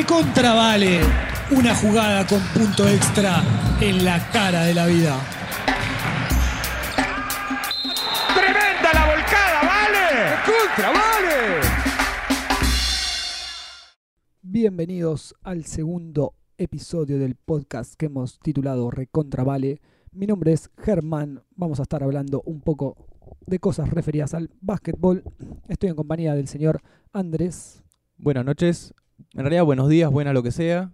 recontra 0.00 0.54
vale 0.54 1.00
una 1.50 1.74
jugada 1.74 2.26
con 2.26 2.40
punto 2.54 2.88
extra 2.88 3.42
en 3.82 4.02
la 4.02 4.30
cara 4.30 4.62
de 4.62 4.72
la 4.72 4.86
vida. 4.86 5.20
¡Tremenda 8.34 8.94
la 8.94 9.06
volcada, 9.14 9.60
vale! 9.62 10.08
¡Contra, 10.46 10.88
vale! 10.88 11.60
Bienvenidos 14.40 15.34
al 15.42 15.66
segundo 15.66 16.32
episodio 16.56 17.18
del 17.18 17.34
podcast 17.34 17.92
que 17.96 18.06
hemos 18.06 18.38
titulado 18.38 18.90
Recontra 18.90 19.44
Vale. 19.44 19.82
Mi 20.12 20.26
nombre 20.26 20.54
es 20.54 20.70
Germán. 20.78 21.42
Vamos 21.56 21.78
a 21.78 21.82
estar 21.82 22.02
hablando 22.02 22.40
un 22.46 22.62
poco 22.62 22.96
de 23.46 23.58
cosas 23.58 23.90
referidas 23.90 24.32
al 24.32 24.48
básquetbol. 24.62 25.24
Estoy 25.68 25.90
en 25.90 25.96
compañía 25.96 26.34
del 26.34 26.48
señor 26.48 26.80
Andrés. 27.12 27.82
Buenas 28.16 28.46
noches. 28.46 28.94
En 29.34 29.40
realidad, 29.40 29.64
buenos 29.64 29.88
días, 29.88 30.10
buena 30.10 30.32
lo 30.32 30.42
que 30.42 30.52
sea. 30.52 30.90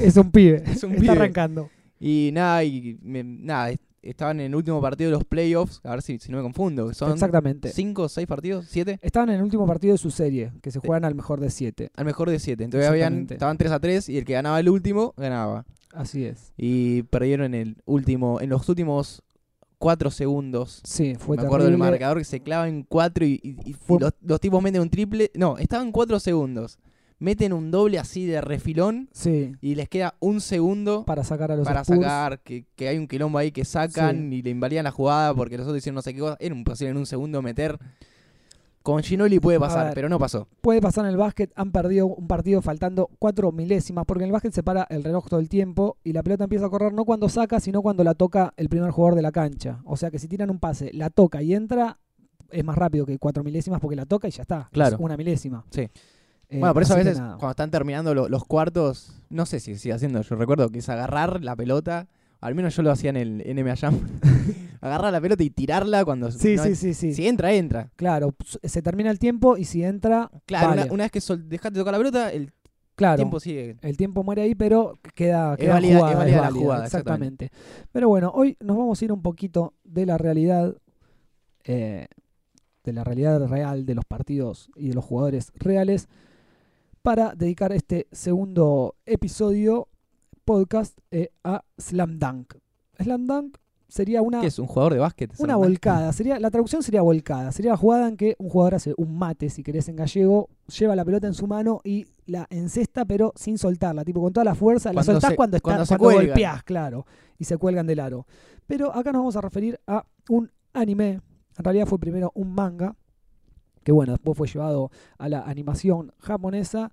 Es 0.00 0.16
un 0.16 0.30
pibe, 0.30 0.62
Es 0.66 0.82
un 0.84 0.92
está 0.92 1.00
pibe. 1.02 1.12
arrancando. 1.12 1.68
Y 2.04 2.30
nada, 2.32 2.64
y 2.64 2.98
me- 3.02 3.22
nada, 3.22 3.70
est- 3.70 3.82
estaban 4.02 4.40
en 4.40 4.46
el 4.46 4.54
último 4.56 4.80
partido 4.80 5.10
de 5.10 5.16
los 5.16 5.24
playoffs, 5.24 5.80
a 5.84 5.90
ver 5.92 6.02
si, 6.02 6.18
si 6.18 6.32
no 6.32 6.38
me 6.38 6.42
confundo, 6.42 6.92
son 6.92 7.12
Exactamente. 7.12 7.68
5 7.70 8.02
o 8.02 8.08
6 8.08 8.26
partidos, 8.26 8.66
7, 8.68 8.98
Estaban 9.02 9.28
en 9.28 9.36
el 9.36 9.42
último 9.42 9.64
partido 9.66 9.92
de 9.92 9.98
su 9.98 10.10
serie, 10.10 10.50
que 10.60 10.72
se 10.72 10.80
juegan 10.80 11.04
al 11.04 11.14
mejor 11.14 11.38
de 11.38 11.50
siete. 11.50 11.90
al 11.94 12.04
mejor 12.04 12.28
de 12.28 12.40
7. 12.40 12.64
Entonces 12.64 12.88
habían, 12.90 13.28
estaban 13.30 13.56
3 13.56 13.70
a 13.70 13.78
3 13.78 14.08
y 14.08 14.18
el 14.18 14.24
que 14.24 14.32
ganaba 14.32 14.58
el 14.58 14.68
último, 14.68 15.14
ganaba. 15.16 15.64
Así 15.94 16.24
es. 16.24 16.52
Y 16.56 17.02
perdieron 17.04 17.46
en 17.46 17.54
el 17.54 17.76
último, 17.84 18.40
en 18.40 18.48
los 18.50 18.68
últimos 18.68 19.22
4 19.78 20.10
segundos. 20.10 20.80
Sí, 20.84 21.14
fue 21.16 21.36
me 21.36 21.44
acuerdo 21.44 21.66
del 21.66 21.76
marcador 21.78 22.18
que 22.18 22.24
se 22.24 22.40
clava 22.40 22.68
en 22.68 22.82
4 22.82 23.24
y, 23.24 23.40
y- 23.42 23.70
y 23.70 23.72
Fue- 23.74 24.00
los, 24.00 24.12
los 24.22 24.40
tipos 24.40 24.60
meten 24.62 24.80
un 24.82 24.90
triple. 24.90 25.30
No, 25.34 25.58
estaban 25.58 25.92
4 25.92 26.18
segundos. 26.18 26.78
Meten 27.22 27.52
un 27.52 27.70
doble 27.70 28.00
así 28.00 28.26
de 28.26 28.40
refilón 28.40 29.08
Sí, 29.12 29.54
y 29.60 29.76
les 29.76 29.88
queda 29.88 30.16
un 30.18 30.40
segundo 30.40 31.04
para 31.04 31.22
sacar 31.22 31.52
a 31.52 31.56
los 31.56 31.64
para 31.64 31.82
Spurs. 31.82 32.00
sacar, 32.00 32.40
que, 32.40 32.66
que 32.74 32.88
hay 32.88 32.98
un 32.98 33.06
quilombo 33.06 33.38
ahí 33.38 33.52
que 33.52 33.64
sacan 33.64 34.32
y 34.32 34.42
le 34.42 34.50
invalidan 34.50 34.82
la 34.82 34.90
jugada 34.90 35.32
porque 35.32 35.56
los 35.56 35.64
otros 35.64 35.78
hicieron 35.78 35.94
no 35.94 36.02
sé 36.02 36.14
qué 36.14 36.18
cosa. 36.18 36.36
Era 36.40 36.52
imposible 36.52 36.90
en 36.90 36.96
un 36.96 37.06
segundo 37.06 37.40
meter. 37.40 37.78
Con 38.82 39.00
Ginoli 39.04 39.38
puede 39.38 39.60
pasar, 39.60 39.84
ver. 39.86 39.94
pero 39.94 40.08
no 40.08 40.18
pasó. 40.18 40.48
Puede 40.60 40.80
pasar 40.80 41.04
en 41.04 41.12
el 41.12 41.16
básquet, 41.16 41.52
han 41.54 41.70
perdido 41.70 42.08
un 42.08 42.26
partido 42.26 42.60
faltando 42.60 43.08
cuatro 43.20 43.52
milésimas, 43.52 44.04
porque 44.04 44.24
en 44.24 44.30
el 44.30 44.32
básquet 44.32 44.52
se 44.52 44.64
para 44.64 44.82
el 44.90 45.04
reloj 45.04 45.28
todo 45.28 45.38
el 45.38 45.48
tiempo 45.48 45.98
y 46.02 46.12
la 46.12 46.24
pelota 46.24 46.42
empieza 46.44 46.66
a 46.66 46.70
correr 46.70 46.92
no 46.92 47.04
cuando 47.04 47.28
saca, 47.28 47.60
sino 47.60 47.82
cuando 47.82 48.02
la 48.02 48.14
toca 48.14 48.52
el 48.56 48.68
primer 48.68 48.90
jugador 48.90 49.14
de 49.14 49.22
la 49.22 49.30
cancha. 49.30 49.80
O 49.84 49.96
sea 49.96 50.10
que 50.10 50.18
si 50.18 50.26
tiran 50.26 50.50
un 50.50 50.58
pase, 50.58 50.90
la 50.92 51.10
toca 51.10 51.40
y 51.40 51.54
entra, 51.54 52.00
es 52.50 52.64
más 52.64 52.76
rápido 52.76 53.06
que 53.06 53.16
cuatro 53.18 53.44
milésimas 53.44 53.78
porque 53.80 53.94
la 53.94 54.06
toca 54.06 54.26
y 54.26 54.32
ya 54.32 54.42
está. 54.42 54.68
Claro. 54.72 54.96
Es 54.96 55.00
una 55.00 55.16
milésima. 55.16 55.64
Sí. 55.70 55.88
Eh, 56.52 56.58
bueno, 56.58 56.74
por 56.74 56.82
eso 56.82 56.92
a 56.94 56.96
veces 56.96 57.18
cuando 57.18 57.50
están 57.50 57.70
terminando 57.70 58.14
lo- 58.14 58.28
los 58.28 58.44
cuartos, 58.44 59.20
no 59.30 59.46
sé 59.46 59.58
si 59.60 59.76
sigue 59.76 59.94
haciendo, 59.94 60.20
yo 60.22 60.36
recuerdo 60.36 60.68
que 60.70 60.80
es 60.80 60.88
agarrar 60.88 61.42
la 61.42 61.56
pelota, 61.56 62.08
al 62.40 62.54
menos 62.54 62.76
yo 62.76 62.82
lo 62.82 62.90
hacía 62.90 63.10
en 63.10 63.16
el 63.16 63.42
NBA 63.46 63.76
Jam, 63.76 63.98
agarrar 64.80 65.12
la 65.12 65.20
pelota 65.20 65.42
y 65.42 65.50
tirarla 65.50 66.04
cuando... 66.04 66.30
Sí, 66.30 66.56
no- 66.56 66.64
sí, 66.64 66.74
sí, 66.76 66.92
sí. 66.94 67.14
Si 67.14 67.26
entra, 67.26 67.52
entra. 67.52 67.90
Claro, 67.96 68.34
se 68.62 68.82
termina 68.82 69.10
el 69.10 69.18
tiempo 69.18 69.56
y 69.56 69.64
si 69.64 69.82
entra, 69.82 70.30
Claro, 70.46 70.68
vale. 70.68 70.82
una, 70.84 70.92
una 70.92 71.04
vez 71.04 71.10
que 71.12 71.20
sol, 71.20 71.48
dejaste 71.48 71.78
de 71.78 71.80
tocar 71.80 71.92
la 71.92 71.98
pelota, 71.98 72.30
el 72.32 72.52
claro. 72.96 73.16
tiempo 73.16 73.40
sigue. 73.40 73.76
El 73.80 73.96
tiempo 73.96 74.22
muere 74.22 74.42
ahí, 74.42 74.54
pero 74.54 74.98
queda, 75.14 75.52
Es 75.54 75.60
queda 75.60 75.72
válida- 75.74 75.96
jugada, 75.98 76.10
es 76.12 76.18
es 76.18 76.18
válida 76.36 76.40
la 76.42 76.50
jugada, 76.50 76.84
exactamente. 76.84 77.50
Pero 77.92 78.08
bueno, 78.08 78.30
hoy 78.34 78.56
nos 78.60 78.76
vamos 78.76 79.00
a 79.00 79.04
ir 79.04 79.12
un 79.12 79.22
poquito 79.22 79.72
de 79.84 80.04
la 80.04 80.18
realidad, 80.18 80.76
eh, 81.64 82.08
de 82.84 82.92
la 82.92 83.04
realidad 83.04 83.46
real 83.46 83.86
de 83.86 83.94
los 83.94 84.04
partidos 84.04 84.68
y 84.76 84.88
de 84.88 84.94
los 84.94 85.04
jugadores 85.04 85.52
reales, 85.54 86.08
para 87.02 87.34
dedicar 87.34 87.72
este 87.72 88.06
segundo 88.12 88.94
episodio 89.06 89.88
podcast 90.44 90.96
eh, 91.10 91.30
a 91.44 91.64
Slam 91.78 92.18
Dunk. 92.18 92.54
Slam 92.98 93.26
Dunk 93.26 93.56
sería 93.88 94.22
una 94.22 94.40
¿Qué 94.40 94.46
es? 94.46 94.58
¿Un 94.58 94.66
jugador 94.68 94.94
de 94.94 95.00
básquet? 95.00 95.32
una 95.38 95.56
volcada, 95.56 96.12
sería, 96.12 96.38
la 96.38 96.50
traducción 96.50 96.82
sería 96.82 97.02
volcada, 97.02 97.52
sería 97.52 97.72
la 97.72 97.76
jugada 97.76 98.08
en 98.08 98.16
que 98.16 98.36
un 98.38 98.48
jugador 98.48 98.76
hace 98.76 98.94
un 98.96 99.18
mate, 99.18 99.50
si 99.50 99.62
querés 99.62 99.88
en 99.88 99.96
gallego, 99.96 100.48
lleva 100.78 100.96
la 100.96 101.04
pelota 101.04 101.26
en 101.26 101.34
su 101.34 101.46
mano 101.46 101.80
y 101.84 102.06
la 102.26 102.46
encesta 102.50 103.04
pero 103.04 103.32
sin 103.36 103.58
soltarla, 103.58 104.04
tipo 104.04 104.20
con 104.22 104.32
toda 104.32 104.44
la 104.44 104.54
fuerza, 104.54 104.92
la 104.92 105.02
soltás 105.02 105.30
se- 105.30 105.36
cuando, 105.36 105.56
está, 105.56 105.64
cuando 105.68 105.86
cuando 105.98 106.04
golpeás, 106.16 106.62
claro, 106.62 107.04
y 107.38 107.44
se 107.44 107.56
cuelgan 107.58 107.86
del 107.86 108.00
aro. 108.00 108.26
Pero 108.66 108.94
acá 108.94 109.12
nos 109.12 109.20
vamos 109.20 109.36
a 109.36 109.40
referir 109.40 109.78
a 109.86 110.06
un 110.30 110.50
anime, 110.72 111.20
en 111.58 111.64
realidad 111.64 111.86
fue 111.86 111.98
primero 111.98 112.30
un 112.34 112.54
manga, 112.54 112.96
que 113.82 113.92
bueno, 113.92 114.12
después 114.12 114.36
fue 114.36 114.48
llevado 114.48 114.90
a 115.18 115.28
la 115.28 115.42
animación 115.42 116.12
japonesa, 116.18 116.92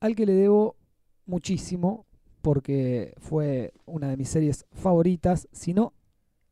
al 0.00 0.14
que 0.14 0.26
le 0.26 0.32
debo 0.32 0.76
muchísimo, 1.24 2.06
porque 2.42 3.14
fue 3.18 3.72
una 3.86 4.08
de 4.08 4.16
mis 4.16 4.28
series 4.28 4.66
favoritas, 4.72 5.48
si 5.52 5.74
no 5.74 5.92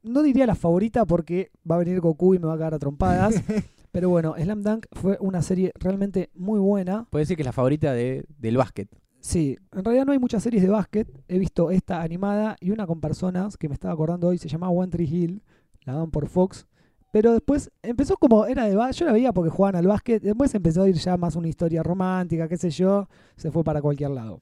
no 0.05 0.23
diría 0.23 0.47
la 0.47 0.55
favorita 0.55 1.05
porque 1.07 1.51
va 1.69 1.77
a 1.77 1.79
venir 1.79 2.01
Goku 2.01 2.35
y 2.35 2.39
me 2.39 2.47
va 2.47 2.55
a 2.55 2.59
cagar 2.59 2.75
a 2.75 2.79
trompadas. 2.79 3.35
pero 3.91 4.11
bueno, 4.11 4.35
Slam 4.39 4.63
Dunk 4.63 4.87
fue 4.93 5.17
una 5.21 5.43
serie 5.43 5.73
realmente 5.77 6.31
muy 6.35 6.61
buena. 6.61 7.07
Puede 7.11 7.23
decir 7.23 7.37
que 7.37 7.43
es 7.43 7.47
la 7.47 7.53
favorita 7.53 7.93
de, 7.93 8.25
del 8.39 8.57
básquet. 8.57 8.89
Sí, 9.21 9.57
en 9.73 9.85
realidad 9.85 10.05
no 10.05 10.13
hay 10.13 10.19
muchas 10.19 10.43
series 10.43 10.63
de 10.63 10.69
básquet. 10.69 11.09
He 11.29 11.39
visto 11.39 11.71
esta 11.71 12.03
animada 12.03 12.57
y 12.61 12.71
una 12.71 12.87
con 12.87 13.01
personas 13.01 13.57
que 13.57 13.69
me 13.69 13.75
estaba 13.75 13.95
acordando 13.95 14.29
hoy, 14.29 14.39
se 14.39 14.49
llamaba 14.49 14.73
One 14.73 14.91
Tree 14.91 15.07
Hill, 15.07 15.43
la 15.85 15.95
dan 15.95 16.11
por 16.11 16.29
Fox. 16.29 16.67
Pero 17.15 17.33
después 17.33 17.71
empezó 17.81 18.17
como 18.17 18.45
era 18.45 18.65
de 18.65 18.75
básquet, 18.75 18.99
yo 18.99 19.07
la 19.07 19.13
veía 19.13 19.33
porque 19.33 19.49
jugaban 19.49 19.77
al 19.77 19.87
básquet, 19.87 20.21
después 20.21 20.53
empezó 20.53 20.83
a 20.83 20.89
ir 20.89 20.97
ya 20.97 21.17
más 21.17 21.37
una 21.37 21.47
historia 21.47 21.81
romántica, 21.81 22.49
qué 22.49 22.57
sé 22.57 22.71
yo, 22.71 23.09
se 23.37 23.53
fue 23.53 23.63
para 23.63 23.81
cualquier 23.81 24.11
lado. 24.11 24.41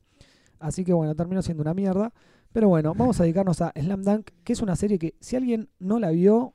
Así 0.59 0.83
que 0.83 0.95
bueno, 0.95 1.15
terminó 1.15 1.43
siendo 1.43 1.61
una 1.61 1.75
mierda. 1.75 2.15
Pero 2.51 2.69
bueno, 2.69 2.95
vamos 2.97 3.21
a 3.21 3.25
dedicarnos 3.25 3.61
a 3.61 3.75
Slam 3.79 4.03
Dunk, 4.03 4.31
que 4.43 4.55
es 4.55 4.63
una 4.63 4.75
serie 4.75 4.99
que 4.99 5.15
si 5.21 5.37
alguien 5.37 5.69
no 5.81 5.99
la 5.99 6.13
vio, 6.13 6.55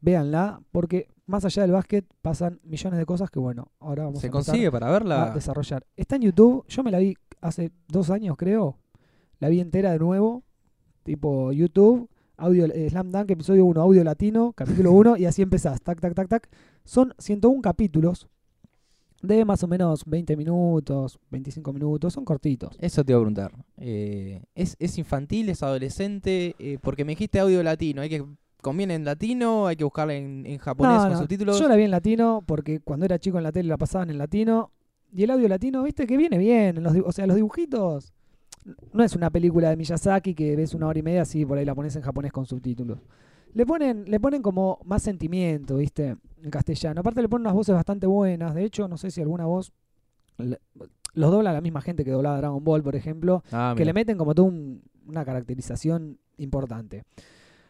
véanla, 0.00 0.60
porque 0.72 1.06
más 1.26 1.44
allá 1.44 1.62
del 1.62 1.70
básquet 1.70 2.04
pasan 2.20 2.58
millones 2.64 2.98
de 2.98 3.06
cosas 3.06 3.30
que 3.30 3.38
bueno, 3.38 3.70
ahora 3.78 4.06
vamos 4.06 4.20
¿Se 4.20 4.26
a 4.26 4.30
consigue 4.32 4.72
para 4.72 4.88
a 4.88 4.90
verla? 4.90 5.30
desarrollar. 5.32 5.86
Está 5.94 6.16
en 6.16 6.22
YouTube, 6.22 6.64
yo 6.66 6.82
me 6.82 6.90
la 6.90 6.98
vi 6.98 7.14
hace 7.40 7.70
dos 7.86 8.10
años 8.10 8.36
creo, 8.36 8.78
la 9.38 9.48
vi 9.48 9.60
entera 9.60 9.92
de 9.92 10.00
nuevo, 10.00 10.42
tipo 11.04 11.52
YouTube, 11.52 12.10
audio 12.36 12.66
eh, 12.66 12.88
Slam 12.90 13.10
Dunk, 13.10 13.30
episodio 13.30 13.64
1, 13.64 13.80
audio 13.80 14.04
latino, 14.04 14.52
capítulo 14.52 14.92
1, 14.92 15.16
y 15.18 15.26
así 15.26 15.42
empezás, 15.42 15.80
tac, 15.82 16.00
tac, 16.00 16.14
tac, 16.14 16.28
tac. 16.28 16.48
Son 16.84 17.14
101 17.18 17.62
capítulos 17.62 18.28
de 19.22 19.44
más 19.44 19.62
o 19.62 19.68
menos 19.68 20.04
20 20.04 20.36
minutos, 20.36 21.18
25 21.30 21.72
minutos, 21.72 22.12
son 22.12 22.24
cortitos. 22.24 22.76
Eso 22.80 23.04
te 23.04 23.12
iba 23.12 23.18
a 23.18 23.22
preguntar. 23.22 23.52
Eh, 23.78 24.42
¿es, 24.54 24.76
¿Es 24.78 24.98
infantil, 24.98 25.48
es 25.48 25.62
adolescente? 25.62 26.54
Eh, 26.58 26.78
porque 26.80 27.04
me 27.04 27.12
dijiste 27.12 27.40
audio 27.40 27.62
latino, 27.62 28.02
hay 28.02 28.10
que 28.10 28.24
conviene 28.64 28.94
en 28.94 29.04
latino? 29.04 29.66
¿Hay 29.68 29.76
que 29.76 29.84
buscarla 29.84 30.14
en, 30.14 30.44
en 30.46 30.58
japonés 30.58 30.96
No, 30.96 31.02
con 31.02 31.12
no, 31.12 31.18
subtítulos? 31.18 31.60
Yo 31.60 31.68
la 31.68 31.76
vi 31.76 31.84
en 31.84 31.90
latino 31.90 32.42
porque 32.44 32.80
cuando 32.80 33.04
era 33.04 33.18
chico 33.18 33.38
en 33.38 33.44
la 33.44 33.52
tele 33.52 33.68
la 33.68 33.76
pasaban 33.76 34.10
en 34.10 34.18
latino. 34.18 34.72
Y 35.12 35.22
el 35.22 35.30
audio 35.30 35.46
latino, 35.46 35.84
viste, 35.84 36.08
que 36.08 36.16
viene 36.16 36.38
bien. 36.38 36.78
en 36.78 36.82
los 36.82 36.96
o 37.04 37.12
sea, 37.12 37.28
los 37.28 37.36
dibujitos. 37.36 38.13
No 38.92 39.04
es 39.04 39.14
una 39.14 39.30
película 39.30 39.68
de 39.70 39.76
Miyazaki 39.76 40.34
que 40.34 40.56
ves 40.56 40.74
una 40.74 40.86
hora 40.86 40.98
y 40.98 41.02
media 41.02 41.22
así 41.22 41.44
por 41.44 41.58
ahí 41.58 41.64
la 41.64 41.74
pones 41.74 41.94
en 41.96 42.02
japonés 42.02 42.32
con 42.32 42.46
subtítulos. 42.46 42.98
Le 43.52 43.66
ponen, 43.66 44.04
le 44.10 44.18
ponen 44.18 44.42
como 44.42 44.80
más 44.84 45.02
sentimiento, 45.02 45.76
viste, 45.76 46.16
en 46.42 46.50
castellano. 46.50 47.00
Aparte 47.00 47.22
le 47.22 47.28
ponen 47.28 47.42
unas 47.42 47.54
voces 47.54 47.74
bastante 47.74 48.06
buenas. 48.06 48.54
De 48.54 48.64
hecho, 48.64 48.88
no 48.88 48.96
sé 48.96 49.10
si 49.10 49.20
alguna 49.20 49.46
voz. 49.46 49.72
le- 50.38 50.58
los 51.14 51.30
dobla 51.30 51.52
la 51.52 51.60
misma 51.60 51.80
gente 51.80 52.04
que 52.04 52.10
doblaba 52.10 52.38
Dragon 52.38 52.64
Ball, 52.64 52.82
por 52.82 52.96
ejemplo 52.96 53.44
Ah, 53.52 53.72
que 53.76 53.82
mira. 53.82 53.84
le 53.86 53.92
meten 53.92 54.18
como 54.18 54.34
toda 54.34 54.48
un- 54.48 54.82
una 55.06 55.24
caracterización 55.24 56.18
importante. 56.38 57.04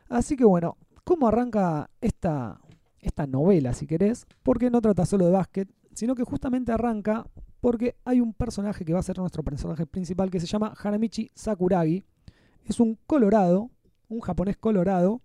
Así 0.09 0.35
que 0.37 0.45
bueno, 0.47 0.79
¿cómo 1.05 1.29
arranca 1.29 1.91
esta, 2.01 2.59
esta 3.01 3.27
novela, 3.27 3.75
si 3.75 3.87
querés? 3.87 4.27
Porque 4.43 4.71
no 4.71 4.81
trata 4.81 5.05
solo 5.05 5.27
de 5.27 5.33
básquet, 5.33 5.69
sino 5.93 6.15
que 6.15 6.25
justamente 6.25 6.73
arranca 6.73 7.27
porque 7.65 7.97
hay 8.05 8.21
un 8.21 8.35
personaje 8.35 8.85
que 8.85 8.93
va 8.93 8.99
a 8.99 9.03
ser 9.03 9.17
nuestro 9.17 9.43
personaje 9.43 9.87
principal 9.87 10.31
que 10.31 10.39
se 10.39 10.45
llama 10.45 10.75
Hanamichi 10.77 11.31
Sakuragi. 11.35 12.05
Es 12.67 12.79
un 12.79 12.99
colorado, 13.07 13.71
un 14.11 14.21
japonés 14.21 14.59
colorado, 14.59 15.23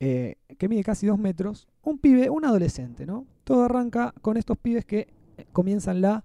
eh, 0.00 0.36
que 0.56 0.70
mide 0.70 0.82
casi 0.82 1.06
dos 1.06 1.18
metros, 1.18 1.68
un 1.82 1.98
pibe, 1.98 2.30
un 2.30 2.46
adolescente, 2.46 3.04
¿no? 3.04 3.26
Todo 3.44 3.64
arranca 3.64 4.14
con 4.22 4.38
estos 4.38 4.56
pibes 4.56 4.86
que 4.86 5.00
eh, 5.36 5.44
comienzan 5.52 6.00
la, 6.00 6.24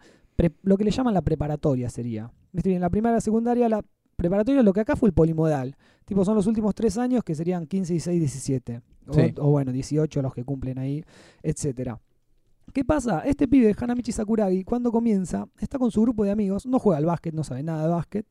lo 0.61 0.77
que 0.77 0.85
le 0.85 0.91
llaman 0.91 1.13
la 1.13 1.21
preparatoria 1.21 1.89
sería. 1.89 2.31
¿Viste 2.53 2.69
bien? 2.69 2.79
La 2.79 2.89
primaria, 2.89 3.15
la 3.15 3.21
secundaria, 3.21 3.67
la 3.67 3.83
preparatoria, 4.15 4.63
lo 4.63 4.71
que 4.71 4.79
acá 4.79 4.95
fue 4.95 5.09
el 5.09 5.13
polimodal. 5.13 5.75
Tipo, 6.05 6.23
son 6.23 6.35
los 6.35 6.47
últimos 6.47 6.73
tres 6.75 6.97
años 6.97 7.25
que 7.25 7.35
serían 7.35 7.67
15, 7.67 7.91
16, 7.91 8.19
17. 8.21 8.81
O, 9.05 9.47
o 9.47 9.51
bueno, 9.51 9.73
18 9.73 10.21
los 10.21 10.33
que 10.33 10.45
cumplen 10.45 10.79
ahí, 10.79 11.03
etcétera. 11.43 11.99
¿Qué 12.73 12.85
pasa? 12.85 13.21
Este 13.25 13.47
pibe, 13.47 13.75
Hanamichi 13.77 14.11
Sakuragi, 14.11 14.63
cuando 14.63 14.91
comienza, 14.91 15.47
está 15.59 15.77
con 15.77 15.91
su 15.91 16.01
grupo 16.01 16.23
de 16.23 16.31
amigos, 16.31 16.65
no 16.65 16.79
juega 16.79 16.97
al 16.99 17.05
básquet, 17.05 17.33
no 17.33 17.43
sabe 17.43 17.63
nada 17.63 17.83
de 17.83 17.89
básquet. 17.89 18.25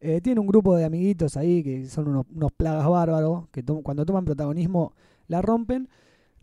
eh, 0.00 0.20
tiene 0.20 0.40
un 0.40 0.46
grupo 0.46 0.76
de 0.76 0.84
amiguitos 0.84 1.36
ahí 1.36 1.62
que 1.62 1.86
son 1.86 2.08
unos, 2.08 2.52
plagas 2.52 2.86
bárbaros, 2.88 3.48
que 3.50 3.62
cuando 3.64 4.04
toman 4.04 4.24
protagonismo 4.24 4.92
la 5.28 5.40
rompen. 5.40 5.88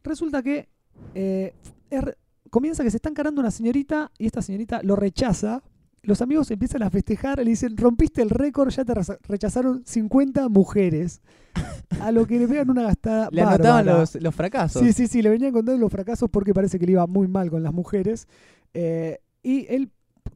Resulta 0.04 0.42
que 0.42 0.70
eh, 1.14 1.54
comienza 2.50 2.84
que 2.84 2.92
se 2.92 2.98
está 2.98 3.10
encarando 3.10 3.42
una 3.42 3.52
señorita 3.52 4.12
y 4.18 4.26
esta 4.26 4.42
señorita 4.42 4.82
lo 4.84 4.96
rechaza. 4.96 5.62
Los 6.04 6.22
amigos 6.22 6.50
empiezan 6.52 6.84
a 6.84 6.90
festejar, 6.90 7.40
le 7.40 7.50
dicen, 7.50 7.76
rompiste 7.76 8.22
el 8.22 8.30
récord, 8.30 8.70
ya 8.70 8.86
te 8.86 8.94
rechazaron 9.28 9.84
50 9.86 10.50
mujeres. 10.50 11.22
A 12.00 12.12
lo 12.12 12.26
que 12.26 12.40
le 12.40 12.48
pegan 12.48 12.70
una 12.70 12.84
gastada 12.84 13.30
Le 13.32 13.42
anotaban 13.42 13.86
bárbara. 13.86 14.00
los, 14.00 14.16
los 14.16 14.36
fracasos. 14.36 14.82
Sí, 14.82 14.94
sí, 14.94 15.08
sí, 15.08 15.22
le 15.22 15.30
venían 15.30 15.52
contando 15.52 15.80
los 15.80 15.92
fracasos 15.92 16.30
porque 16.30 16.54
parece 16.54 16.80
que 16.80 16.86
le 16.86 16.94
iba 16.94 17.06
muy 17.08 17.28
mal 17.28 17.50
con 17.50 17.64
las 17.64 17.74
mujeres. 17.74 18.28
Eh, 18.74 19.20
y 19.44 19.66
él 19.74 19.92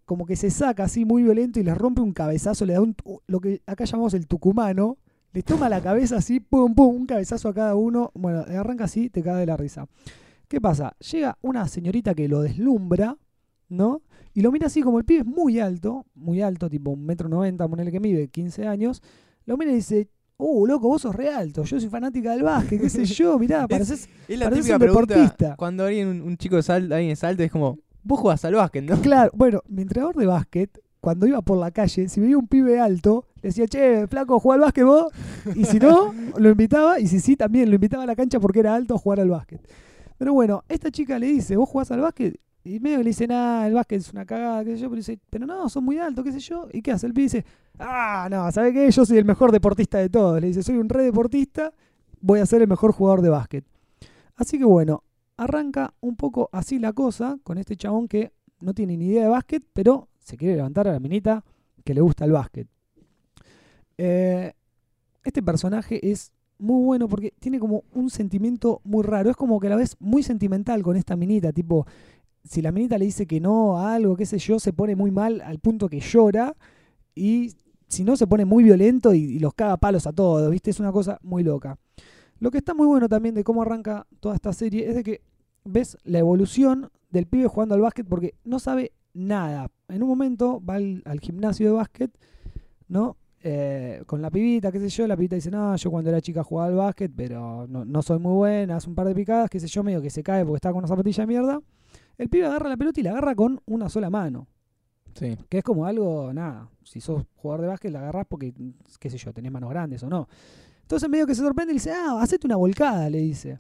como 0.05 0.25
que 0.25 0.35
se 0.35 0.49
saca 0.49 0.83
así 0.83 1.05
muy 1.05 1.23
violento 1.23 1.59
y 1.59 1.63
les 1.63 1.77
rompe 1.77 2.01
un 2.01 2.11
cabezazo, 2.13 2.65
le 2.65 2.73
da 2.73 2.81
un, 2.81 2.95
lo 3.27 3.39
que 3.39 3.61
acá 3.65 3.85
llamamos 3.85 4.13
el 4.13 4.27
tucumano, 4.27 4.97
les 5.31 5.43
toma 5.45 5.69
la 5.69 5.81
cabeza 5.81 6.17
así, 6.17 6.39
pum, 6.39 6.75
pum, 6.75 6.95
un 6.95 7.05
cabezazo 7.05 7.49
a 7.49 7.53
cada 7.53 7.75
uno. 7.75 8.11
Bueno, 8.13 8.39
arranca 8.39 8.83
así, 8.85 9.09
te 9.09 9.23
cae 9.23 9.39
de 9.39 9.45
la 9.45 9.57
risa. 9.57 9.87
¿Qué 10.47 10.61
pasa? 10.61 10.95
Llega 11.11 11.37
una 11.41 11.67
señorita 11.67 12.13
que 12.13 12.27
lo 12.27 12.41
deslumbra, 12.41 13.17
¿no? 13.69 14.01
Y 14.33 14.41
lo 14.41 14.51
mira 14.51 14.67
así 14.67 14.81
como 14.81 14.97
el 14.99 15.05
pibe 15.05 15.19
es 15.21 15.25
muy 15.25 15.59
alto, 15.59 16.05
muy 16.15 16.41
alto, 16.41 16.69
tipo 16.69 16.91
un 16.91 17.05
metro 17.05 17.29
noventa, 17.29 17.67
ponele 17.67 17.91
que 17.91 17.99
mide, 17.99 18.27
15 18.29 18.67
años. 18.67 19.01
Lo 19.45 19.57
mira 19.57 19.71
y 19.71 19.75
dice, 19.75 20.09
uh, 20.37 20.65
loco, 20.65 20.87
vos 20.87 21.01
sos 21.03 21.15
re 21.15 21.29
alto, 21.29 21.63
yo 21.63 21.79
soy 21.79 21.89
fanática 21.89 22.31
del 22.31 22.43
básquet, 22.43 22.81
qué 22.81 22.89
sé 22.89 23.05
yo, 23.05 23.37
mirá, 23.37 23.67
pareces 23.69 24.09
Es 24.27 24.39
la 24.39 24.45
Pareces 24.45 24.65
típica 24.65 24.75
un 24.75 24.79
pregunta 24.79 25.13
deportista. 25.15 25.55
cuando 25.55 25.85
alguien, 25.85 26.07
un, 26.07 26.21
un 26.21 26.37
chico 26.37 26.61
salta, 26.61 26.95
alguien 26.95 27.15
salta, 27.15 27.43
es 27.43 27.51
como, 27.51 27.77
vos 28.03 28.19
jugás 28.19 28.43
al 28.45 28.55
básquet, 28.55 28.83
¿no? 28.83 28.99
Claro, 29.01 29.31
bueno, 29.35 29.61
mi 29.67 29.83
entrenador 29.83 30.15
de 30.15 30.25
básquet, 30.25 30.79
cuando 30.99 31.27
iba 31.27 31.41
por 31.41 31.57
la 31.57 31.69
calle, 31.71 32.07
si 32.09 32.19
veía 32.21 32.37
un 32.37 32.47
pibe 32.47 32.79
alto, 32.79 33.25
le 33.41 33.49
decía, 33.49 33.67
che, 33.67 34.07
flaco, 34.07 34.39
¿juega 34.39 34.55
al 34.55 34.61
básquet 34.61 34.85
vos? 34.85 35.11
Y 35.53 35.65
si 35.65 35.77
no, 35.77 36.13
lo 36.37 36.49
invitaba, 36.49 36.99
y 36.99 37.07
si 37.07 37.19
sí, 37.19 37.35
también 37.35 37.69
lo 37.69 37.75
invitaba 37.75 38.03
a 38.03 38.07
la 38.07 38.15
cancha 38.15 38.39
porque 38.39 38.61
era 38.61 38.73
alto 38.73 38.95
a 38.95 38.97
jugar 38.97 39.19
al 39.19 39.29
básquet. 39.29 39.61
Pero 40.17 40.33
bueno, 40.33 40.63
esta 40.69 40.89
chica 40.89 41.19
le 41.19 41.27
dice, 41.27 41.57
¿vos 41.57 41.67
jugás 41.69 41.91
al 41.91 41.99
básquet? 41.99 42.39
Y 42.65 42.79
medio 42.79 42.97
que 42.99 43.03
le 43.03 43.09
dice, 43.09 43.27
nah, 43.27 43.67
el 43.67 43.73
básquet 43.73 43.99
es 43.99 44.11
una 44.13 44.25
cagada, 44.25 44.63
qué 44.63 44.75
sé 44.75 44.83
yo, 44.83 44.89
pero 44.89 44.97
dice, 44.97 45.19
pero 45.29 45.45
no, 45.45 45.67
son 45.67 45.83
muy 45.83 45.97
altos, 45.97 46.23
qué 46.23 46.31
sé 46.31 46.39
yo. 46.39 46.67
¿Y 46.71 46.81
qué 46.81 46.91
hace? 46.93 47.07
El 47.07 47.13
pibe 47.13 47.23
dice, 47.23 47.45
ah, 47.77 48.27
no, 48.31 48.49
¿sabe 48.51 48.71
qué? 48.71 48.89
Yo 48.89 49.05
soy 49.05 49.17
el 49.17 49.25
mejor 49.25 49.51
deportista 49.51 49.97
de 49.97 50.09
todos. 50.09 50.39
Le 50.39 50.47
dice, 50.47 50.63
soy 50.63 50.77
un 50.77 50.87
re 50.87 51.03
deportista, 51.03 51.73
voy 52.21 52.39
a 52.39 52.45
ser 52.45 52.61
el 52.61 52.69
mejor 52.69 52.93
jugador 52.93 53.21
de 53.21 53.29
básquet. 53.29 53.65
Así 54.35 54.57
que 54.57 54.63
bueno, 54.63 55.03
arranca 55.35 55.93
un 55.99 56.15
poco 56.15 56.49
así 56.53 56.79
la 56.79 56.93
cosa 56.93 57.37
con 57.43 57.57
este 57.57 57.75
chabón 57.75 58.07
que 58.07 58.31
no 58.61 58.73
tiene 58.73 58.95
ni 58.95 59.07
idea 59.07 59.23
de 59.23 59.29
básquet, 59.29 59.63
pero 59.73 60.07
se 60.19 60.37
quiere 60.37 60.55
levantar 60.55 60.87
a 60.87 60.93
la 60.93 60.99
minita 60.99 61.43
que 61.83 61.93
le 61.93 61.99
gusta 61.99 62.23
el 62.23 62.31
básquet. 62.31 62.67
Eh, 63.97 64.53
este 65.23 65.43
personaje 65.43 66.11
es 66.11 66.31
muy 66.57 66.83
bueno 66.85 67.07
porque 67.07 67.33
tiene 67.39 67.59
como 67.59 67.83
un 67.93 68.09
sentimiento 68.09 68.81
muy 68.83 69.03
raro. 69.03 69.29
Es 69.29 69.35
como 69.35 69.59
que 69.59 69.67
a 69.67 69.71
la 69.71 69.75
vez 69.75 69.97
muy 69.99 70.23
sentimental 70.23 70.81
con 70.81 70.95
esta 70.95 71.15
minita. 71.15 71.51
Tipo, 71.51 71.85
si 72.43 72.61
la 72.61 72.71
minita 72.71 72.97
le 72.97 73.05
dice 73.05 73.25
que 73.25 73.39
no 73.39 73.77
a 73.77 73.95
algo, 73.95 74.15
qué 74.15 74.25
sé 74.25 74.37
yo, 74.37 74.59
se 74.59 74.73
pone 74.73 74.95
muy 74.95 75.11
mal 75.11 75.41
al 75.41 75.59
punto 75.59 75.89
que 75.89 75.99
llora. 75.99 76.55
Y 77.15 77.53
si 77.87 78.03
no, 78.03 78.17
se 78.17 78.27
pone 78.27 78.45
muy 78.45 78.63
violento 78.63 79.13
y, 79.13 79.39
los 79.39 79.53
caga 79.53 79.77
palos 79.77 80.07
a 80.07 80.13
todos. 80.13 80.49
¿Viste? 80.51 80.71
Es 80.71 80.79
una 80.79 80.91
cosa 80.91 81.19
muy 81.21 81.43
loca. 81.43 81.77
Lo 82.39 82.51
que 82.51 82.57
está 82.57 82.73
muy 82.73 82.87
bueno 82.87 83.07
también 83.07 83.35
de 83.35 83.43
cómo 83.43 83.61
arranca 83.61 84.05
toda 84.19 84.35
esta 84.35 84.51
serie 84.51 84.89
es 84.89 84.95
de 84.95 85.03
que 85.03 85.21
ves 85.63 85.97
la 86.03 86.19
evolución 86.19 86.89
del 87.09 87.27
pibe 87.27 87.47
jugando 87.47 87.75
al 87.75 87.81
básquet 87.81 88.07
porque 88.07 88.35
no 88.43 88.59
sabe 88.59 88.91
nada. 89.13 89.69
En 89.87 90.03
un 90.03 90.09
momento 90.09 90.61
va 90.63 90.75
al, 90.75 91.01
al 91.05 91.19
gimnasio 91.19 91.67
de 91.67 91.73
básquet, 91.73 92.11
¿no? 92.87 93.15
Eh, 93.45 94.01
con 94.05 94.21
la 94.21 94.31
pibita, 94.31 94.71
qué 94.71 94.79
sé 94.79 94.87
yo, 94.87 95.05
la 95.05 95.17
pibita 95.17 95.35
dice, 95.35 95.51
no, 95.51 95.75
yo 95.75 95.91
cuando 95.91 96.09
era 96.09 96.21
chica 96.21 96.43
jugaba 96.43 96.69
al 96.69 96.75
básquet, 96.75 97.11
pero 97.13 97.67
no, 97.67 97.83
no 97.83 98.01
soy 98.01 98.17
muy 98.17 98.33
buena, 98.33 98.77
hace 98.77 98.87
un 98.87 98.95
par 98.95 99.05
de 99.05 99.13
picadas, 99.13 99.49
qué 99.49 99.59
sé 99.59 99.67
yo, 99.67 99.83
medio 99.83 100.01
que 100.01 100.09
se 100.09 100.23
cae 100.23 100.45
porque 100.45 100.57
está 100.57 100.71
con 100.71 100.79
una 100.79 100.87
zapatilla 100.87 101.23
de 101.23 101.27
mierda. 101.27 101.61
El 102.17 102.29
pibe 102.29 102.45
agarra 102.45 102.69
la 102.69 102.77
pelota 102.77 102.99
y 102.99 103.03
la 103.03 103.11
agarra 103.11 103.35
con 103.35 103.61
una 103.65 103.89
sola 103.89 104.09
mano. 104.09 104.47
Sí. 105.15 105.37
Que 105.49 105.59
es 105.59 105.63
como 105.63 105.85
algo, 105.85 106.33
nada, 106.33 106.69
si 106.83 106.99
sos 106.99 107.23
jugador 107.35 107.61
de 107.61 107.67
básquet 107.67 107.91
la 107.91 107.99
agarrás 107.99 108.25
porque, 108.27 108.53
qué 108.99 109.09
sé 109.09 109.17
yo, 109.17 109.33
tenés 109.33 109.51
manos 109.51 109.69
grandes 109.69 110.03
o 110.03 110.09
no. 110.09 110.27
Entonces 110.81 111.09
medio 111.09 111.25
que 111.25 111.35
se 111.35 111.41
sorprende 111.41 111.73
y 111.73 111.75
dice, 111.75 111.91
ah, 111.91 112.19
hacete 112.21 112.47
una 112.47 112.55
volcada, 112.55 113.09
le 113.09 113.19
dice. 113.19 113.59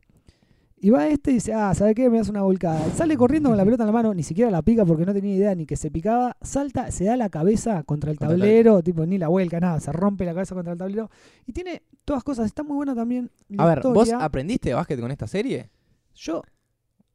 Y 0.77 0.89
va 0.89 1.07
este 1.07 1.31
y 1.31 1.35
dice, 1.35 1.53
ah, 1.53 1.73
¿sabe 1.73 1.95
qué? 1.95 2.09
Me 2.09 2.17
das 2.17 2.27
una 2.27 2.41
volcada. 2.41 2.89
Sale 2.93 3.15
corriendo 3.15 3.47
con 3.47 3.57
la 3.57 3.63
pelota 3.63 3.83
en 3.83 3.87
la 3.87 3.93
mano, 3.93 4.13
ni 4.13 4.21
siquiera 4.21 4.51
la 4.51 4.61
pica 4.61 4.85
porque 4.85 5.05
no 5.05 5.13
tenía 5.13 5.33
idea 5.33 5.55
ni 5.55 5.65
que 5.65 5.77
se 5.77 5.89
picaba. 5.89 6.35
Salta, 6.41 6.91
se 6.91 7.05
da 7.05 7.15
la 7.15 7.29
cabeza 7.29 7.83
contra 7.83 8.11
el 8.11 8.17
Contra 8.17 8.35
el 8.35 8.41
tablero, 8.41 8.83
tipo, 8.83 9.05
ni 9.05 9.17
la 9.17 9.29
vuelca, 9.29 9.61
nada, 9.61 9.79
se 9.79 9.93
rompe 9.93 10.25
la 10.25 10.33
cabeza 10.33 10.55
contra 10.55 10.73
el 10.73 10.77
tablero. 10.77 11.09
Y 11.45 11.53
tiene 11.53 11.83
todas 12.03 12.21
cosas, 12.25 12.47
está 12.47 12.63
muy 12.63 12.75
buena 12.75 12.93
también. 12.93 13.31
la 13.47 13.63
A 13.63 13.67
ver, 13.67 13.81
¿vos 13.81 14.11
aprendiste 14.11 14.73
básquet 14.73 14.99
con 14.99 15.09
esta 15.09 15.25
serie? 15.25 15.69
Yo 16.15 16.41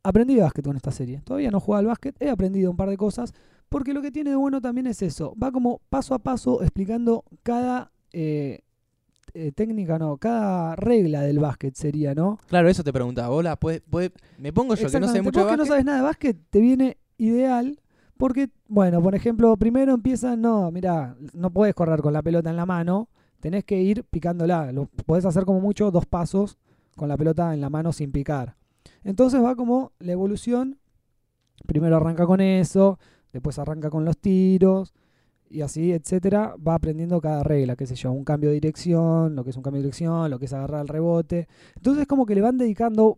aprendí 0.08 0.34
de 0.34 0.42
básquet 0.42 0.64
con 0.64 0.76
esta 0.76 0.90
serie. 0.90 1.20
Todavía 1.24 1.50
no 1.50 1.60
jugaba 1.60 1.80
al 1.80 1.86
básquet, 1.86 2.16
he 2.20 2.28
aprendido 2.30 2.70
un 2.70 2.76
par 2.76 2.88
de 2.90 2.96
cosas. 2.96 3.32
Porque 3.68 3.92
lo 3.92 4.00
que 4.00 4.10
tiene 4.10 4.30
de 4.30 4.36
bueno 4.36 4.60
también 4.60 4.86
es 4.86 5.02
eso. 5.02 5.34
Va 5.42 5.52
como 5.52 5.80
paso 5.90 6.14
a 6.14 6.18
paso 6.18 6.62
explicando 6.62 7.24
cada 7.42 7.90
eh, 8.12 8.60
eh, 9.34 9.52
técnica, 9.52 9.98
no, 9.98 10.16
cada 10.16 10.74
regla 10.74 11.20
del 11.20 11.38
básquet 11.38 11.74
sería, 11.74 12.14
¿no? 12.14 12.38
Claro, 12.46 12.68
eso 12.70 12.82
te 12.82 12.92
preguntaba. 12.92 13.28
Hola, 13.30 13.56
¿puede, 13.56 13.82
puede- 13.82 14.12
me 14.38 14.52
pongo 14.54 14.74
yo 14.74 14.88
que 14.90 15.00
no 15.00 15.08
sé 15.08 15.20
mucho 15.20 15.40
de 15.40 15.44
Vos 15.44 15.52
que 15.52 15.56
no 15.56 15.62
básquet? 15.64 15.68
sabes 15.68 15.84
nada 15.84 15.98
de 15.98 16.04
básquet, 16.04 16.36
te 16.50 16.60
viene 16.60 16.96
ideal. 17.18 17.78
Porque, 18.16 18.48
bueno, 18.68 19.00
por 19.02 19.14
ejemplo, 19.14 19.56
primero 19.56 19.92
empieza, 19.94 20.34
no, 20.34 20.70
mira, 20.72 21.14
no 21.34 21.50
puedes 21.50 21.74
correr 21.74 22.00
con 22.00 22.12
la 22.12 22.22
pelota 22.22 22.50
en 22.50 22.56
la 22.56 22.66
mano, 22.66 23.08
tenés 23.38 23.64
que 23.64 23.80
ir 23.80 24.02
picándola. 24.04 24.72
Lo 24.72 24.86
podés 24.86 25.24
hacer 25.24 25.44
como 25.44 25.60
mucho 25.60 25.90
dos 25.92 26.06
pasos 26.06 26.58
con 26.96 27.08
la 27.08 27.16
pelota 27.16 27.54
en 27.54 27.60
la 27.60 27.70
mano 27.70 27.92
sin 27.92 28.10
picar. 28.10 28.56
Entonces 29.04 29.42
va 29.42 29.56
como 29.56 29.92
la 29.98 30.12
evolución. 30.12 30.78
Primero 31.66 31.96
arranca 31.96 32.26
con 32.26 32.40
eso, 32.40 32.98
después 33.32 33.58
arranca 33.58 33.90
con 33.90 34.04
los 34.04 34.18
tiros 34.18 34.94
y 35.50 35.62
así, 35.62 35.92
etcétera. 35.92 36.54
Va 36.56 36.74
aprendiendo 36.74 37.20
cada 37.20 37.42
regla, 37.42 37.76
qué 37.76 37.86
sé 37.86 37.94
yo, 37.94 38.12
un 38.12 38.24
cambio 38.24 38.50
de 38.50 38.54
dirección, 38.54 39.34
lo 39.34 39.44
que 39.44 39.50
es 39.50 39.56
un 39.56 39.62
cambio 39.62 39.80
de 39.80 39.86
dirección, 39.86 40.30
lo 40.30 40.38
que 40.38 40.44
es 40.44 40.52
agarrar 40.52 40.82
el 40.82 40.88
rebote. 40.88 41.48
Entonces 41.76 42.06
como 42.06 42.26
que 42.26 42.34
le 42.34 42.40
van 42.40 42.58
dedicando 42.58 43.16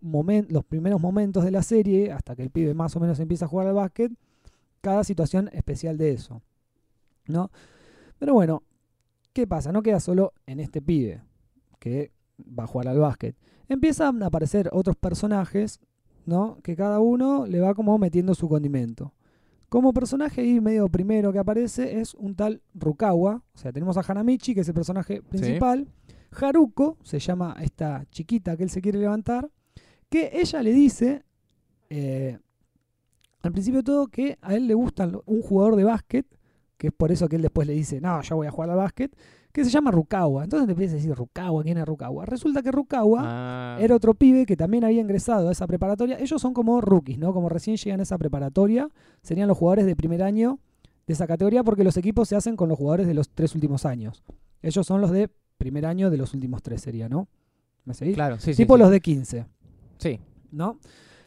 los 0.48 0.64
primeros 0.64 1.00
momentos 1.00 1.44
de 1.44 1.50
la 1.50 1.62
serie, 1.62 2.12
hasta 2.12 2.36
que 2.36 2.42
el 2.42 2.50
pibe 2.50 2.74
más 2.74 2.94
o 2.96 3.00
menos 3.00 3.18
empieza 3.20 3.44
a 3.46 3.48
jugar 3.48 3.66
al 3.66 3.74
básquet, 3.74 4.12
cada 4.80 5.04
situación 5.04 5.50
especial 5.52 5.98
de 5.98 6.12
eso. 6.12 6.42
¿No? 7.26 7.50
Pero 8.18 8.34
bueno, 8.34 8.62
¿qué 9.32 9.46
pasa? 9.46 9.72
No 9.72 9.82
queda 9.82 10.00
solo 10.00 10.32
en 10.46 10.60
este 10.60 10.82
pibe 10.82 11.22
que 11.78 12.12
va 12.46 12.64
a 12.64 12.66
jugar 12.66 12.88
al 12.88 12.98
básquet. 12.98 13.36
Empiezan 13.68 14.22
a 14.22 14.26
aparecer 14.26 14.68
otros 14.72 14.96
personajes, 14.96 15.80
¿no? 16.26 16.58
Que 16.62 16.76
cada 16.76 17.00
uno 17.00 17.46
le 17.46 17.60
va 17.60 17.74
como 17.74 17.96
metiendo 17.98 18.34
su 18.34 18.48
condimento. 18.48 19.14
Como 19.68 19.92
personaje 19.92 20.44
y 20.44 20.60
medio 20.60 20.88
primero 20.88 21.32
que 21.32 21.38
aparece 21.38 22.00
es 22.00 22.14
un 22.14 22.34
tal 22.34 22.60
Rukawa. 22.74 23.42
O 23.54 23.58
sea, 23.58 23.72
tenemos 23.72 23.96
a 23.96 24.00
Hanamichi, 24.06 24.54
que 24.54 24.62
es 24.62 24.68
el 24.68 24.74
personaje 24.74 25.22
principal. 25.22 25.86
Haruko, 26.32 26.96
se 27.02 27.18
llama 27.18 27.56
esta 27.60 28.04
chiquita 28.10 28.56
que 28.56 28.64
él 28.64 28.70
se 28.70 28.80
quiere 28.80 28.98
levantar, 28.98 29.50
que 30.08 30.30
ella 30.34 30.62
le 30.62 30.72
dice, 30.72 31.24
eh, 31.88 32.38
al 33.42 33.52
principio 33.52 33.78
de 33.78 33.84
todo, 33.84 34.06
que 34.08 34.38
a 34.40 34.54
él 34.54 34.66
le 34.66 34.74
gusta 34.74 35.10
un 35.26 35.42
jugador 35.42 35.76
de 35.76 35.84
básquet, 35.84 36.26
que 36.76 36.88
es 36.88 36.92
por 36.92 37.12
eso 37.12 37.28
que 37.28 37.36
él 37.36 37.42
después 37.42 37.66
le 37.66 37.74
dice, 37.74 38.00
no, 38.00 38.22
yo 38.22 38.36
voy 38.36 38.46
a 38.46 38.50
jugar 38.50 38.70
al 38.70 38.76
básquet, 38.76 39.14
que 39.52 39.64
se 39.64 39.70
llama 39.70 39.90
Rukawa. 39.90 40.44
Entonces 40.44 40.66
te 40.66 40.72
empieza 40.72 40.94
a 40.94 40.96
decir, 40.96 41.14
Rukawa, 41.14 41.62
¿quién 41.62 41.78
es 41.78 41.84
Rukawa? 41.86 42.24
Resulta 42.26 42.62
que 42.62 42.70
Rukawa 42.70 43.20
Ah, 43.24 43.78
era 43.80 43.94
otro 43.96 44.14
pibe 44.14 44.46
que 44.46 44.56
también 44.56 44.84
había 44.84 45.00
ingresado 45.00 45.48
a 45.48 45.52
esa 45.52 45.66
preparatoria. 45.66 46.18
Ellos 46.18 46.40
son 46.40 46.54
como 46.54 46.80
rookies, 46.80 47.18
¿no? 47.18 47.32
Como 47.32 47.48
recién 47.48 47.76
llegan 47.76 48.00
a 48.00 48.02
esa 48.04 48.16
preparatoria, 48.18 48.88
serían 49.22 49.48
los 49.48 49.58
jugadores 49.58 49.86
de 49.86 49.96
primer 49.96 50.22
año 50.22 50.58
de 51.06 51.14
esa 51.14 51.26
categoría 51.26 51.64
porque 51.64 51.82
los 51.84 51.96
equipos 51.96 52.28
se 52.28 52.36
hacen 52.36 52.54
con 52.56 52.68
los 52.68 52.78
jugadores 52.78 53.06
de 53.06 53.14
los 53.14 53.28
tres 53.30 53.54
últimos 53.54 53.84
años. 53.86 54.22
Ellos 54.62 54.86
son 54.86 55.00
los 55.00 55.10
de 55.10 55.28
primer 55.58 55.84
año 55.86 56.10
de 56.10 56.16
los 56.16 56.32
últimos 56.34 56.62
tres, 56.62 56.80
sería, 56.82 57.08
¿no? 57.08 57.26
¿Me 57.84 57.94
seguís? 57.94 58.14
Claro, 58.14 58.38
sí, 58.38 58.52
sí. 58.54 58.62
tipo 58.62 58.76
sí. 58.76 58.80
los 58.82 58.90
de 58.90 59.00
15, 59.00 59.46
Sí. 59.98 60.20
¿no? 60.52 60.78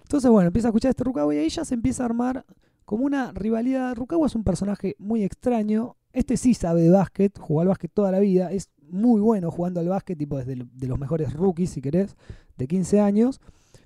Entonces, 0.04 0.30
bueno, 0.32 0.48
empieza 0.48 0.68
a 0.68 0.70
escuchar 0.70 0.90
este 0.90 1.04
Rukawa 1.04 1.34
y 1.36 1.40
ahí 1.40 1.50
ya 1.50 1.66
se 1.66 1.74
empieza 1.74 2.04
a 2.04 2.06
armar 2.06 2.46
como 2.86 3.06
una 3.06 3.32
rivalidad. 3.32 3.96
Rukawa 3.96 4.28
es 4.28 4.36
un 4.36 4.44
personaje 4.44 4.96
muy 5.00 5.24
extraño. 5.24 5.96
Este 6.14 6.38
sí 6.38 6.54
sabe 6.54 6.82
de 6.84 6.90
básquet, 6.92 7.38
jugó 7.40 7.62
al 7.62 7.68
básquet 7.68 7.92
toda 7.92 8.12
la 8.12 8.20
vida, 8.20 8.52
es 8.52 8.70
muy 8.90 9.20
bueno 9.20 9.50
jugando 9.52 9.80
al 9.80 9.90
básquet, 9.90 10.18
tipo 10.18 10.38
desde 10.38 10.56
lo- 10.56 10.68
de 10.72 10.88
los 10.88 11.00
mejores 11.00 11.34
rookies, 11.34 11.72
si 11.72 11.82
querés, 11.82 12.16
de 12.58 12.68
15 12.68 13.00
años. 13.00 13.42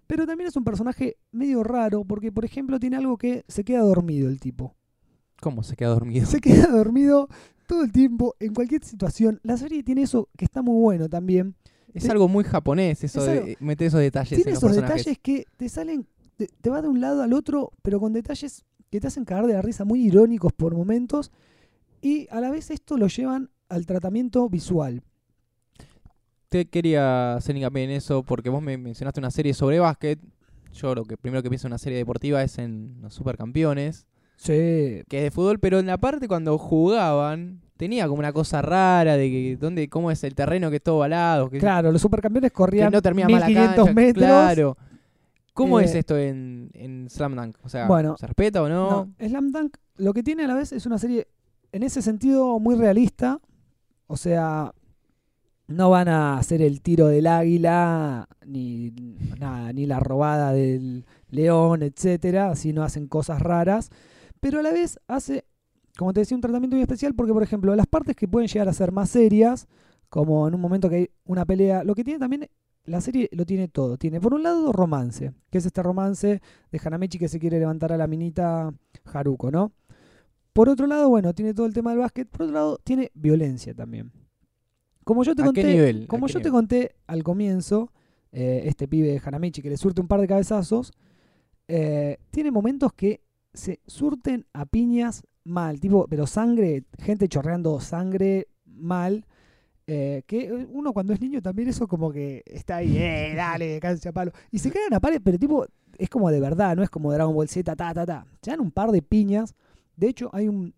Pero 0.07 0.25
también 0.25 0.47
es 0.49 0.55
un 0.57 0.63
personaje 0.63 1.17
medio 1.31 1.63
raro, 1.63 2.03
porque 2.05 2.31
por 2.31 2.45
ejemplo 2.45 2.79
tiene 2.79 2.97
algo 2.97 3.17
que 3.17 3.43
se 3.47 3.63
queda 3.63 3.79
dormido 3.81 4.27
el 4.29 4.39
tipo. 4.39 4.75
¿Cómo 5.41 5.63
se 5.63 5.75
queda 5.75 5.89
dormido? 5.89 6.25
Se 6.25 6.41
queda 6.41 6.67
dormido 6.71 7.27
todo 7.67 7.83
el 7.83 7.91
tiempo, 7.91 8.35
en 8.39 8.53
cualquier 8.53 8.83
situación. 8.83 9.39
La 9.43 9.55
serie 9.57 9.83
tiene 9.83 10.01
eso 10.03 10.29
que 10.37 10.45
está 10.45 10.61
muy 10.61 10.81
bueno 10.81 11.07
también. 11.09 11.55
Es 11.93 12.03
Te- 12.03 12.11
algo 12.11 12.27
muy 12.27 12.43
japonés 12.43 13.03
eso 13.03 13.21
Es 13.21 13.45
de 13.45 13.57
meter 13.59 13.87
esos 13.87 13.99
detalles 14.01 14.29
Tiene 14.35 14.51
en 14.51 14.53
los 14.55 14.63
esos 14.63 14.69
personajes. 14.75 15.05
detalles 15.05 15.19
que 15.19 15.45
te 15.57 15.69
salen, 15.69 16.05
te, 16.35 16.47
te 16.47 16.69
va 16.69 16.81
de 16.81 16.89
un 16.89 16.99
lado 17.01 17.21
al 17.23 17.33
otro, 17.33 17.71
pero 17.81 17.99
con 17.99 18.11
detalles 18.13 18.65
que 18.89 18.99
te 18.99 19.07
hacen 19.07 19.25
cagar 19.25 19.47
de 19.47 19.53
la 19.53 19.61
risa, 19.61 19.83
muy 19.85 20.05
irónicos 20.05 20.53
por 20.53 20.75
momentos, 20.75 21.31
y 22.01 22.27
a 22.31 22.39
la 22.41 22.49
vez 22.51 22.69
esto 22.71 22.97
lo 22.97 23.07
llevan 23.07 23.49
al 23.69 23.85
tratamiento 23.85 24.47
visual. 24.49 25.03
Te 26.49 26.65
quería 26.69 27.35
hacer 27.35 27.57
hincapié 27.57 27.83
en 27.83 27.91
eso 27.91 28.23
porque 28.23 28.49
vos 28.49 28.61
me 28.61 28.77
mencionaste 28.77 29.19
una 29.19 29.31
serie 29.31 29.53
sobre 29.53 29.79
básquet. 29.79 30.19
Yo 30.73 30.95
lo 30.95 31.03
que 31.03 31.17
primero 31.17 31.43
que 31.43 31.49
pienso 31.49 31.67
en 31.67 31.71
una 31.73 31.77
serie 31.77 31.97
deportiva 31.97 32.41
es 32.43 32.57
en 32.57 32.97
los 33.01 33.13
supercampeones, 33.13 34.07
Sí, 34.39 35.01
que 35.09 35.17
es 35.17 35.23
de 35.23 35.31
fútbol, 35.31 35.57
pero 35.59 35.79
en 35.79 35.87
la 35.87 35.97
parte 35.97 36.27
cuando 36.27 36.59
jugaban 36.59 37.61
tenía 37.75 38.07
como 38.07 38.19
una 38.19 38.31
cosa 38.31 38.61
rara 38.61 39.17
de 39.17 39.29
que 39.31 39.57
dónde 39.59 39.89
cómo 39.89 40.11
es 40.11 40.23
el 40.23 40.35
terreno 40.35 40.69
que 40.69 40.75
es 40.75 40.83
todo 40.83 40.99
balado, 40.99 41.49
que, 41.49 41.57
claro, 41.57 41.91
los 41.91 42.01
supercampeones 42.01 42.51
que 42.51 42.55
corrían 42.55 42.91
no 42.91 43.01
termina 43.01 43.27
mal 43.27 43.39
la 43.41 43.47
1500 43.47 43.75
cancha. 43.85 43.93
metros. 43.93 44.25
Claro. 44.25 44.77
¿Cómo 45.53 45.79
Eh, 45.79 45.85
es 45.85 45.95
esto 45.95 46.15
en, 46.15 46.69
en 46.75 47.09
Slam 47.09 47.35
Dunk? 47.35 47.57
O 47.63 47.69
sea, 47.69 47.87
Bueno, 47.87 48.15
¿se 48.19 48.27
respeta 48.27 48.61
o 48.61 48.69
no? 48.69 48.89
No, 49.19 49.27
Slam 49.27 49.51
Dunk 49.51 49.77
lo 49.97 50.13
que 50.13 50.21
tiene 50.21 50.43
a 50.43 50.47
la 50.47 50.53
vez 50.53 50.71
es 50.71 50.85
una 50.85 50.99
serie 50.99 51.27
en 51.71 51.83
ese 51.83 52.01
sentido 52.01 52.59
muy 52.59 52.75
realista. 52.75 53.39
O 54.07 54.17
sea, 54.17 54.73
no 55.67 55.89
van 55.89 56.07
a 56.07 56.37
hacer 56.37 56.61
el 56.61 56.81
tiro 56.81 57.07
del 57.07 57.27
águila, 57.27 58.27
ni 58.45 58.91
nada, 59.37 59.73
ni 59.73 59.85
la 59.85 59.99
robada 59.99 60.53
del 60.53 61.05
león, 61.29 61.83
etcétera, 61.83 62.55
si 62.55 62.73
no 62.73 62.83
hacen 62.83 63.07
cosas 63.07 63.41
raras. 63.41 63.89
Pero 64.39 64.59
a 64.59 64.63
la 64.63 64.71
vez 64.71 64.99
hace, 65.07 65.45
como 65.97 66.13
te 66.13 66.21
decía, 66.21 66.35
un 66.35 66.41
tratamiento 66.41 66.75
muy 66.75 66.83
especial 66.83 67.13
porque, 67.15 67.33
por 67.33 67.43
ejemplo, 67.43 67.75
las 67.75 67.87
partes 67.87 68.15
que 68.15 68.27
pueden 68.27 68.47
llegar 68.47 68.69
a 68.69 68.73
ser 68.73 68.91
más 68.91 69.09
serias, 69.09 69.67
como 70.09 70.47
en 70.47 70.55
un 70.55 70.61
momento 70.61 70.89
que 70.89 70.95
hay 70.95 71.09
una 71.25 71.45
pelea, 71.45 71.83
lo 71.83 71.95
que 71.95 72.03
tiene 72.05 72.19
también, 72.19 72.47
la 72.85 73.01
serie 73.01 73.29
lo 73.33 73.45
tiene 73.45 73.67
todo. 73.67 73.97
Tiene, 73.97 74.21
por 74.21 74.33
un 74.33 74.43
lado, 74.43 74.71
romance, 74.71 75.33
que 75.49 75.57
es 75.57 75.65
este 75.65 75.83
romance 75.83 76.41
de 76.71 76.81
Hanamichi 76.81 77.19
que 77.19 77.27
se 77.27 77.39
quiere 77.39 77.59
levantar 77.59 77.91
a 77.91 77.97
la 77.97 78.07
minita 78.07 78.73
Haruko, 79.03 79.51
¿no? 79.51 79.73
Por 80.57 80.69
otro 80.69 80.87
lado, 80.87 81.07
bueno, 81.09 81.33
tiene 81.33 81.53
todo 81.53 81.67
el 81.67 81.73
tema 81.73 81.91
del 81.91 81.99
básquet. 81.99 82.27
Por 82.27 82.41
otro 82.43 82.53
lado, 82.53 82.79
tiene 82.83 83.11
violencia 83.13 83.75
también. 83.75 84.11
Como 85.03 85.23
yo 85.23 85.35
te 85.35 85.43
¿A 85.43 85.51
qué 85.53 85.63
conté, 85.63 86.07
como 86.07 86.27
qué 86.27 86.33
yo 86.33 86.39
te 86.41 86.49
nivel? 86.49 86.51
conté 86.51 86.95
al 87.05 87.23
comienzo, 87.23 87.91
eh, 88.31 88.63
este 88.65 88.87
pibe 88.87 89.07
de 89.09 89.21
Hanamichi 89.23 89.61
que 89.61 89.69
le 89.69 89.77
surte 89.77 90.01
un 90.01 90.07
par 90.07 90.19
de 90.19 90.27
cabezazos, 90.27 90.93
eh, 91.67 92.17
tiene 92.31 92.51
momentos 92.51 92.91
que 92.93 93.21
se 93.53 93.81
surten 93.87 94.45
a 94.53 94.65
piñas 94.65 95.23
mal, 95.43 95.79
tipo, 95.79 96.07
pero 96.07 96.27
sangre, 96.27 96.85
gente 96.99 97.27
chorreando 97.29 97.79
sangre 97.79 98.47
mal. 98.65 99.25
eh, 99.87 100.23
que 100.27 100.51
uno 100.69 100.91
cuando 100.93 101.13
es 101.13 101.21
niño 101.21 101.41
también 101.41 101.69
eso 101.69 101.87
como 101.87 102.11
que 102.11 102.43
está 102.45 102.77
ahí, 102.77 102.97
eh, 102.97 103.33
dale, 103.35 103.79
cáncer 103.81 104.09
a 104.09 104.13
palo. 104.13 104.31
Y 104.51 104.59
se 104.59 104.71
caen 104.71 104.93
a 104.93 104.99
pared, 104.99 105.21
pero 105.23 105.37
tipo, 105.39 105.65
es 105.97 106.09
como 106.09 106.29
de 106.31 106.39
verdad, 106.41 106.75
no 106.75 106.83
es 106.83 106.89
como 106.89 107.13
Dragon 107.13 107.33
Ball 107.35 107.47
Z, 107.47 107.75
ta, 107.75 107.93
ta, 107.93 108.05
ta. 108.05 108.25
Se 108.41 108.51
dan 108.51 108.59
un 108.61 108.71
par 108.71 108.91
de 108.91 109.01
piñas. 109.01 109.55
De 109.97 110.07
hecho, 110.07 110.29
hay 110.31 110.47
un, 110.47 110.73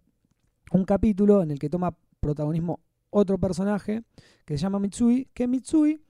un 0.72 0.86
capítulo 0.86 1.44
en 1.44 1.52
el 1.52 1.60
que 1.60 1.70
toma 1.70 1.96
protagonismo 2.20 2.80
otro 3.12 3.38
personaje 3.38 4.04
que 4.46 4.58
se 4.58 4.64
llama 4.64 4.80
Mitsui, 4.80 5.30
que 5.34 5.48
Mitsui 5.48 6.02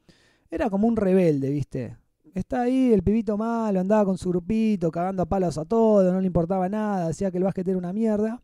era 0.50 0.70
como 0.70 0.88
un 0.88 0.96
rebelde, 0.96 1.50
¿viste? 1.50 1.98
Está 2.34 2.62
ahí 2.62 2.94
el 2.94 3.02
pibito 3.04 3.38
malo, 3.38 3.80
andaba 3.80 4.06
con 4.06 4.18
su 4.18 4.30
grupito, 4.30 4.92
cagando 4.92 5.24
a 5.24 5.26
palos 5.26 5.58
a 5.58 5.66
todo, 5.66 6.12
no 6.14 6.22
le 6.22 6.28
importaba 6.28 6.70
nada, 6.70 7.08
decía 7.08 7.32
que 7.32 7.38
el 7.38 7.44
básquet 7.44 7.68
era 7.68 7.78
una 7.78 7.92
mierda. 7.94 8.42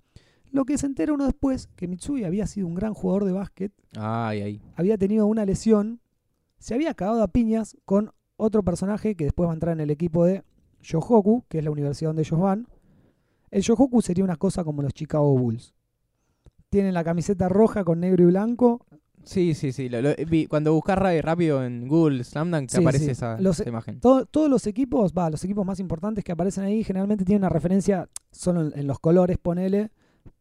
Lo 0.51 0.65
que 0.65 0.77
se 0.77 0.85
entera 0.85 1.13
uno 1.13 1.25
después, 1.25 1.67
que 1.75 1.87
Mitsui 1.87 2.23
había 2.23 2.47
sido 2.47 2.67
un 2.67 2.75
gran 2.75 2.93
jugador 2.93 3.25
de 3.25 3.33
básquet, 3.33 3.71
Ay, 3.97 4.41
ay. 4.41 4.61
había 4.75 4.97
tenido 4.97 5.27
una 5.27 5.45
lesión, 5.45 5.99
se 6.57 6.73
había 6.73 6.93
cagado 6.93 7.21
a 7.21 7.27
piñas 7.27 7.77
con 7.85 8.11
otro 8.37 8.63
personaje 8.63 9.15
que 9.15 9.25
después 9.25 9.47
va 9.47 9.51
a 9.51 9.55
entrar 9.55 9.73
en 9.73 9.81
el 9.81 9.91
equipo 9.91 10.25
de 10.25 10.43
Yohoku, 10.81 11.43
que 11.49 11.59
es 11.59 11.63
la 11.63 11.71
universidad 11.71 12.09
donde 12.09 12.21
ellos 12.23 12.39
van. 12.39 12.67
El 13.51 13.61
Yohoku 13.61 14.01
sería 14.01 14.23
una 14.23 14.35
cosa 14.35 14.63
como 14.63 14.81
los 14.81 14.93
Chicago 14.93 15.37
Bulls. 15.37 15.73
Tienen 16.69 16.93
la 16.93 17.03
camiseta 17.03 17.47
roja 17.49 17.83
con 17.83 17.99
negro 17.99 18.23
y 18.23 18.27
blanco. 18.27 18.85
Sí, 19.23 19.53
sí, 19.55 19.71
sí. 19.71 19.89
lo- 19.89 20.01
lo- 20.01 20.13
vi- 20.27 20.45
cuando 20.45 20.73
buscas 20.73 20.99
rápido 20.99 21.63
en 21.63 21.87
Google 21.87 22.23
Slam 22.23 22.51
Dunk 22.51 22.69
te 22.69 22.77
Sí, 22.77 22.81
aparece 22.83 23.05
sí. 23.05 23.11
Esa, 23.11 23.39
Los- 23.39 23.59
esa 23.59 23.69
imagen. 23.69 23.99
Todo- 23.99 24.25
todos 24.25 24.49
los 24.49 24.67
equipos, 24.67 25.13
va, 25.13 25.29
los 25.31 25.43
equipos 25.43 25.65
más 25.65 25.79
importantes 25.79 26.23
que 26.23 26.31
aparecen 26.31 26.63
ahí 26.65 26.83
generalmente 26.83 27.25
tienen 27.25 27.41
una 27.41 27.49
referencia 27.49 28.07
solo 28.31 28.67
en, 28.67 28.79
en 28.79 28.87
los 28.87 28.99
colores, 28.99 29.37
ponele. 29.39 29.89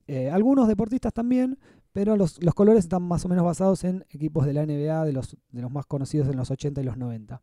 Eh, 0.07 0.29
algunos 0.31 0.69
deportistas 0.69 1.15
también, 1.15 1.59
pero 1.93 2.17
los, 2.17 2.43
los 2.43 2.53
colores 2.55 2.85
están 2.85 3.03
más 3.05 3.25
o 3.25 3.29
menos 3.29 3.45
basados 3.45 3.85
en 3.85 4.05
equipos 4.11 4.45
de 4.45 4.53
la 4.53 4.63
NBA, 4.67 5.05
de 5.05 5.13
los, 5.13 5.37
de 5.51 5.63
los 5.63 5.71
más 5.71 5.87
conocidos 5.87 6.29
en 6.29 6.37
los 6.37 6.51
80 6.51 6.81
y 6.83 6.85
los 6.85 6.99
90. 6.99 7.41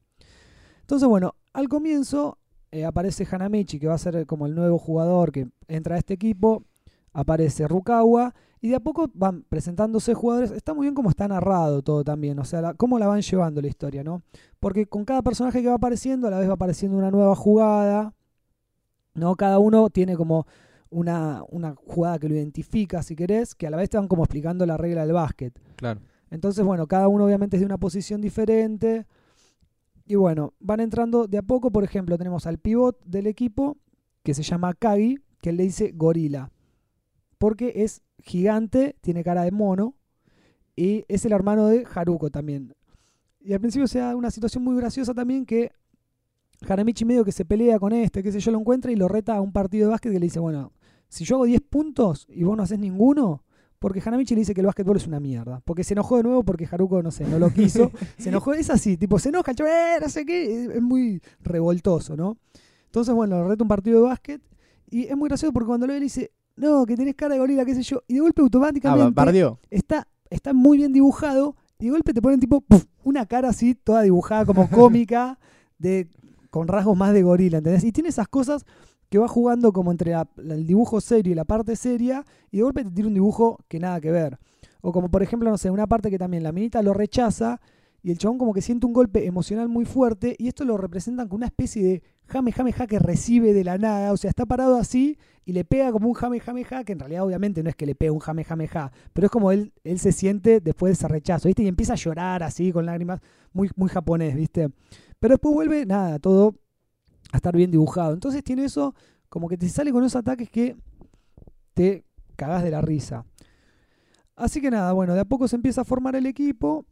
Entonces, 0.81 1.07
bueno, 1.07 1.33
al 1.53 1.69
comienzo 1.69 2.37
eh, 2.71 2.85
aparece 2.85 3.27
Hanamichi, 3.29 3.79
que 3.79 3.87
va 3.87 3.95
a 3.95 3.97
ser 3.97 4.25
como 4.25 4.45
el 4.45 4.55
nuevo 4.55 4.77
jugador 4.77 5.31
que 5.31 5.47
entra 5.67 5.95
a 5.95 5.97
este 5.99 6.13
equipo. 6.13 6.63
Aparece 7.13 7.67
Rukawa. 7.67 8.33
Y 8.63 8.69
de 8.69 8.75
a 8.75 8.79
poco 8.79 9.09
van 9.13 9.41
presentándose 9.49 10.13
jugadores. 10.13 10.51
Está 10.51 10.73
muy 10.75 10.85
bien 10.85 10.93
cómo 10.93 11.09
está 11.09 11.27
narrado 11.27 11.81
todo 11.81 12.03
también. 12.03 12.37
O 12.39 12.45
sea, 12.45 12.61
la- 12.61 12.73
cómo 12.75 12.99
la 12.99 13.07
van 13.07 13.21
llevando 13.21 13.59
la 13.61 13.67
historia, 13.67 14.03
¿no? 14.03 14.21
Porque 14.59 14.85
con 14.85 15.03
cada 15.03 15.21
personaje 15.23 15.61
que 15.61 15.67
va 15.67 15.73
apareciendo, 15.75 16.27
a 16.27 16.31
la 16.31 16.37
vez 16.39 16.47
va 16.47 16.53
apareciendo 16.53 16.95
una 16.97 17.09
nueva 17.11 17.35
jugada. 17.35 18.13
¿No? 19.13 19.35
Cada 19.35 19.59
uno 19.59 19.89
tiene 19.89 20.15
como 20.15 20.45
una, 20.89 21.43
una 21.49 21.75
jugada 21.75 22.19
que 22.19 22.29
lo 22.29 22.35
identifica, 22.35 23.01
si 23.03 23.15
querés, 23.15 23.55
que 23.55 23.67
a 23.67 23.69
la 23.69 23.77
vez 23.77 23.89
te 23.89 23.97
van 23.97 24.07
como 24.07 24.23
explicando 24.23 24.65
la 24.65 24.77
regla 24.77 25.01
del 25.05 25.13
básquet. 25.13 25.59
Claro. 25.75 25.99
Entonces, 26.29 26.63
bueno, 26.63 26.87
cada 26.87 27.07
uno 27.09 27.25
obviamente 27.25 27.57
es 27.57 27.61
de 27.61 27.65
una 27.65 27.77
posición 27.77 28.21
diferente. 28.21 29.05
Y 30.05 30.15
bueno, 30.15 30.53
van 30.59 30.79
entrando 30.79 31.27
de 31.27 31.37
a 31.37 31.41
poco. 31.41 31.71
Por 31.71 31.83
ejemplo, 31.83 32.17
tenemos 32.17 32.47
al 32.47 32.57
pivot 32.57 33.03
del 33.05 33.27
equipo, 33.27 33.77
que 34.23 34.33
se 34.33 34.43
llama 34.43 34.73
Kagi, 34.73 35.19
que 35.41 35.51
le 35.51 35.63
dice 35.63 35.91
gorila. 35.95 36.51
Porque 37.37 37.73
es 37.77 38.01
gigante, 38.19 38.95
tiene 39.01 39.23
cara 39.23 39.43
de 39.43 39.51
mono. 39.51 39.95
Y 40.75 41.05
es 41.07 41.25
el 41.25 41.31
hermano 41.31 41.67
de 41.67 41.85
Haruko 41.93 42.29
también. 42.29 42.73
Y 43.39 43.53
al 43.53 43.59
principio 43.59 43.87
se 43.87 43.99
da 43.99 44.15
una 44.15 44.31
situación 44.31 44.63
muy 44.63 44.75
graciosa 44.75 45.13
también 45.13 45.45
que 45.45 45.71
Hanamichi 46.67 47.05
medio 47.05 47.25
que 47.25 47.31
se 47.31 47.43
pelea 47.43 47.79
con 47.79 47.91
este, 47.91 48.21
qué 48.21 48.31
sé 48.31 48.39
yo, 48.39 48.51
lo 48.51 48.59
encuentra 48.59 48.91
y 48.91 48.95
lo 48.95 49.07
reta 49.07 49.35
a 49.35 49.41
un 49.41 49.51
partido 49.51 49.87
de 49.87 49.91
básquet 49.91 50.11
que 50.11 50.19
le 50.19 50.27
dice, 50.27 50.39
bueno, 50.39 50.71
si 51.09 51.25
yo 51.25 51.35
hago 51.35 51.45
10 51.45 51.61
puntos 51.61 52.27
y 52.29 52.43
vos 52.43 52.55
no 52.55 52.63
haces 52.63 52.79
ninguno, 52.79 53.43
porque 53.81 53.99
Hanamichi 54.05 54.35
le 54.35 54.41
dice 54.41 54.53
que 54.53 54.61
el 54.61 54.67
básquetbol 54.67 54.97
es 54.97 55.07
una 55.07 55.19
mierda. 55.19 55.59
Porque 55.65 55.83
se 55.83 55.95
enojó 55.95 56.17
de 56.17 56.21
nuevo 56.23 56.43
porque 56.43 56.67
Haruko, 56.71 57.01
no 57.01 57.09
sé, 57.09 57.25
no 57.25 57.39
lo 57.39 57.49
quiso. 57.49 57.89
se 58.19 58.29
enojó, 58.29 58.53
es 58.53 58.69
así, 58.69 58.95
tipo, 58.95 59.17
se 59.17 59.29
enoja, 59.29 59.55
chavo, 59.55 59.71
"Eh, 59.71 59.97
no 59.99 60.07
sé 60.07 60.23
qué, 60.23 60.65
es 60.75 60.81
muy 60.83 61.19
revoltoso, 61.41 62.15
¿no? 62.15 62.37
Entonces, 62.85 63.15
bueno, 63.15 63.47
reta 63.47 63.63
un 63.63 63.67
partido 63.67 64.01
de 64.03 64.07
básquet 64.07 64.39
y 64.91 65.05
es 65.05 65.17
muy 65.17 65.29
gracioso 65.29 65.51
porque 65.51 65.65
cuando 65.65 65.87
lo 65.87 65.93
ve 65.93 65.99
le 65.99 66.03
dice, 66.03 66.31
no, 66.57 66.85
que 66.85 66.95
tenés 66.95 67.15
cara 67.15 67.33
de 67.33 67.39
gorila, 67.39 67.65
qué 67.65 67.73
sé 67.73 67.81
yo, 67.81 68.03
y 68.07 68.13
de 68.13 68.19
golpe 68.19 68.41
Ah, 68.41 68.43
automáticamente 68.43 69.11
bardeó. 69.15 69.59
está, 69.71 70.07
está 70.29 70.53
muy 70.53 70.77
bien 70.77 70.93
dibujado 70.93 71.55
y 71.79 71.85
de 71.85 71.91
golpe 71.91 72.13
te 72.13 72.21
ponen 72.21 72.39
tipo 72.39 72.63
una 73.03 73.25
cara 73.25 73.49
así, 73.49 73.73
toda 73.73 74.03
dibujada 74.03 74.45
como 74.45 74.69
cómica, 74.69 75.39
de, 75.79 76.07
con 76.51 76.67
rasgos 76.67 76.95
más 76.95 77.13
de 77.13 77.23
gorila, 77.23 77.57
¿entendés? 77.57 77.83
Y 77.83 77.91
tiene 77.91 78.09
esas 78.09 78.27
cosas 78.27 78.63
que 79.11 79.19
va 79.19 79.27
jugando 79.27 79.73
como 79.73 79.91
entre 79.91 80.13
el 80.37 80.65
dibujo 80.65 81.01
serio 81.01 81.33
y 81.33 81.35
la 81.35 81.43
parte 81.43 81.75
seria 81.75 82.25
y 82.49 82.57
de 82.57 82.63
golpe 82.63 82.85
te 82.85 82.91
tira 82.91 83.09
un 83.09 83.13
dibujo 83.13 83.59
que 83.67 83.77
nada 83.77 83.99
que 83.99 84.09
ver. 84.09 84.39
O 84.79 84.93
como 84.93 85.11
por 85.11 85.21
ejemplo, 85.21 85.49
no 85.49 85.57
sé, 85.57 85.69
una 85.69 85.85
parte 85.85 86.09
que 86.09 86.17
también 86.17 86.43
la 86.43 86.53
minita 86.53 86.81
lo 86.81 86.93
rechaza 86.93 87.59
y 88.01 88.11
el 88.11 88.17
chabón 88.17 88.37
como 88.37 88.53
que 88.53 88.61
siente 88.61 88.85
un 88.85 88.93
golpe 88.93 89.27
emocional 89.27 89.67
muy 89.67 89.83
fuerte 89.83 90.33
y 90.39 90.47
esto 90.47 90.63
lo 90.63 90.77
representan 90.77 91.27
con 91.27 91.39
una 91.39 91.47
especie 91.47 91.83
de 91.83 92.03
jame 92.25 92.53
jame 92.53 92.71
ja 92.71 92.87
que 92.87 92.99
recibe 92.99 93.51
de 93.51 93.65
la 93.65 93.77
nada, 93.77 94.13
o 94.13 94.17
sea, 94.17 94.29
está 94.29 94.45
parado 94.45 94.77
así 94.77 95.17
y 95.43 95.51
le 95.51 95.65
pega 95.65 95.91
como 95.91 96.07
un 96.07 96.13
jame 96.13 96.39
jame 96.39 96.63
ja, 96.63 96.85
que 96.85 96.93
en 96.93 96.99
realidad 96.99 97.25
obviamente 97.25 97.63
no 97.63 97.69
es 97.69 97.75
que 97.75 97.85
le 97.85 97.95
pegue 97.95 98.11
un 98.11 98.19
jame 98.19 98.45
jame 98.45 98.69
ja, 98.69 98.93
pero 99.11 99.25
es 99.25 99.31
como 99.31 99.51
él, 99.51 99.73
él 99.83 99.99
se 99.99 100.13
siente 100.13 100.61
después 100.61 100.91
de 100.91 100.93
ese 100.93 101.09
rechazo, 101.09 101.49
¿viste? 101.49 101.63
Y 101.63 101.67
empieza 101.67 101.93
a 101.93 101.97
llorar 101.97 102.43
así 102.43 102.71
con 102.71 102.85
lágrimas, 102.85 103.19
muy, 103.51 103.69
muy 103.75 103.89
japonés, 103.89 104.37
¿viste? 104.37 104.69
Pero 105.19 105.33
después 105.33 105.53
vuelve, 105.53 105.85
nada, 105.85 106.17
todo 106.17 106.55
a 107.31 107.37
estar 107.37 107.55
bien 107.55 107.71
dibujado. 107.71 108.13
Entonces 108.13 108.43
tiene 108.43 108.65
eso, 108.65 108.93
como 109.29 109.47
que 109.47 109.57
te 109.57 109.69
sale 109.69 109.91
con 109.91 110.03
esos 110.03 110.17
ataques 110.17 110.49
que 110.49 110.75
te 111.73 112.03
cagás 112.35 112.63
de 112.63 112.71
la 112.71 112.81
risa. 112.81 113.25
Así 114.35 114.61
que 114.61 114.71
nada, 114.71 114.91
bueno, 114.93 115.13
de 115.13 115.19
a 115.19 115.25
poco 115.25 115.47
se 115.47 115.55
empieza 115.55 115.81
a 115.81 115.85
formar 115.85 116.15
el 116.15 116.25
equipo. 116.25 116.85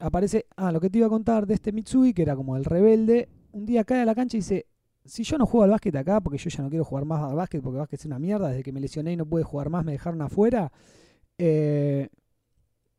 Aparece, 0.00 0.46
ah, 0.56 0.72
lo 0.72 0.80
que 0.80 0.90
te 0.90 0.98
iba 0.98 1.06
a 1.06 1.10
contar 1.10 1.46
de 1.46 1.54
este 1.54 1.72
Mitsui, 1.72 2.12
que 2.12 2.22
era 2.22 2.36
como 2.36 2.56
el 2.56 2.64
rebelde. 2.64 3.28
Un 3.52 3.66
día 3.66 3.84
cae 3.84 4.02
a 4.02 4.04
la 4.04 4.14
cancha 4.14 4.36
y 4.36 4.40
dice, 4.40 4.66
si 5.04 5.22
yo 5.24 5.38
no 5.38 5.46
juego 5.46 5.64
al 5.64 5.70
básquet 5.70 5.94
acá, 5.96 6.20
porque 6.20 6.38
yo 6.38 6.50
ya 6.50 6.62
no 6.62 6.68
quiero 6.68 6.84
jugar 6.84 7.04
más 7.04 7.22
al 7.22 7.36
básquet, 7.36 7.62
porque 7.62 7.76
el 7.76 7.80
básquet 7.80 8.00
es 8.00 8.06
una 8.06 8.18
mierda, 8.18 8.48
desde 8.48 8.62
que 8.62 8.72
me 8.72 8.80
lesioné 8.80 9.12
y 9.12 9.16
no 9.16 9.26
pude 9.26 9.42
jugar 9.42 9.70
más, 9.70 9.84
me 9.84 9.92
dejaron 9.92 10.20
afuera, 10.22 10.70
eh, 11.38 12.08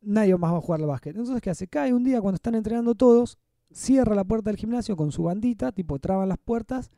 nadie 0.01 0.35
más 0.37 0.53
va 0.53 0.57
a 0.57 0.61
jugar 0.61 0.81
al 0.81 0.87
básquet. 0.87 1.15
Entonces, 1.15 1.41
¿qué 1.41 1.49
hace? 1.51 1.67
Cae 1.67 1.93
un 1.93 2.03
día 2.03 2.19
cuando 2.21 2.35
están 2.35 2.55
entrenando 2.55 2.95
todos, 2.95 3.37
cierra 3.71 4.15
la 4.15 4.23
puerta 4.23 4.49
del 4.49 4.57
gimnasio 4.57 4.95
con 4.95 5.11
su 5.11 5.23
bandita, 5.23 5.71
tipo 5.71 5.99
traban 5.99 6.29
las 6.29 6.37
puertas 6.37 6.91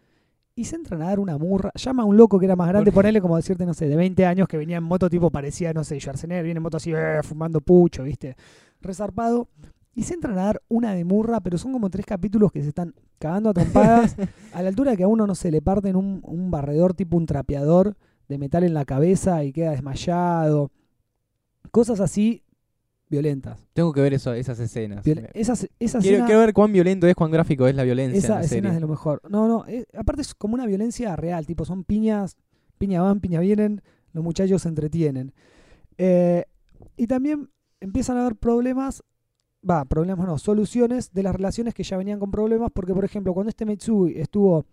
y 0.55 0.65
se 0.65 0.75
entran 0.75 1.01
a 1.01 1.07
dar 1.07 1.19
una 1.19 1.37
murra. 1.37 1.71
Llama 1.75 2.03
a 2.03 2.05
un 2.05 2.17
loco 2.17 2.39
que 2.39 2.45
era 2.45 2.55
más 2.55 2.67
grande, 2.67 2.91
ponerle 2.91 3.21
como 3.21 3.37
decirte, 3.37 3.65
no 3.65 3.73
sé, 3.73 3.87
de 3.87 3.95
20 3.95 4.25
años 4.25 4.47
que 4.47 4.57
venía 4.57 4.77
en 4.77 4.83
moto, 4.83 5.09
tipo 5.09 5.29
parecía, 5.29 5.73
no 5.73 5.83
sé, 5.83 5.99
Schwarzenegger, 5.99 6.43
viene 6.43 6.57
en 6.57 6.63
moto 6.63 6.77
así, 6.77 6.91
eh, 6.93 7.21
fumando 7.23 7.61
pucho, 7.61 8.03
¿viste? 8.03 8.35
Resarpado. 8.81 9.47
Y 9.93 10.03
se 10.03 10.13
entran 10.13 10.37
a 10.37 10.43
dar 10.43 10.61
una 10.69 10.93
de 10.93 11.03
murra, 11.03 11.41
pero 11.41 11.57
son 11.57 11.73
como 11.73 11.89
tres 11.89 12.05
capítulos 12.05 12.51
que 12.51 12.61
se 12.61 12.69
están 12.69 12.93
cagando 13.19 13.49
a 13.49 13.53
trompadas, 13.53 14.15
a 14.53 14.61
la 14.61 14.69
altura 14.69 14.95
que 14.95 15.03
a 15.03 15.07
uno, 15.07 15.27
no 15.27 15.35
se 15.35 15.51
le 15.51 15.61
parten 15.61 15.95
un, 15.95 16.21
un 16.23 16.49
barredor 16.49 16.93
tipo 16.93 17.17
un 17.17 17.25
trapeador 17.25 17.97
de 18.29 18.37
metal 18.37 18.63
en 18.63 18.73
la 18.73 18.85
cabeza 18.85 19.43
y 19.43 19.51
queda 19.51 19.71
desmayado. 19.71 20.71
Cosas 21.71 21.99
así 21.99 22.43
violentas. 23.11 23.67
Tengo 23.73 23.93
que 23.93 24.01
ver 24.01 24.13
eso, 24.15 24.33
esas 24.33 24.59
escenas. 24.59 25.05
Violen- 25.05 25.29
esas, 25.35 25.67
esa 25.79 25.99
Quiero, 25.99 26.15
escena- 26.15 26.25
quiero 26.25 26.39
ver 26.41 26.53
cuán 26.53 26.71
violento 26.73 27.05
es, 27.05 27.13
cuán 27.13 27.29
gráfico 27.29 27.67
es 27.67 27.75
la 27.75 27.83
violencia 27.83 28.17
en 28.17 28.23
esa 28.23 28.35
la 28.35 28.41
escena 28.41 28.49
serie. 28.61 28.69
es 28.69 28.75
de 28.75 28.79
lo 28.81 28.87
mejor. 28.87 29.21
No, 29.29 29.47
no, 29.47 29.65
eh, 29.67 29.85
aparte 29.95 30.21
es 30.23 30.33
como 30.33 30.55
una 30.55 30.65
violencia 30.65 31.15
real, 31.15 31.45
tipo, 31.45 31.65
son 31.65 31.83
piñas, 31.83 32.37
piña 32.79 33.01
van, 33.03 33.19
piña 33.19 33.39
vienen, 33.41 33.81
los 34.13 34.23
muchachos 34.23 34.63
se 34.63 34.69
entretienen. 34.69 35.33
Eh, 35.97 36.45
y 36.97 37.05
también 37.05 37.49
empiezan 37.79 38.17
a 38.17 38.21
haber 38.21 38.35
problemas, 38.37 39.03
va, 39.69 39.85
problemas 39.85 40.25
no, 40.25 40.37
soluciones 40.39 41.11
de 41.13 41.21
las 41.23 41.35
relaciones 41.35 41.73
que 41.73 41.83
ya 41.83 41.97
venían 41.97 42.19
con 42.19 42.31
problemas, 42.31 42.71
porque 42.73 42.93
por 42.93 43.05
ejemplo, 43.05 43.33
cuando 43.33 43.49
este 43.49 43.65
Mitsui 43.65 44.17
estuvo 44.17 44.65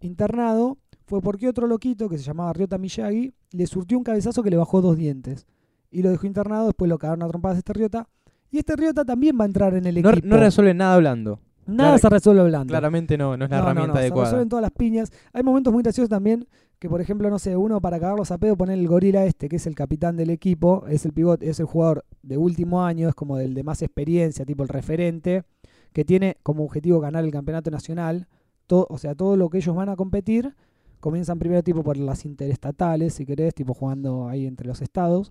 internado, 0.00 0.78
fue 1.06 1.20
porque 1.20 1.48
otro 1.48 1.66
loquito 1.66 2.08
que 2.08 2.18
se 2.18 2.24
llamaba 2.24 2.52
Ryota 2.52 2.78
Miyagi 2.78 3.32
le 3.52 3.66
surtió 3.66 3.98
un 3.98 4.04
cabezazo 4.04 4.42
que 4.42 4.50
le 4.50 4.56
bajó 4.56 4.80
dos 4.80 4.96
dientes. 4.96 5.46
Y 5.90 6.02
lo 6.02 6.10
dejó 6.10 6.26
internado, 6.26 6.66
después 6.66 6.88
lo 6.88 6.98
cagaron 6.98 7.22
a 7.22 7.28
trompadas 7.28 7.58
este 7.58 7.72
Ryota. 7.72 8.08
Y 8.50 8.58
este 8.58 8.76
Ryota 8.76 9.04
también 9.04 9.36
va 9.38 9.44
a 9.44 9.46
entrar 9.46 9.74
en 9.74 9.86
el 9.86 10.00
No, 10.02 10.10
equipo. 10.10 10.26
no 10.26 10.36
resuelve 10.36 10.74
nada 10.74 10.94
hablando. 10.94 11.40
Nada 11.66 11.98
se 11.98 12.08
resuelve 12.08 12.40
hablando. 12.40 12.72
Claramente 12.72 13.16
no, 13.16 13.36
no 13.36 13.44
es 13.44 13.50
la 13.50 13.58
No, 13.58 13.62
herramienta 13.62 13.88
no, 13.88 13.94
Se 13.94 14.00
adecuada. 14.00 14.24
resuelven 14.26 14.48
todas 14.48 14.62
las 14.62 14.72
piñas. 14.72 15.12
Hay 15.32 15.42
momentos 15.44 15.72
muy 15.72 15.82
graciosos 15.84 16.08
también 16.08 16.46
que, 16.80 16.88
por 16.88 17.00
ejemplo, 17.00 17.30
no 17.30 17.38
sé, 17.38 17.56
uno 17.56 17.80
para 17.80 18.00
cagarlos 18.00 18.30
a 18.32 18.38
pedo 18.38 18.56
poner 18.56 18.78
el 18.78 18.88
gorila 18.88 19.24
este, 19.26 19.48
que 19.48 19.56
es 19.56 19.66
el 19.66 19.74
capitán 19.76 20.16
del 20.16 20.30
equipo, 20.30 20.84
es 20.88 21.04
el 21.04 21.12
pivot, 21.12 21.42
es 21.42 21.60
el 21.60 21.66
jugador 21.66 22.04
de 22.22 22.38
último 22.38 22.82
año, 22.84 23.08
es 23.08 23.14
como 23.14 23.36
del 23.36 23.54
de 23.54 23.62
más 23.62 23.82
experiencia, 23.82 24.44
tipo 24.44 24.62
el 24.64 24.68
referente, 24.68 25.44
que 25.92 26.04
tiene 26.04 26.38
como 26.42 26.64
objetivo 26.64 26.98
ganar 26.98 27.24
el 27.24 27.30
campeonato 27.30 27.70
nacional. 27.70 28.26
Todo, 28.66 28.86
o 28.88 28.98
sea, 28.98 29.14
todo 29.14 29.36
lo 29.36 29.48
que 29.50 29.58
ellos 29.58 29.76
van 29.76 29.90
a 29.90 29.96
competir 29.96 30.54
comienzan 30.98 31.38
primero 31.38 31.62
tipo 31.62 31.82
por 31.84 31.96
las 31.96 32.24
interestatales, 32.24 33.14
si 33.14 33.24
querés, 33.26 33.54
tipo 33.54 33.74
jugando 33.74 34.28
ahí 34.28 34.46
entre 34.46 34.66
los 34.66 34.82
estados, 34.82 35.30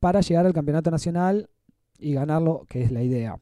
para 0.00 0.20
llegar 0.20 0.46
al 0.46 0.52
campeonato 0.52 0.90
nacional 0.90 1.48
y 1.98 2.14
ganarlo, 2.14 2.66
que 2.68 2.82
es 2.82 2.90
la 2.90 3.02
idea. 3.02 3.38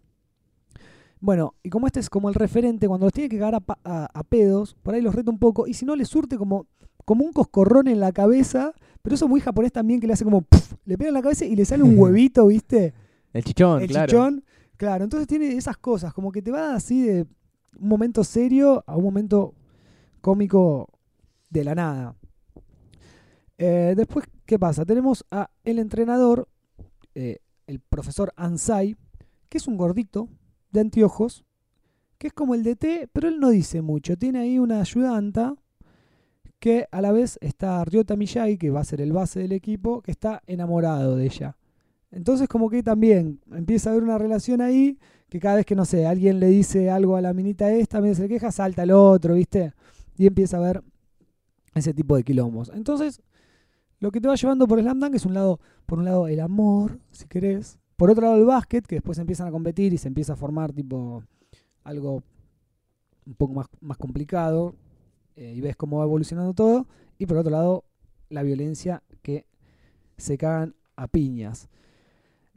Bueno, 1.21 1.55
y 1.63 1.71
como 1.71 1.87
este 1.87 2.01
es 2.01 2.11
como 2.11 2.29
el 2.29 2.35
referente, 2.35 2.87
cuando 2.87 3.07
los 3.07 3.13
tiene 3.13 3.29
que 3.29 3.39
cagar 3.39 3.57
a, 3.57 3.61
pa- 3.61 3.79
a- 3.85 4.09
a 4.13 4.23
pedos, 4.25 4.77
por 4.83 4.95
ahí 4.95 5.01
los 5.01 5.15
reta 5.15 5.31
un 5.31 5.39
poco, 5.39 5.67
y 5.67 5.75
si 5.75 5.85
no 5.85 5.97
le 5.97 6.05
surte 6.05 6.37
como, 6.37 6.67
como 7.05 7.25
un 7.25 7.33
coscorrón 7.33 7.89
en 7.89 7.99
la 8.01 8.13
cabeza, 8.13 8.73
pero 9.03 9.15
eso 9.15 9.27
muy 9.29 9.41
japonés 9.41 9.73
también, 9.73 10.01
que 10.01 10.07
le 10.07 10.13
hace 10.13 10.25
como, 10.25 10.45
le 10.85 10.99
pega 10.99 11.09
en 11.09 11.15
la 11.15 11.23
cabeza 11.23 11.45
y 11.45 11.57
le 11.57 11.65
sale 11.65 11.83
un 11.83 11.95
huevito, 11.99 12.47
¿viste? 12.49 12.95
El 13.33 13.45
chichón, 13.45 13.83
el 13.83 13.89
claro. 13.89 14.07
chichón. 14.07 14.45
Claro, 14.77 15.03
entonces 15.05 15.27
tiene 15.27 15.49
esas 15.57 15.77
cosas, 15.77 16.15
como 16.15 16.31
que 16.31 16.41
te 16.41 16.53
va 16.53 16.75
así 16.75 17.03
de 17.03 17.23
un 17.81 17.89
momento 17.89 18.23
serio 18.23 18.85
a 18.87 18.97
un 18.97 19.03
momento 19.05 19.55
cómico 20.21 20.89
de 21.51 21.65
la 21.65 21.75
nada. 21.75 22.15
Eh, 23.57 23.95
después, 23.97 24.25
¿qué 24.49 24.59
pasa? 24.59 24.87
Tenemos 24.87 25.27
a 25.31 25.51
el 25.63 25.79
entrenador, 25.79 26.49
eh, 27.15 27.41
el 27.67 27.81
profesor 27.81 28.33
Ansai, 28.35 28.97
que 29.51 29.59
es 29.59 29.69
un 29.69 29.77
gordito 29.77 30.31
de 30.73 30.81
anteojos, 30.81 31.45
que 32.17 32.29
es 32.29 32.33
como 32.33 32.55
el 32.55 32.65
DT, 32.65 33.11
pero 33.13 33.29
él 33.29 33.41
no 33.41 33.51
dice 33.51 33.83
mucho. 33.83 34.17
Tiene 34.17 34.39
ahí 34.39 34.59
una 34.59 34.81
ayudanta 34.81 35.55
que 36.59 36.89
a 36.91 37.03
la 37.03 37.13
vez 37.13 37.39
está 37.43 37.85
Ryota 37.85 38.17
Miyagi, 38.17 38.57
que 38.57 38.71
va 38.71 38.81
a 38.81 38.85
ser 38.85 39.03
el 39.03 39.13
base 39.13 39.41
del 39.41 39.53
equipo, 39.53 40.01
que 40.01 40.13
está 40.13 40.43
enamorado 40.47 41.17
de 41.17 41.27
ella. 41.27 41.59
Entonces 42.11 42.49
como 42.49 42.71
que 42.71 42.83
también 42.83 43.41
empieza 43.53 43.91
a 43.91 43.93
haber 43.93 44.03
una 44.03 44.17
relación 44.17 44.63
ahí, 44.63 44.99
que 45.29 45.41
cada 45.41 45.57
vez 45.57 45.67
que, 45.67 45.75
no 45.75 45.85
sé, 45.85 46.07
alguien 46.07 46.41
le 46.41 46.47
dice 46.47 46.89
algo 46.89 47.17
a 47.17 47.21
la 47.21 47.35
minita 47.35 47.71
esta, 47.71 48.01
medio 48.01 48.15
se 48.15 48.29
queja, 48.29 48.51
salta 48.51 48.85
el 48.85 48.93
otro, 48.93 49.35
¿viste? 49.35 49.75
Y 50.17 50.27
empieza 50.27 50.57
a 50.57 50.61
haber 50.61 50.83
ese 51.75 51.93
tipo 51.93 52.17
de 52.17 52.25
quilombos. 52.25 52.71
Entonces, 52.75 53.21
lo 54.01 54.11
que 54.11 54.21
te 54.21 54.29
va 54.29 54.35
llevando 54.37 54.67
por 54.67 54.81
Slam 54.81 55.01
Dunk 55.01 55.15
es 55.15 55.27
un 55.27 55.35
lado, 55.35 55.61
por 55.87 55.99
un 55.99 56.05
lado 56.05 56.29
el 56.29 56.41
amor, 56.41 56.99
si 57.11 57.27
querés. 57.27 57.79
Por 57.97 58.11
otro 58.11 58.23
lado 58.25 58.37
el 58.37 58.45
básquet, 58.45 58.87
que 58.87 58.97
después 58.97 59.19
empiezan 59.19 59.49
a 59.49 59.51
competir 59.51 59.93
y 59.93 59.99
se 59.99 60.07
empieza 60.09 60.35
a 60.35 60.37
formar 60.37 60.73
tipo 60.73 61.25
algo 61.85 62.23
un 63.27 63.35
poco 63.35 63.55
más, 63.55 63.67
más 63.81 63.97
complicado. 63.99 64.75
eh, 65.37 65.53
y 65.55 65.61
ves 65.61 65.77
cómo 65.77 65.99
va 65.99 66.05
evolucionando 66.05 66.53
todo. 66.55 66.87
Y 67.19 67.27
por 67.27 67.37
otro 67.37 67.51
lado, 67.53 67.85
la 68.29 68.43
violencia 68.43 69.03
que 69.23 69.47
se 70.17 70.37
cagan 70.39 70.75
a 70.97 71.07
piñas. 71.09 71.69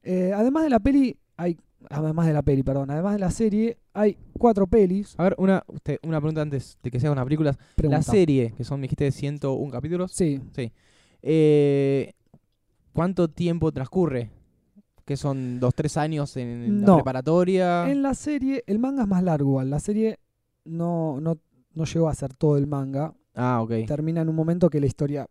Eh, 0.03 0.31
además 0.35 0.63
de 0.63 0.69
la 0.71 0.79
peli, 0.79 1.17
hay. 1.37 1.57
Además 1.89 2.27
de 2.27 2.33
la 2.33 2.41
peli, 2.43 2.61
perdón. 2.63 2.91
Además 2.91 3.13
de 3.13 3.19
la 3.19 3.31
serie, 3.31 3.77
hay 3.93 4.15
cuatro 4.37 4.67
pelis. 4.67 5.15
A 5.17 5.23
ver, 5.23 5.35
una, 5.39 5.63
usted- 5.67 5.97
una 6.03 6.19
pregunta 6.19 6.41
antes 6.43 6.77
de 6.83 6.91
que 6.91 6.99
sea 6.99 7.11
una 7.11 7.23
película. 7.23 7.51
La 7.51 7.57
Pregunta. 7.75 8.01
serie, 8.03 8.53
que 8.55 8.63
son, 8.63 8.79
me 8.79 8.83
dijiste, 8.85 9.11
101 9.11 9.71
capítulos. 9.71 10.11
Sí. 10.11 10.39
Eh, 11.21 12.13
¿Cuánto 12.93 13.29
tiempo 13.29 13.71
transcurre? 13.71 14.29
¿Que 15.05 15.17
son 15.17 15.59
dos, 15.59 15.73
tres 15.73 15.97
años 15.97 16.35
en 16.37 16.85
la 16.85 16.95
preparatoria? 16.95 17.89
En 17.89 18.01
la 18.01 18.13
serie, 18.13 18.63
el 18.67 18.79
manga 18.79 19.03
es 19.03 19.07
más 19.07 19.23
largo. 19.23 19.61
La 19.63 19.79
serie 19.79 20.19
no, 20.65 21.19
no, 21.21 21.37
no 21.73 21.85
llegó 21.85 22.09
a 22.09 22.15
ser 22.15 22.33
todo 22.33 22.57
el 22.57 22.67
manga. 22.67 23.13
Ah, 23.33 23.61
ok. 23.61 23.87
Termina 23.87 24.21
en 24.21 24.29
un 24.29 24.35
momento 24.35 24.69
que 24.69 24.79
la 24.79 24.87
historia 24.87 25.27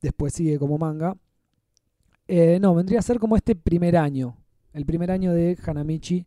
después 0.00 0.32
sigue 0.32 0.58
como 0.58 0.78
manga. 0.78 1.16
Eh, 2.28 2.58
no, 2.60 2.74
vendría 2.74 3.00
a 3.00 3.02
ser 3.02 3.18
como 3.18 3.36
este 3.36 3.56
primer 3.56 3.96
año. 3.96 4.36
El 4.72 4.86
primer 4.86 5.10
año 5.10 5.32
de 5.32 5.58
Hanamichi 5.66 6.26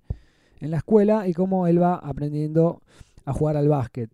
en 0.59 0.71
la 0.71 0.77
escuela 0.77 1.27
y 1.27 1.33
cómo 1.33 1.67
él 1.67 1.81
va 1.81 1.95
aprendiendo 1.95 2.81
a 3.25 3.33
jugar 3.33 3.57
al 3.57 3.69
básquet. 3.69 4.09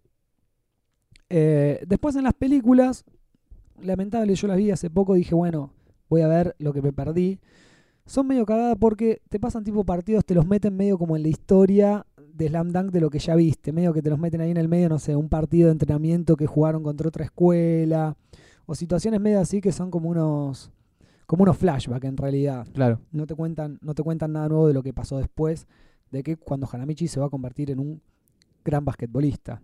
Eh, 1.30 1.84
después 1.88 2.16
en 2.16 2.24
las 2.24 2.34
películas, 2.34 3.06
lamentable, 3.82 4.36
yo 4.36 4.48
las 4.48 4.58
vi 4.58 4.72
hace 4.72 4.89
poco, 4.89 5.13
dije, 5.13 5.36
bueno, 5.36 5.72
voy 6.10 6.22
a 6.22 6.28
ver 6.28 6.56
lo 6.60 6.74
que 6.74 6.82
me 6.82 6.94
perdí. 6.94 7.39
Son 8.06 8.26
medio 8.26 8.46
cagadas 8.46 8.78
porque 8.80 9.22
te 9.30 9.39
pasan 9.39 9.63
tipo 9.63 9.84
partidos, 9.84 10.26
te 10.26 10.34
los 10.34 10.48
meten 10.48 10.76
medio 10.76 10.98
como 10.98 11.15
en 11.15 11.24
la 11.24 11.30
historia 11.30 12.06
de 12.34 12.48
Slam 12.48 12.72
Dunk 12.72 12.92
de 12.92 13.02
lo 13.02 13.10
que 13.10 13.20
ya 13.20 13.36
viste, 13.36 13.72
medio 13.72 13.94
que 13.94 14.02
te 14.02 14.10
los 14.10 14.18
meten 14.18 14.42
ahí 14.42 14.52
en 14.52 14.58
el 14.58 14.68
medio, 14.68 14.89
no 14.89 14.98
sé, 14.98 15.15
un 15.15 15.30
partido 15.30 15.68
de 15.68 15.74
entrenamiento 15.74 16.36
que 16.36 16.48
jugaron 16.48 16.82
contra 16.84 17.08
otra 17.08 17.26
escuela, 17.26 18.15
o 18.65 18.76
situaciones 18.76 19.20
medio 19.20 19.39
así 19.39 19.62
que 19.62 19.72
son 19.72 19.92
como 19.92 20.10
unos 20.10 20.72
como 21.26 21.44
unos 21.44 21.58
flashbacks 21.58 22.06
en 22.06 22.18
realidad. 22.18 22.68
Claro. 22.74 23.02
No 23.12 23.28
te 23.28 23.36
cuentan, 23.36 23.78
no 23.82 23.94
te 23.94 24.02
cuentan 24.02 24.34
nada 24.34 24.50
nuevo 24.50 24.68
de 24.68 24.74
lo 24.74 24.82
que 24.82 24.94
pasó 24.94 25.20
después, 25.20 25.68
de 26.10 26.24
que 26.24 26.38
cuando 26.38 26.68
Hanamichi 26.72 27.08
se 27.08 27.20
va 27.20 27.28
a 27.28 27.30
convertir 27.30 27.70
en 27.70 27.80
un 27.80 28.02
gran 28.65 28.84
basquetbolista. 28.84 29.62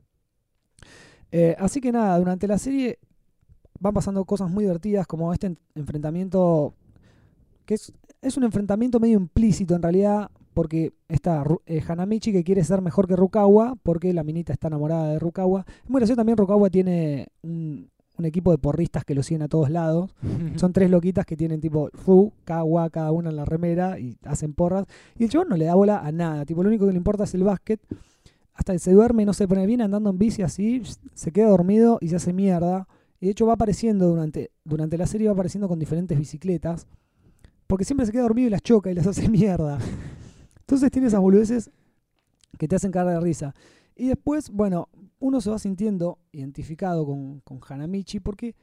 Eh, 1.31 1.55
así 1.57 1.81
que 1.81 1.91
nada, 1.91 2.19
durante 2.19 2.47
la 2.47 2.59
serie 2.59 2.99
van 3.79 3.93
pasando 3.93 4.23
cosas 4.25 4.49
muy 4.49 4.63
divertidas, 4.63 5.07
como 5.07 5.31
este 5.33 5.47
en- 5.47 5.57
enfrentamiento, 5.75 6.73
que 7.65 7.75
es, 7.75 7.93
es 8.21 8.37
un 8.37 8.43
enfrentamiento 8.43 8.99
medio 8.99 9.17
implícito 9.17 9.75
en 9.75 9.81
realidad, 9.81 10.29
porque 10.53 10.93
está 11.09 11.43
Ru- 11.43 11.61
eh, 11.65 11.81
Hanamichi 11.87 12.31
que 12.31 12.43
quiere 12.43 12.63
ser 12.63 12.81
mejor 12.81 13.07
que 13.07 13.15
Rukawa, 13.15 13.75
porque 13.83 14.13
la 14.13 14.23
minita 14.23 14.53
está 14.53 14.67
enamorada 14.67 15.09
de 15.09 15.19
Rukawa. 15.19 15.65
Es 15.83 15.89
muy 15.89 15.99
gracioso 15.99 16.17
también, 16.17 16.37
Rukawa 16.37 16.69
tiene 16.69 17.27
un, 17.43 17.89
un 18.17 18.25
equipo 18.25 18.51
de 18.51 18.57
porristas 18.57 19.03
que 19.03 19.15
lo 19.15 19.21
siguen 19.23 19.41
a 19.41 19.47
todos 19.49 19.69
lados. 19.69 20.11
Son 20.55 20.71
tres 20.71 20.89
loquitas 20.89 21.25
que 21.25 21.35
tienen 21.35 21.59
tipo 21.59 21.89
Fu, 21.93 22.31
Kawa, 22.45 22.89
cada 22.89 23.11
una 23.11 23.29
en 23.31 23.35
la 23.35 23.43
remera 23.45 23.99
y 23.99 24.17
hacen 24.23 24.53
porras. 24.53 24.85
Y 25.17 25.25
el 25.25 25.29
chabón 25.29 25.49
no 25.49 25.57
le 25.57 25.65
da 25.65 25.75
bola 25.75 25.99
a 25.99 26.11
nada. 26.13 26.45
Tipo, 26.45 26.63
lo 26.63 26.69
único 26.69 26.85
que 26.85 26.91
le 26.93 26.97
importa 26.97 27.25
es 27.25 27.33
el 27.35 27.43
básquet. 27.43 27.81
Hasta 28.53 28.71
que 28.71 28.79
se 28.79 28.93
duerme, 28.93 29.25
no 29.25 29.33
se 29.33 29.49
pone 29.49 29.65
bien 29.65 29.81
andando 29.81 30.09
en 30.09 30.17
bici 30.17 30.41
así, 30.41 30.81
se 31.13 31.31
queda 31.33 31.49
dormido 31.49 31.97
y 31.99 32.07
se 32.07 32.15
hace 32.15 32.31
mierda. 32.31 32.87
Y 33.19 33.25
de 33.27 33.31
hecho 33.31 33.45
va 33.45 33.53
apareciendo 33.53 34.07
durante, 34.07 34.51
durante 34.63 34.97
la 34.97 35.07
serie, 35.07 35.27
va 35.27 35.33
apareciendo 35.33 35.67
con 35.67 35.79
diferentes 35.79 36.17
bicicletas. 36.17 36.87
Porque 37.67 37.85
siempre 37.85 38.05
se 38.05 38.11
queda 38.11 38.23
dormido 38.23 38.47
y 38.47 38.51
las 38.51 38.61
choca 38.61 38.91
y 38.91 38.93
las 38.93 39.07
hace 39.07 39.27
mierda. 39.29 39.79
Entonces 40.59 40.91
tiene 40.91 41.07
esas 41.07 41.19
boludeces 41.21 41.69
que 42.57 42.67
te 42.67 42.75
hacen 42.75 42.91
cagar 42.91 43.13
de 43.15 43.19
risa. 43.21 43.53
Y 43.95 44.07
después, 44.07 44.49
bueno, 44.49 44.89
uno 45.19 45.39
se 45.41 45.49
va 45.49 45.57
sintiendo 45.59 46.19
identificado 46.31 47.05
con, 47.05 47.39
con 47.41 47.59
Hanamichi 47.67 48.19
porque 48.19 48.55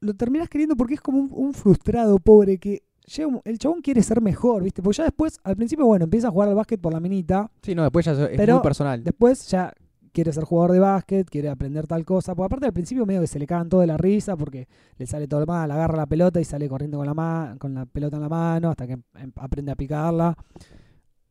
lo- 0.00 0.14
terminas 0.14 0.48
queriendo 0.48 0.76
porque 0.76 0.94
es 0.94 1.00
como 1.00 1.18
un, 1.20 1.30
un 1.32 1.54
frustrado 1.54 2.18
pobre 2.18 2.58
que 2.58 2.82
llega 3.06 3.40
el 3.44 3.58
chabón 3.58 3.80
quiere 3.80 4.02
ser 4.02 4.20
mejor, 4.20 4.62
¿viste? 4.64 4.82
Porque 4.82 4.98
ya 4.98 5.04
después, 5.04 5.38
al 5.44 5.56
principio, 5.56 5.86
bueno, 5.86 6.04
empieza 6.04 6.28
a 6.28 6.30
jugar 6.30 6.48
al 6.48 6.54
básquet 6.54 6.80
por 6.80 6.92
la 6.92 7.00
minita, 7.00 7.50
Sí, 7.62 7.74
no, 7.74 7.82
después 7.82 8.04
ya 8.06 8.12
es 8.12 8.36
Pero- 8.36 8.54
muy 8.54 8.62
personal. 8.62 9.02
después 9.04 9.46
ya 9.48 9.72
quiere 10.12 10.32
ser 10.32 10.44
jugador 10.44 10.72
de 10.72 10.78
básquet, 10.80 11.28
quiere 11.28 11.48
aprender 11.48 11.86
tal 11.86 12.04
cosa, 12.04 12.34
porque 12.34 12.46
aparte 12.46 12.66
al 12.66 12.72
principio 12.72 13.06
medio 13.06 13.20
que 13.20 13.26
se 13.26 13.38
le 13.38 13.46
cagan 13.46 13.68
todo 13.68 13.80
de 13.80 13.86
la 13.86 13.96
risa 13.96 14.36
porque 14.36 14.68
le 14.98 15.06
sale 15.06 15.26
todo 15.28 15.44
mal, 15.46 15.70
agarra 15.70 15.96
la 15.96 16.06
pelota 16.06 16.40
y 16.40 16.44
sale 16.44 16.68
corriendo 16.68 16.98
con 16.98 17.06
la, 17.06 17.14
ma- 17.14 17.56
con 17.58 17.74
la 17.74 17.86
pelota 17.86 18.16
en 18.16 18.22
la 18.22 18.28
mano 18.28 18.70
hasta 18.70 18.86
que 18.86 18.92
em- 18.94 19.32
aprende 19.36 19.72
a 19.72 19.76
picarla, 19.76 20.36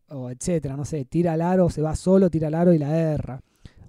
o 0.10 0.30
etcétera, 0.30 0.76
no 0.76 0.86
sé, 0.86 1.06
tira 1.06 1.34
al 1.34 1.42
aro, 1.42 1.70
se 1.70 1.82
va 1.82 1.96
solo, 1.96 2.30
tira 2.30 2.48
al 2.48 2.56
aro 2.56 2.74
y 2.74 2.80
la 2.80 2.98
erra. 2.98 3.42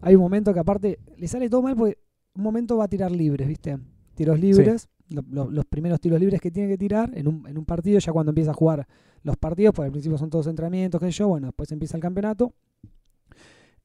Hay 0.03 0.15
un 0.15 0.21
momento 0.21 0.53
que 0.53 0.61
aparte 0.61 0.99
le 1.17 1.29
sale 1.29 1.49
todo 1.49 1.63
mal 1.63 1.77
porque 1.77 1.99
un 2.35 2.43
momento 2.43 2.77
va 2.77 2.85
a 2.85 2.89
tirar 2.89 3.11
libres, 3.11 3.49
¿viste? 3.49 3.79
Tiros 4.15 4.39
libres, 4.39 4.89
lo- 5.09 5.25
lo- 5.31 5.51
los 5.51 5.65
primeros 5.65 6.01
tiros 6.01 6.21
libres 6.21 6.41
que 6.41 6.51
tiene 6.51 6.69
que 6.69 6.79
tirar 6.79 7.11
en 7.15 7.27
un, 7.27 7.47
en 7.49 7.57
un 7.57 7.65
partido, 7.65 7.99
ya 7.99 8.13
cuando 8.13 8.31
empieza 8.31 8.51
a 8.51 8.55
jugar 8.55 8.87
los 9.23 9.37
partidos, 9.37 9.75
porque 9.75 9.87
al 9.87 9.93
principio 9.93 10.19
son 10.19 10.31
todos 10.31 10.47
entrenamientos, 10.47 11.01
qué 11.01 11.07
sé 11.07 11.13
yo, 11.13 11.29
bueno, 11.29 11.49
después 11.49 11.71
empieza 11.73 11.97
el 11.97 12.03
campeonato. 12.03 12.53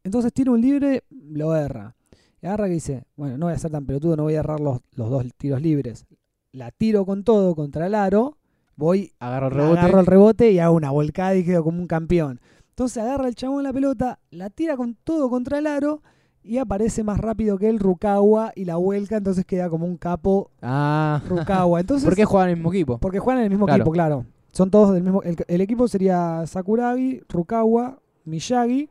Entonces 0.05 0.31
tira 0.31 0.51
un 0.51 0.61
libre, 0.61 1.03
lo 1.09 1.55
erra. 1.55 1.95
Y 2.41 2.45
agarra 2.45 2.67
que 2.67 2.73
dice, 2.73 3.03
bueno, 3.17 3.37
no 3.37 3.47
voy 3.47 3.55
a 3.55 3.59
ser 3.59 3.71
tan 3.71 3.85
pelotudo, 3.85 4.15
no 4.15 4.23
voy 4.23 4.35
a 4.35 4.39
errar 4.39 4.59
los, 4.59 4.79
los 4.93 5.09
dos 5.09 5.25
tiros 5.37 5.61
libres. 5.61 6.05
La 6.51 6.71
tiro 6.71 7.05
con 7.05 7.23
todo 7.23 7.55
contra 7.55 7.87
el 7.87 7.95
aro, 7.95 8.37
voy 8.77 9.11
Agarro 9.19 9.47
el 9.47 9.53
rebote. 9.53 9.79
agarro 9.79 9.99
el 9.99 10.05
rebote 10.05 10.51
y 10.51 10.59
hago 10.59 10.75
una 10.75 10.91
volcada 10.91 11.35
y 11.35 11.43
quedo 11.43 11.63
como 11.63 11.79
un 11.81 11.87
campeón. 11.87 12.39
Entonces 12.69 13.01
agarra 13.03 13.27
el 13.27 13.35
chabón 13.35 13.63
la 13.63 13.73
pelota, 13.73 14.19
la 14.31 14.49
tira 14.49 14.77
con 14.77 14.95
todo 15.03 15.29
contra 15.29 15.57
el 15.57 15.65
aro 15.67 16.01
y 16.43 16.59
aparece 16.59 17.03
más 17.03 17.17
rápido 17.17 17.57
que 17.57 17.67
el 17.67 17.79
Rukawa 17.79 18.51
y 18.55 18.65
la 18.65 18.75
vuelca, 18.75 19.17
entonces 19.17 19.43
queda 19.45 19.69
como 19.69 19.87
un 19.87 19.97
capo 19.97 20.51
Ah. 20.61 21.19
Rukawa. 21.27 21.79
Entonces, 21.81 22.05
¿Por 22.05 22.15
qué 22.15 22.25
juegan 22.25 22.49
en 22.49 22.51
el 22.51 22.57
mismo 22.57 22.71
equipo? 22.71 22.97
porque 22.99 23.17
juegan 23.17 23.39
en 23.39 23.45
el 23.45 23.49
mismo 23.49 23.65
Claro. 23.65 23.81
equipo, 23.81 23.91
claro. 23.91 24.25
Son 24.51 24.69
todos 24.69 24.93
del 24.93 25.01
mismo. 25.03 25.23
El, 25.23 25.35
el 25.47 25.61
equipo 25.61 25.87
sería 25.87 26.45
Sakuragi, 26.45 27.21
Rukawa, 27.27 27.97
Miyagi, 28.25 28.89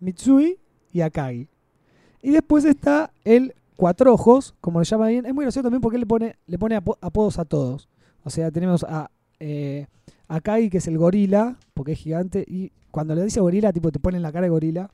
Mitsui 0.00 0.58
y 0.92 1.00
Akagi. 1.00 1.48
Y 2.22 2.30
después 2.30 2.64
está 2.64 3.12
el 3.24 3.54
Cuatro 3.76 4.12
Ojos, 4.12 4.54
como 4.60 4.80
le 4.80 4.84
llama 4.84 5.08
bien. 5.08 5.24
Es 5.26 5.34
muy 5.34 5.44
gracioso 5.44 5.64
también 5.64 5.80
porque 5.80 5.96
él 5.96 6.00
le 6.00 6.06
pone, 6.06 6.36
le 6.46 6.58
pone 6.58 6.76
apo- 6.76 6.98
apodos 7.00 7.38
a 7.38 7.44
todos. 7.44 7.88
O 8.24 8.30
sea, 8.30 8.50
tenemos 8.50 8.84
a 8.84 9.10
eh, 9.38 9.86
Akagi, 10.26 10.68
que 10.68 10.78
es 10.78 10.86
el 10.88 10.98
gorila, 10.98 11.58
porque 11.74 11.92
es 11.92 11.98
gigante. 11.98 12.44
Y 12.46 12.72
cuando 12.90 13.14
le 13.14 13.22
dice 13.22 13.40
gorila, 13.40 13.72
tipo 13.72 13.92
te 13.92 14.00
pone 14.00 14.16
en 14.16 14.22
la 14.22 14.32
cara 14.32 14.44
de 14.44 14.50
gorila. 14.50 14.90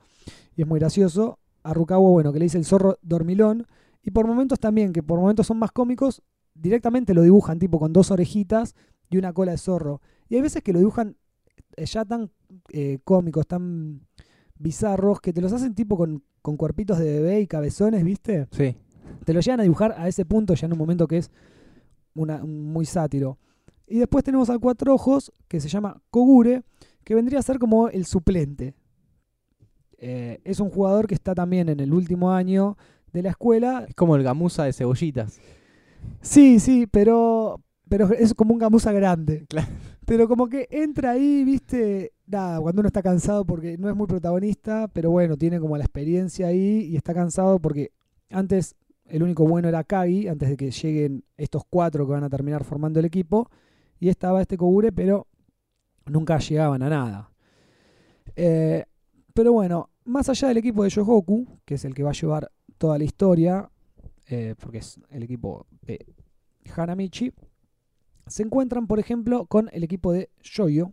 Y 0.56 0.62
es 0.62 0.68
muy 0.68 0.78
gracioso. 0.80 1.38
A 1.62 1.72
Rukawa, 1.72 2.10
bueno, 2.10 2.32
que 2.32 2.38
le 2.38 2.44
dice 2.44 2.58
el 2.58 2.66
zorro 2.66 2.98
dormilón. 3.00 3.66
Y 4.02 4.10
por 4.10 4.26
momentos 4.26 4.60
también, 4.60 4.92
que 4.92 5.02
por 5.02 5.18
momentos 5.18 5.46
son 5.46 5.58
más 5.58 5.72
cómicos, 5.72 6.22
directamente 6.54 7.14
lo 7.14 7.22
dibujan 7.22 7.58
tipo 7.58 7.78
con 7.78 7.94
dos 7.94 8.10
orejitas 8.10 8.74
y 9.08 9.16
una 9.16 9.32
cola 9.32 9.52
de 9.52 9.58
zorro. 9.58 10.02
Y 10.28 10.34
hay 10.36 10.42
veces 10.42 10.62
que 10.62 10.74
lo 10.74 10.78
dibujan 10.78 11.16
eh, 11.76 11.86
ya 11.86 12.04
tan 12.04 12.30
eh, 12.70 12.98
cómicos, 13.02 13.46
tan 13.46 14.02
bizarros, 14.58 15.20
que 15.20 15.32
te 15.32 15.40
los 15.40 15.52
hacen 15.52 15.74
tipo 15.74 15.96
con, 15.96 16.22
con 16.42 16.56
cuerpitos 16.56 16.98
de 16.98 17.04
bebé 17.20 17.40
y 17.40 17.46
cabezones, 17.46 18.04
¿viste? 18.04 18.46
Sí. 18.52 18.76
Te 19.24 19.32
lo 19.32 19.40
llegan 19.40 19.60
a 19.60 19.64
dibujar 19.64 19.94
a 19.98 20.08
ese 20.08 20.24
punto 20.24 20.54
ya 20.54 20.66
en 20.66 20.72
un 20.72 20.78
momento 20.78 21.06
que 21.06 21.18
es 21.18 21.30
una, 22.14 22.42
un- 22.42 22.72
muy 22.72 22.86
sátiro. 22.86 23.38
Y 23.86 23.98
después 23.98 24.24
tenemos 24.24 24.48
al 24.50 24.60
cuatro 24.60 24.94
ojos, 24.94 25.32
que 25.48 25.60
se 25.60 25.68
llama 25.68 26.00
Kogure, 26.10 26.62
que 27.04 27.14
vendría 27.14 27.38
a 27.38 27.42
ser 27.42 27.58
como 27.58 27.88
el 27.88 28.06
suplente. 28.06 28.74
Eh, 29.98 30.40
es 30.44 30.60
un 30.60 30.70
jugador 30.70 31.06
que 31.06 31.14
está 31.14 31.34
también 31.34 31.68
en 31.68 31.80
el 31.80 31.92
último 31.92 32.32
año 32.32 32.76
de 33.12 33.22
la 33.22 33.30
escuela. 33.30 33.84
Es 33.88 33.94
como 33.94 34.16
el 34.16 34.22
gamuza 34.22 34.64
de 34.64 34.72
cebollitas. 34.72 35.38
Sí, 36.20 36.60
sí, 36.60 36.86
pero, 36.86 37.60
pero 37.88 38.10
es 38.12 38.34
como 38.34 38.52
un 38.54 38.58
gamuza 38.58 38.92
grande. 38.92 39.44
Claro. 39.48 39.68
Pero 40.06 40.28
como 40.28 40.48
que 40.48 40.68
entra 40.70 41.12
ahí, 41.12 41.44
viste, 41.44 42.12
nada, 42.26 42.60
cuando 42.60 42.80
uno 42.80 42.88
está 42.88 43.02
cansado 43.02 43.44
porque 43.44 43.78
no 43.78 43.88
es 43.88 43.96
muy 43.96 44.06
protagonista, 44.06 44.88
pero 44.88 45.10
bueno, 45.10 45.36
tiene 45.36 45.60
como 45.60 45.76
la 45.76 45.84
experiencia 45.84 46.48
ahí 46.48 46.88
y 46.90 46.96
está 46.96 47.14
cansado 47.14 47.58
porque 47.58 47.92
antes 48.30 48.76
el 49.06 49.22
único 49.22 49.46
bueno 49.46 49.68
era 49.68 49.84
Kagi, 49.84 50.28
antes 50.28 50.48
de 50.50 50.56
que 50.56 50.70
lleguen 50.70 51.24
estos 51.36 51.62
cuatro 51.68 52.06
que 52.06 52.12
van 52.12 52.24
a 52.24 52.30
terminar 52.30 52.64
formando 52.64 53.00
el 53.00 53.06
equipo, 53.06 53.50
y 54.00 54.08
estaba 54.08 54.42
este 54.42 54.56
Kogure, 54.56 54.92
pero 54.92 55.26
nunca 56.06 56.38
llegaban 56.38 56.82
a 56.82 56.88
nada. 56.88 57.30
Eh, 58.36 58.84
pero 59.32 59.52
bueno, 59.52 59.90
más 60.04 60.28
allá 60.28 60.48
del 60.48 60.58
equipo 60.58 60.84
de 60.84 60.90
Yogoku, 60.90 61.46
que 61.64 61.74
es 61.74 61.84
el 61.84 61.94
que 61.94 62.02
va 62.02 62.10
a 62.10 62.14
llevar 62.14 62.50
toda 62.78 62.98
la 62.98 63.04
historia, 63.04 63.70
eh, 64.28 64.54
porque 64.58 64.78
es 64.78 65.00
el 65.10 65.22
equipo 65.22 65.66
de 65.82 66.04
Hanamichi, 66.74 67.32
se 68.26 68.42
encuentran, 68.42 68.86
por 68.86 68.98
ejemplo, 68.98 69.46
con 69.46 69.68
el 69.72 69.84
equipo 69.84 70.12
de 70.12 70.30
Yoyo. 70.42 70.92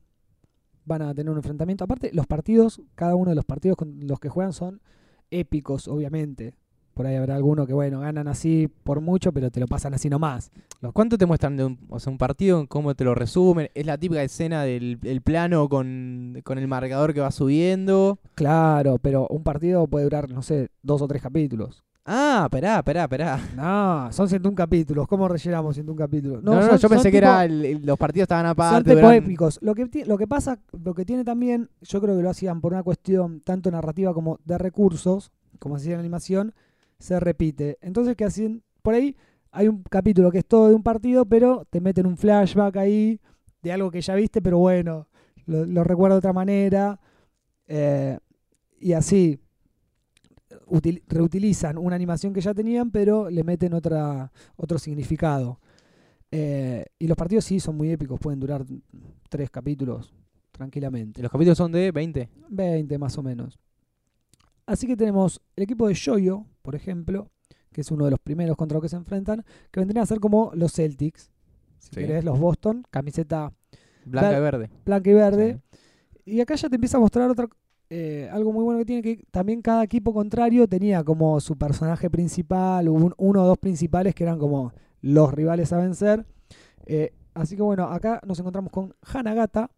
Van 0.85 1.01
a 1.01 1.13
tener 1.13 1.29
un 1.29 1.37
enfrentamiento. 1.37 1.83
Aparte, 1.83 2.11
los 2.13 2.27
partidos, 2.27 2.81
cada 2.95 3.15
uno 3.15 3.29
de 3.29 3.35
los 3.35 3.45
partidos 3.45 3.77
con 3.77 3.99
los 4.07 4.19
que 4.19 4.29
juegan 4.29 4.53
son 4.53 4.81
épicos, 5.29 5.87
obviamente. 5.87 6.55
Por 6.93 7.07
ahí 7.07 7.15
habrá 7.15 7.35
alguno 7.35 7.65
que, 7.65 7.73
bueno, 7.73 8.01
ganan 8.01 8.27
así 8.27 8.67
por 8.83 8.99
mucho, 8.99 9.31
pero 9.31 9.49
te 9.49 9.59
lo 9.61 9.67
pasan 9.67 9.93
así 9.93 10.09
nomás. 10.09 10.51
¿Cuánto 10.93 11.17
te 11.17 11.25
muestran 11.25 11.55
de 11.55 11.63
un, 11.63 11.79
o 11.89 11.99
sea, 11.99 12.11
un 12.11 12.17
partido? 12.17 12.67
¿Cómo 12.67 12.93
te 12.95 13.05
lo 13.05 13.15
resumen? 13.15 13.69
¿Es 13.73 13.85
la 13.85 13.97
típica 13.97 14.21
escena 14.23 14.63
del 14.63 14.99
el 15.03 15.21
plano 15.21 15.69
con, 15.69 16.41
con 16.43 16.57
el 16.57 16.67
marcador 16.67 17.13
que 17.13 17.21
va 17.21 17.31
subiendo? 17.31 18.19
Claro, 18.35 18.97
pero 18.99 19.27
un 19.29 19.43
partido 19.43 19.87
puede 19.87 20.03
durar, 20.03 20.29
no 20.29 20.41
sé, 20.41 20.69
dos 20.83 21.01
o 21.01 21.07
tres 21.07 21.21
capítulos. 21.21 21.83
Ah, 22.03 22.41
esperá, 22.45 22.77
esperá, 22.79 23.03
esperá. 23.03 23.39
No, 23.55 24.11
son 24.11 24.27
101 24.27 24.55
capítulos. 24.55 25.07
¿Cómo 25.07 25.27
rellenamos 25.27 25.75
101 25.75 25.95
capítulos? 25.97 26.41
No, 26.43 26.55
no, 26.55 26.61
son- 26.61 26.77
yo 26.77 26.89
pensé 26.89 27.03
son 27.03 27.11
que 27.11 27.17
tipo- 27.19 27.27
era 27.29 27.45
el- 27.45 27.85
los 27.85 27.97
partidos 27.97 28.23
estaban 28.23 28.45
Son 28.45 28.51
aparte. 28.51 28.91
eran- 28.93 29.13
épicos. 29.13 29.59
Lo 29.61 29.75
que, 29.75 29.87
lo 30.07 30.17
que 30.17 30.27
pasa, 30.27 30.59
lo 30.83 30.95
que 30.95 31.05
tiene 31.05 31.23
también, 31.23 31.69
yo 31.81 32.01
creo 32.01 32.17
que 32.17 32.23
lo 32.23 32.29
hacían 32.31 32.59
por 32.59 32.73
una 32.73 32.81
cuestión 32.81 33.41
tanto 33.41 33.69
narrativa 33.69 34.13
como 34.15 34.39
de 34.45 34.57
recursos, 34.57 35.31
como 35.59 35.77
se 35.77 35.83
hacía 35.83 35.93
en 35.93 35.99
animación, 35.99 36.53
se 36.97 37.19
repite. 37.19 37.77
Entonces, 37.81 38.15
que 38.15 38.25
hacen? 38.25 38.63
Por 38.81 38.95
ahí 38.95 39.15
hay 39.51 39.67
un 39.67 39.83
capítulo 39.83 40.31
que 40.31 40.39
es 40.39 40.45
todo 40.45 40.69
de 40.69 40.73
un 40.75 40.81
partido, 40.83 41.25
pero 41.25 41.65
te 41.69 41.81
meten 41.81 42.07
un 42.07 42.17
flashback 42.17 42.77
ahí 42.77 43.19
de 43.61 43.71
algo 43.73 43.91
que 43.91 44.01
ya 44.01 44.15
viste, 44.15 44.41
pero 44.41 44.57
bueno, 44.57 45.07
lo, 45.45 45.65
lo 45.65 45.83
recuerdo 45.83 46.15
de 46.15 46.19
otra 46.19 46.33
manera. 46.33 46.99
eh, 47.67 48.17
y 48.79 48.93
así 48.93 49.39
util- 50.67 51.03
reutilizan 51.07 51.77
una 51.77 51.95
animación 51.95 52.33
que 52.33 52.41
ya 52.41 52.53
tenían, 52.53 52.91
pero 52.91 53.29
le 53.29 53.43
meten 53.43 53.73
otra, 53.73 54.31
otro 54.55 54.77
significado. 54.79 55.59
Eh, 56.31 56.85
y 56.97 57.07
los 57.07 57.17
partidos 57.17 57.45
sí 57.45 57.59
son 57.59 57.75
muy 57.77 57.89
épicos, 57.91 58.19
pueden 58.19 58.39
durar 58.39 58.63
tres 59.29 59.49
capítulos 59.49 60.13
tranquilamente. 60.51 61.21
Los 61.21 61.31
capítulos 61.31 61.57
son 61.57 61.71
de 61.71 61.91
20. 61.91 62.29
20 62.49 62.97
más 62.97 63.17
o 63.17 63.23
menos. 63.23 63.59
Así 64.65 64.87
que 64.87 64.95
tenemos 64.95 65.41
el 65.55 65.63
equipo 65.63 65.87
de 65.87 65.93
Yoyo, 65.93 66.45
por 66.61 66.75
ejemplo, 66.75 67.29
que 67.73 67.81
es 67.81 67.91
uno 67.91 68.05
de 68.05 68.11
los 68.11 68.19
primeros 68.19 68.55
contra 68.55 68.75
los 68.75 68.83
que 68.83 68.89
se 68.89 68.95
enfrentan, 68.95 69.43
que 69.71 69.79
vendrían 69.79 70.03
a 70.03 70.05
ser 70.05 70.19
como 70.19 70.51
los 70.55 70.71
Celtics. 70.73 71.31
Si 71.79 71.89
Sí. 71.89 71.95
querés, 71.95 72.23
los 72.23 72.39
Boston, 72.39 72.83
camiseta 72.89 73.51
Blanca 74.05 74.29
Ver- 74.29 74.37
y 74.37 74.41
verde. 74.41 74.69
blanca 74.85 75.09
y 75.09 75.13
verde. 75.13 75.61
Y 76.25 76.39
acá 76.41 76.55
ya 76.55 76.69
te 76.69 76.75
empieza 76.75 76.97
a 76.97 76.99
mostrar 76.99 77.29
otra, 77.29 77.47
eh, 77.93 78.29
algo 78.31 78.53
muy 78.53 78.63
bueno 78.63 78.79
que 78.79 78.85
tiene, 78.85 79.01
que 79.03 79.25
también 79.31 79.61
cada 79.61 79.83
equipo 79.83 80.13
contrario 80.13 80.65
tenía 80.67 81.03
como 81.03 81.39
su 81.41 81.57
personaje 81.57 82.09
principal, 82.09 82.87
un- 82.89 83.13
uno 83.17 83.43
o 83.43 83.47
dos 83.47 83.57
principales 83.57 84.15
que 84.15 84.23
eran 84.23 84.39
como 84.39 84.71
los 85.01 85.33
rivales 85.33 85.73
a 85.73 85.77
vencer. 85.77 86.25
Eh, 86.85 87.11
así 87.33 87.55
que 87.57 87.61
bueno, 87.61 87.83
acá 87.89 88.21
nos 88.25 88.39
encontramos 88.39 88.71
con 88.71 88.93
Hanagata, 89.01 89.69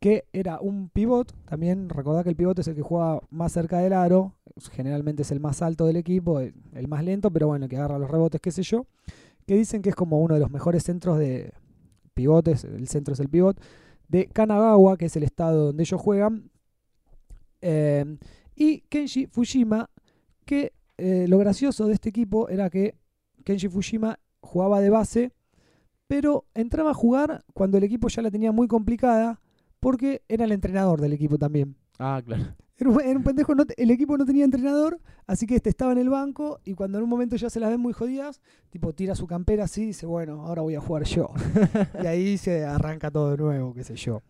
que 0.00 0.24
era 0.32 0.60
un 0.60 0.90
pivot. 0.90 1.32
También 1.46 1.88
recordad 1.88 2.22
que 2.22 2.30
el 2.30 2.36
pivot 2.36 2.58
es 2.58 2.68
el 2.68 2.74
que 2.76 2.82
juega 2.82 3.20
más 3.30 3.52
cerca 3.52 3.78
del 3.78 3.94
aro. 3.94 4.34
Generalmente 4.70 5.22
es 5.22 5.32
el 5.32 5.40
más 5.40 5.60
alto 5.62 5.86
del 5.86 5.96
equipo, 5.96 6.38
el, 6.40 6.54
el 6.74 6.86
más 6.88 7.02
lento, 7.04 7.30
pero 7.32 7.48
bueno, 7.48 7.66
que 7.68 7.76
agarra 7.76 7.98
los 7.98 8.10
rebotes, 8.10 8.40
qué 8.40 8.50
sé 8.52 8.62
yo. 8.62 8.86
Que 9.46 9.56
dicen 9.56 9.82
que 9.82 9.88
es 9.90 9.96
como 9.96 10.20
uno 10.20 10.34
de 10.34 10.40
los 10.40 10.50
mejores 10.50 10.84
centros 10.84 11.18
de 11.18 11.52
pivotes, 12.14 12.64
el 12.64 12.86
centro 12.88 13.14
es 13.14 13.20
el 13.20 13.28
pivot, 13.28 13.60
de 14.08 14.26
Kanagawa, 14.26 14.96
que 14.96 15.06
es 15.06 15.16
el 15.16 15.24
estado 15.24 15.66
donde 15.66 15.82
ellos 15.82 16.00
juegan. 16.00 16.50
Eh, 17.66 18.18
y 18.54 18.82
Kenji 18.82 19.26
Fujima, 19.26 19.88
que 20.44 20.74
eh, 20.98 21.24
lo 21.28 21.38
gracioso 21.38 21.86
de 21.86 21.94
este 21.94 22.10
equipo 22.10 22.50
era 22.50 22.68
que 22.68 22.94
Kenji 23.42 23.68
Fujima 23.68 24.18
jugaba 24.40 24.82
de 24.82 24.90
base, 24.90 25.32
pero 26.06 26.44
entraba 26.52 26.90
a 26.90 26.94
jugar 26.94 27.42
cuando 27.54 27.78
el 27.78 27.84
equipo 27.84 28.08
ya 28.08 28.20
la 28.20 28.30
tenía 28.30 28.52
muy 28.52 28.68
complicada, 28.68 29.40
porque 29.80 30.22
era 30.28 30.44
el 30.44 30.52
entrenador 30.52 31.00
del 31.00 31.14
equipo 31.14 31.38
también. 31.38 31.74
Ah, 31.98 32.20
claro. 32.24 32.54
Era 32.76 32.90
un, 32.90 33.00
era 33.00 33.16
un 33.16 33.24
pendejo, 33.24 33.54
no 33.54 33.64
el 33.76 33.90
equipo 33.90 34.18
no 34.18 34.26
tenía 34.26 34.44
entrenador, 34.44 35.00
así 35.26 35.46
que 35.46 35.54
este 35.56 35.70
estaba 35.70 35.92
en 35.92 35.98
el 35.98 36.10
banco 36.10 36.60
y 36.64 36.74
cuando 36.74 36.98
en 36.98 37.04
un 37.04 37.10
momento 37.10 37.36
ya 37.36 37.48
se 37.48 37.60
las 37.60 37.70
ven 37.70 37.80
muy 37.80 37.94
jodidas, 37.94 38.42
tipo 38.68 38.92
tira 38.92 39.14
su 39.14 39.26
campera 39.26 39.64
así 39.64 39.84
y 39.84 39.86
dice, 39.86 40.04
bueno, 40.04 40.42
ahora 40.44 40.60
voy 40.60 40.74
a 40.74 40.80
jugar 40.80 41.04
yo. 41.04 41.30
y 42.02 42.06
ahí 42.06 42.36
se 42.36 42.64
arranca 42.64 43.10
todo 43.10 43.30
de 43.30 43.36
nuevo, 43.38 43.72
qué 43.72 43.84
sé 43.84 43.96
yo. 43.96 44.22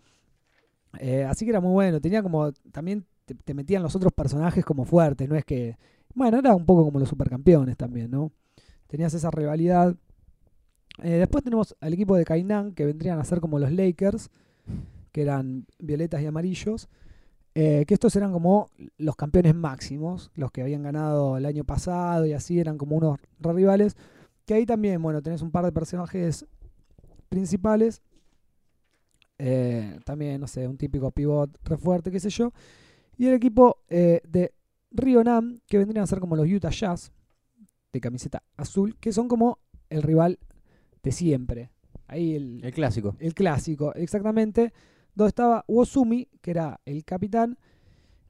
Eh, 1.01 1.25
así 1.25 1.45
que 1.45 1.51
era 1.51 1.61
muy 1.61 1.73
bueno, 1.73 2.01
tenía 2.01 2.23
como, 2.23 2.53
también 2.71 3.07
te, 3.25 3.55
metían 3.55 3.83
los 3.83 3.97
otros 3.97 4.13
personajes 4.13 4.65
como 4.65 4.85
fuertes, 4.85 5.29
no 5.29 5.37
es 5.37 5.45
que, 5.45 5.77
bueno, 6.15 6.39
era 6.39 6.55
un 6.55 6.67
poco 6.67 6.85
como 6.85 6.99
los 6.99 7.09
supercampeones 7.09 7.77
también, 7.77 8.11
¿no? 8.11 8.33
Tenías 8.87 9.15
esa 9.15 9.31
rivalidad. 9.31 9.97
Eh, 11.03 11.17
después 11.17 11.43
tenemos 11.43 11.75
al 11.81 11.93
equipo 11.93 12.17
de 12.17 12.25
Kainan, 12.25 12.73
que 12.73 12.85
vendrían 12.85 13.19
a 13.19 13.25
ser 13.25 13.41
como 13.41 13.59
los 13.59 13.73
Lakers, 13.73 14.31
que 15.13 15.23
eran 15.23 15.67
violetas 15.79 16.23
y 16.23 16.27
amarillos. 16.27 16.89
Eh, 17.57 17.85
que 17.87 17.95
estos 17.95 18.17
eran 18.17 18.33
como 18.33 18.71
los 18.99 19.15
campeones 19.15 19.55
máximos, 19.55 20.33
los 20.35 20.51
que 20.51 20.63
habían 20.63 20.83
ganado 20.83 21.37
el 21.37 21.47
año 21.47 21.63
pasado 21.63 22.27
y 22.27 22.33
así 22.33 22.59
eran 22.59 22.79
como 22.79 22.97
unos 22.97 23.19
re 23.39 23.53
rivales. 23.53 23.97
Que 24.45 24.55
ahí 24.55 24.67
también, 24.67 25.01
bueno, 25.01 25.23
tenés 25.23 25.41
un 25.41 25.51
par 25.53 25.65
de 25.65 25.73
personajes 25.73 26.47
principales. 27.29 28.03
Eh, 29.39 29.99
también, 30.05 30.41
no 30.41 30.47
sé, 30.47 30.67
un 30.69 30.77
típico 30.77 31.11
pivot 31.11 31.51
re 31.65 31.77
fuerte, 31.77 32.11
qué 32.11 32.21
sé 32.21 32.31
yo. 32.31 32.53
Y 33.17 33.27
el 33.27 33.35
equipo 33.35 33.79
eh, 33.89 34.21
de 34.27 34.53
Rionam, 34.91 35.61
que 35.67 35.79
vendrían 35.79 36.05
a 36.05 36.07
ser 36.07 36.21
como 36.21 36.37
los 36.37 36.49
Utah 36.49 36.71
Jazz, 36.71 37.13
de 37.93 38.01
camiseta 38.01 38.43
azul, 38.57 38.97
que 38.99 39.13
son 39.13 39.29
como 39.29 39.59
el 39.89 40.03
rival 40.03 40.39
de 41.03 41.13
siempre. 41.13 41.71
Ahí 42.07 42.35
el, 42.35 42.65
El 42.65 42.73
clásico. 42.73 43.17
el 43.19 43.35
clásico, 43.35 43.95
exactamente, 43.95 44.73
donde 45.15 45.29
estaba 45.29 45.65
Wosumi, 45.69 46.29
que 46.41 46.51
era 46.51 46.81
el 46.85 47.05
capitán, 47.05 47.57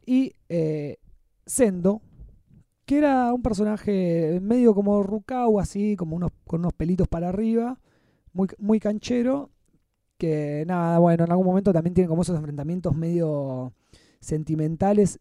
y 0.05 0.35
eh, 0.49 0.99
Sendo, 1.47 2.03
que 2.85 2.99
era 2.99 3.33
un 3.33 3.42
personaje 3.42 4.38
medio 4.42 4.75
como 4.75 5.03
Rukau, 5.03 5.59
así, 5.59 5.97
como 5.97 6.16
unos, 6.16 6.33
con 6.47 6.61
unos 6.61 6.75
pelitos 6.75 7.09
para 7.09 7.31
arriba, 7.31 7.81
muy, 8.33 8.49
muy 8.59 8.81
canchero, 8.81 9.51
que 10.18 10.64
nada, 10.66 10.99
bueno, 10.99 11.25
en 11.25 11.31
algún 11.31 11.47
momento 11.47 11.73
también 11.73 11.94
tiene 11.94 12.09
como 12.09 12.23
esos 12.23 12.37
enfrentamientos 12.37 12.94
medio 12.94 13.73
sentimentales 14.24 15.20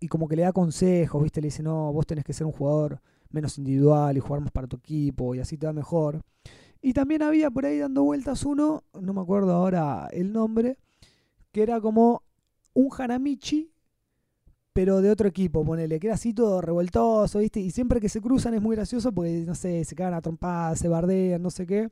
y 0.00 0.08
como 0.08 0.28
que 0.28 0.36
le 0.36 0.42
da 0.42 0.52
consejos, 0.52 1.22
¿viste? 1.22 1.40
Le 1.40 1.48
dice, 1.48 1.62
no, 1.62 1.92
vos 1.92 2.06
tenés 2.06 2.24
que 2.24 2.32
ser 2.32 2.46
un 2.46 2.52
jugador 2.52 3.00
menos 3.30 3.58
individual 3.58 4.16
y 4.16 4.20
jugar 4.20 4.40
más 4.40 4.52
para 4.52 4.66
tu 4.66 4.76
equipo 4.76 5.34
y 5.34 5.40
así 5.40 5.58
te 5.58 5.66
va 5.66 5.72
mejor. 5.72 6.22
Y 6.80 6.92
también 6.92 7.22
había 7.22 7.50
por 7.50 7.64
ahí 7.64 7.78
dando 7.78 8.02
vueltas 8.02 8.44
uno, 8.44 8.84
no 9.00 9.14
me 9.14 9.20
acuerdo 9.20 9.54
ahora 9.54 10.08
el 10.12 10.32
nombre, 10.32 10.78
que 11.50 11.62
era 11.62 11.80
como 11.80 12.22
un 12.74 12.90
Hanamichi, 12.96 13.70
pero 14.74 15.00
de 15.00 15.10
otro 15.10 15.28
equipo, 15.28 15.64
ponele, 15.64 16.00
que 16.00 16.08
era 16.08 16.14
así 16.14 16.34
todo 16.34 16.60
revoltoso, 16.60 17.38
¿viste? 17.38 17.60
Y 17.60 17.70
siempre 17.70 18.00
que 18.00 18.08
se 18.08 18.20
cruzan 18.20 18.54
es 18.54 18.60
muy 18.60 18.76
gracioso 18.76 19.12
porque, 19.12 19.44
no 19.46 19.54
sé, 19.54 19.84
se 19.84 19.94
cagan 19.94 20.14
a 20.14 20.20
trompadas, 20.20 20.80
se 20.80 20.88
bardean, 20.88 21.40
no 21.40 21.50
sé 21.50 21.66
qué. 21.66 21.88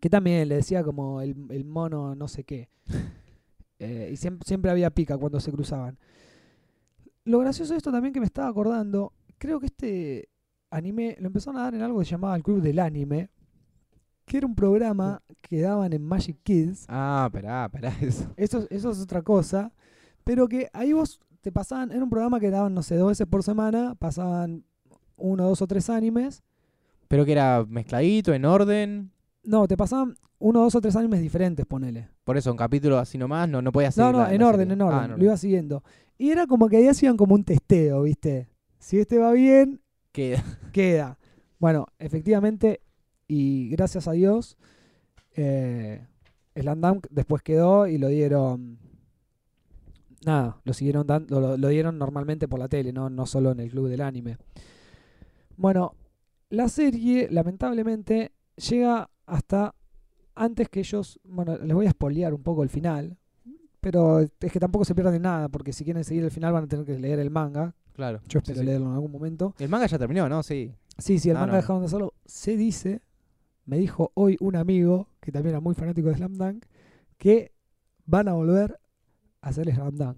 Que 0.00 0.10
también 0.10 0.48
le 0.48 0.56
decía 0.56 0.82
como 0.82 1.20
el, 1.20 1.36
el 1.50 1.64
mono 1.64 2.14
no 2.14 2.26
sé 2.26 2.44
qué. 2.44 2.68
Eh, 3.84 4.10
y 4.12 4.16
siempre, 4.16 4.46
siempre 4.46 4.70
había 4.70 4.90
pica 4.90 5.18
cuando 5.18 5.40
se 5.40 5.52
cruzaban. 5.52 5.98
Lo 7.24 7.38
gracioso 7.38 7.72
de 7.72 7.78
esto 7.78 7.92
también 7.92 8.12
que 8.12 8.20
me 8.20 8.26
estaba 8.26 8.48
acordando, 8.48 9.12
creo 9.38 9.60
que 9.60 9.66
este 9.66 10.28
anime 10.70 11.16
lo 11.20 11.28
empezaron 11.28 11.60
a 11.60 11.64
dar 11.64 11.74
en 11.74 11.82
algo 11.82 11.98
que 11.98 12.04
se 12.04 12.12
llamaba 12.12 12.36
el 12.36 12.42
Club 12.42 12.60
del 12.60 12.78
Anime, 12.78 13.30
que 14.26 14.38
era 14.38 14.46
un 14.46 14.54
programa 14.54 15.22
que 15.40 15.60
daban 15.60 15.92
en 15.92 16.02
Magic 16.02 16.38
Kids. 16.42 16.86
Ah, 16.88 17.24
esperá, 17.26 17.66
esperá 17.66 17.94
eso. 18.00 18.32
Eso, 18.36 18.66
eso 18.70 18.90
es 18.90 19.00
otra 19.00 19.22
cosa. 19.22 19.72
Pero 20.24 20.48
que 20.48 20.68
ahí 20.72 20.92
vos 20.92 21.20
te 21.42 21.52
pasaban, 21.52 21.92
era 21.92 22.02
un 22.02 22.10
programa 22.10 22.40
que 22.40 22.50
daban, 22.50 22.72
no 22.74 22.82
sé, 22.82 22.96
dos 22.96 23.08
veces 23.08 23.26
por 23.26 23.42
semana, 23.42 23.94
pasaban 23.94 24.64
uno, 25.16 25.44
dos 25.44 25.60
o 25.62 25.66
tres 25.66 25.90
animes. 25.90 26.42
Pero 27.08 27.24
que 27.24 27.32
era 27.32 27.64
mezcladito, 27.68 28.32
en 28.32 28.44
orden. 28.44 29.12
No, 29.42 29.68
te 29.68 29.76
pasaban 29.76 30.16
uno, 30.44 30.60
dos 30.60 30.74
o 30.74 30.80
tres 30.82 30.94
animes 30.94 31.22
diferentes, 31.22 31.64
ponele. 31.64 32.10
Por 32.22 32.36
eso, 32.36 32.50
un 32.50 32.58
capítulo 32.58 32.98
así 32.98 33.16
nomás, 33.16 33.48
no, 33.48 33.62
no. 33.62 33.70
No, 33.96 34.12
no, 34.12 34.28
en 34.28 34.42
orden, 34.42 34.70
en 34.70 34.82
orden. 34.82 35.12
Ah, 35.12 35.16
Lo 35.16 35.24
iba 35.24 35.36
siguiendo. 35.38 35.82
Y 36.18 36.30
era 36.30 36.46
como 36.46 36.68
que 36.68 36.76
ahí 36.76 36.86
hacían 36.86 37.16
como 37.16 37.34
un 37.34 37.44
testeo, 37.44 38.02
¿viste? 38.02 38.50
Si 38.78 38.98
este 38.98 39.16
va 39.16 39.32
bien, 39.32 39.80
Queda. 40.12 40.44
queda. 40.72 41.18
Bueno, 41.58 41.86
efectivamente, 41.98 42.82
y 43.26 43.70
gracias 43.70 44.06
a 44.06 44.12
Dios, 44.12 44.58
eh, 45.34 46.06
después 47.10 47.42
quedó 47.42 47.86
y 47.86 47.96
lo 47.96 48.08
dieron. 48.08 48.78
Nada, 50.26 50.60
lo 50.64 50.74
siguieron 50.74 51.06
dando, 51.06 51.40
lo, 51.40 51.56
lo 51.56 51.68
dieron 51.68 51.98
normalmente 51.98 52.48
por 52.48 52.58
la 52.58 52.68
tele, 52.68 52.92
no, 52.92 53.08
no 53.08 53.24
solo 53.24 53.52
en 53.52 53.60
el 53.60 53.70
club 53.70 53.88
del 53.88 54.02
anime. 54.02 54.36
Bueno, 55.56 55.94
la 56.50 56.68
serie, 56.68 57.28
lamentablemente, 57.30 58.32
llega 58.56 59.08
hasta 59.24 59.74
antes 60.34 60.68
que 60.68 60.80
ellos. 60.80 61.20
Bueno, 61.24 61.56
les 61.58 61.74
voy 61.74 61.86
a 61.86 61.90
spoilear 61.90 62.34
un 62.34 62.42
poco 62.42 62.62
el 62.62 62.68
final. 62.68 63.16
Pero 63.80 64.20
es 64.20 64.30
que 64.52 64.58
tampoco 64.58 64.84
se 64.86 64.94
pierden 64.94 65.20
nada, 65.22 65.48
porque 65.50 65.72
si 65.74 65.84
quieren 65.84 66.04
seguir 66.04 66.24
el 66.24 66.30
final 66.30 66.52
van 66.54 66.64
a 66.64 66.66
tener 66.66 66.86
que 66.86 66.98
leer 66.98 67.18
el 67.18 67.30
manga. 67.30 67.74
Claro. 67.92 68.20
Yo 68.28 68.38
espero 68.38 68.60
sí. 68.60 68.64
leerlo 68.66 68.86
en 68.88 68.94
algún 68.94 69.12
momento. 69.12 69.54
El 69.58 69.68
manga 69.68 69.86
ya 69.86 69.98
terminó, 69.98 70.26
¿no? 70.28 70.42
Sí. 70.42 70.72
Sí, 70.96 71.18
sí, 71.18 71.28
el 71.28 71.34
No, 71.34 71.40
manga 71.40 71.52
no. 71.52 71.56
dejaron 71.58 71.82
de 71.82 71.86
hacerlo. 71.86 72.14
Se 72.24 72.56
dice, 72.56 73.02
me 73.66 73.76
dijo 73.78 74.10
hoy 74.14 74.36
un 74.40 74.56
amigo, 74.56 75.08
que 75.20 75.30
también 75.32 75.50
era 75.54 75.60
muy 75.60 75.74
fanático 75.74 76.08
de 76.08 76.14
Slam 76.16 76.34
Dunk, 76.38 76.64
que 77.18 77.52
van 78.06 78.28
a 78.28 78.32
volver 78.32 78.78
a 79.42 79.48
hacer 79.50 79.70
Slam 79.72 79.94
Dunk. 79.96 80.16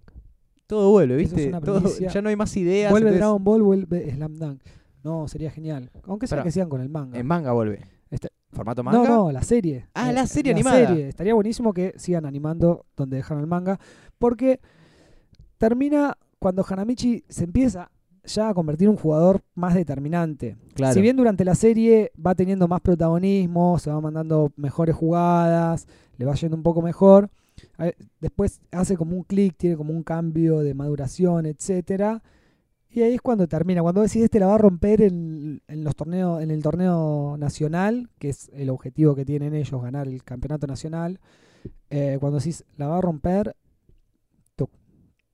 Todo 0.68 0.90
vuelve, 0.92 1.20
es 1.20 1.34
¿viste? 1.34 1.50
Todo- 1.60 1.82
ya 1.98 2.22
no 2.22 2.28
hay 2.28 2.36
más 2.36 2.56
ideas. 2.56 2.90
vuelve 2.92 3.08
entonces, 3.08 3.20
Dragon 3.20 3.42
Ball, 3.44 3.62
vuelve 3.62 4.12
Slam 4.14 4.34
Dunk. 4.36 4.62
No, 5.02 5.26
sería 5.26 5.50
genial. 5.50 5.90
Aunque 6.04 6.28
sea 6.28 6.36
Pará. 6.36 6.44
que 6.44 6.52
sigan 6.52 6.68
con 6.68 6.80
el 6.80 6.88
manga. 6.88 7.18
En 7.18 7.26
manga 7.26 7.52
vuelve. 7.52 7.80
Este- 8.10 8.28
¿Formato 8.56 8.82
manga? 8.82 8.98
No, 8.98 9.06
no, 9.26 9.32
la 9.32 9.42
serie. 9.42 9.76
Eh, 9.76 9.86
Ah, 9.94 10.12
la 10.12 10.26
serie 10.26 10.52
animada. 10.52 10.86
serie. 10.86 11.08
Estaría 11.08 11.34
buenísimo 11.34 11.72
que 11.72 11.92
sigan 11.96 12.24
animando 12.26 12.86
donde 12.96 13.16
dejaron 13.18 13.42
el 13.42 13.46
manga. 13.46 13.78
Porque 14.18 14.60
termina 15.58 16.16
cuando 16.38 16.64
Hanamichi 16.68 17.24
se 17.28 17.44
empieza 17.44 17.90
ya 18.24 18.48
a 18.48 18.54
convertir 18.54 18.86
en 18.86 18.92
un 18.92 18.96
jugador 18.96 19.42
más 19.54 19.74
determinante. 19.74 20.56
Claro. 20.74 20.94
Si 20.94 21.00
bien 21.00 21.16
durante 21.16 21.44
la 21.44 21.54
serie 21.54 22.10
va 22.24 22.34
teniendo 22.34 22.66
más 22.66 22.80
protagonismo, 22.80 23.78
se 23.78 23.90
va 23.90 24.00
mandando 24.00 24.52
mejores 24.56 24.96
jugadas, 24.96 25.86
le 26.16 26.24
va 26.24 26.34
yendo 26.34 26.56
un 26.56 26.62
poco 26.62 26.82
mejor, 26.82 27.30
a- 27.78 27.92
después 28.20 28.60
hace 28.72 28.96
como 28.96 29.16
un 29.16 29.22
clic, 29.22 29.54
tiene 29.56 29.76
como 29.76 29.92
un 29.92 30.02
cambio 30.02 30.58
de 30.60 30.74
maduración, 30.74 31.46
etcétera. 31.46 32.22
Y 32.96 33.02
ahí 33.02 33.14
es 33.14 33.20
cuando 33.20 33.46
termina. 33.46 33.82
Cuando 33.82 34.00
decís 34.00 34.22
este 34.22 34.40
la 34.40 34.46
va 34.46 34.54
a 34.54 34.58
romper 34.58 35.02
en, 35.02 35.60
en 35.68 35.84
los 35.84 35.94
torneos, 35.94 36.42
en 36.42 36.50
el 36.50 36.62
torneo 36.62 37.36
nacional, 37.38 38.08
que 38.18 38.30
es 38.30 38.50
el 38.54 38.70
objetivo 38.70 39.14
que 39.14 39.26
tienen 39.26 39.54
ellos, 39.54 39.82
ganar 39.82 40.08
el 40.08 40.24
campeonato 40.24 40.66
nacional. 40.66 41.20
eh, 41.90 42.16
cuando 42.20 42.38
decís 42.38 42.64
la 42.78 42.86
va 42.88 42.98
a 42.98 43.00
romper, 43.02 43.54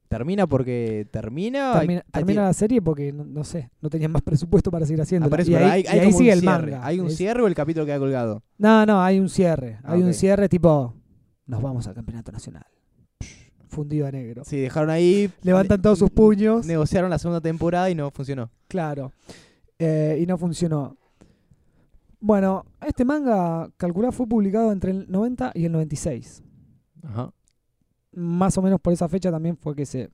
¿Termina 0.09 0.47
porque 0.47 1.07
termina? 1.11 1.73
termina, 1.73 2.03
termina 2.13 2.43
la 2.43 2.53
serie 2.53 2.83
porque 2.83 3.15
no, 3.15 3.25
no 3.25 3.45
sé, 3.45 3.71
no 3.81 3.89
tenían 3.89 4.13
más 4.13 4.21
presupuesto 4.21 4.71
para 4.71 4.85
seguir 4.85 5.01
haciendo. 5.01 5.27
Ah, 5.35 5.43
y 5.43 5.55
ahí, 5.55 5.65
hay, 5.65 5.83
y 5.83 5.87
hay 5.87 5.99
ahí 6.01 6.05
como 6.05 6.17
un 6.17 6.19
sigue 6.19 6.33
el 6.33 6.41
cierre. 6.41 6.71
manga. 6.73 6.87
¿Hay 6.87 7.01
un 7.01 7.07
Es- 7.07 7.17
cierre 7.17 7.43
o 7.43 7.47
el 7.47 7.55
capítulo 7.55 7.87
queda 7.87 7.99
colgado? 7.99 8.43
No, 8.59 8.85
no, 8.85 9.01
hay 9.03 9.19
un 9.19 9.31
cierre. 9.31 9.79
Ah, 9.83 9.93
hay 9.95 10.03
un 10.03 10.09
ok. 10.09 10.15
cierre 10.15 10.49
tipo, 10.51 10.95
nos 11.47 11.63
vamos 11.63 11.87
al 11.87 11.95
campeonato 11.95 12.31
nacional. 12.31 12.67
Fundido 13.73 14.07
a 14.07 14.11
negro. 14.11 14.45
Sí, 14.45 14.59
dejaron 14.59 14.91
ahí. 14.91 15.31
Levantan 15.41 15.81
todos 15.81 15.99
sus 15.99 16.11
puños. 16.11 16.67
Negociaron 16.67 17.09
la 17.09 17.19
segunda 17.19 17.41
temporada 17.41 17.89
y 17.89 17.95
no 17.95 18.11
funcionó. 18.11 18.51
Claro. 18.69 19.13
Eh, 19.79 20.19
y 20.21 20.27
no 20.27 20.37
funcionó. 20.37 20.99
Bueno, 22.21 22.67
este 22.87 23.07
manga, 23.07 23.71
calculá, 23.79 24.13
fue 24.13 24.27
publicado 24.27 24.73
entre 24.73 24.91
el 24.91 25.11
90 25.11 25.53
y 25.55 25.65
el 25.65 25.73
96. 25.73 26.43
Ajá. 27.03 27.33
Más 28.13 28.59
o 28.59 28.63
menos 28.63 28.79
por 28.79 28.93
esa 28.93 29.09
fecha 29.09 29.31
también 29.31 29.57
fue 29.57 29.75
que 29.75 29.87
se 29.87 30.11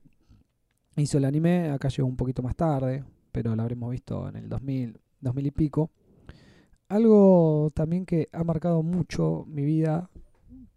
hizo 0.94 1.18
el 1.18 1.24
anime. 1.24 1.70
Acá 1.70 1.88
llegó 1.88 2.06
un 2.06 2.16
poquito 2.16 2.42
más 2.42 2.54
tarde, 2.54 3.02
pero 3.32 3.56
lo 3.56 3.62
habremos 3.62 3.90
visto 3.90 4.28
en 4.28 4.36
el 4.36 4.48
2000, 4.48 5.00
2000 5.20 5.46
y 5.46 5.50
pico. 5.50 5.90
Algo 6.88 7.72
también 7.74 8.06
que 8.06 8.28
ha 8.30 8.44
marcado 8.44 8.84
mucho 8.84 9.44
mi 9.48 9.64
vida 9.64 10.08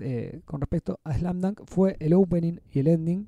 eh, 0.02 0.42
con 0.46 0.62
respecto 0.62 1.00
a 1.04 1.14
Slam 1.18 1.40
Dunk 1.40 1.62
fue 1.66 1.96
el 2.00 2.14
opening 2.14 2.58
y 2.74 2.80
el 2.80 2.88
ending, 2.88 3.28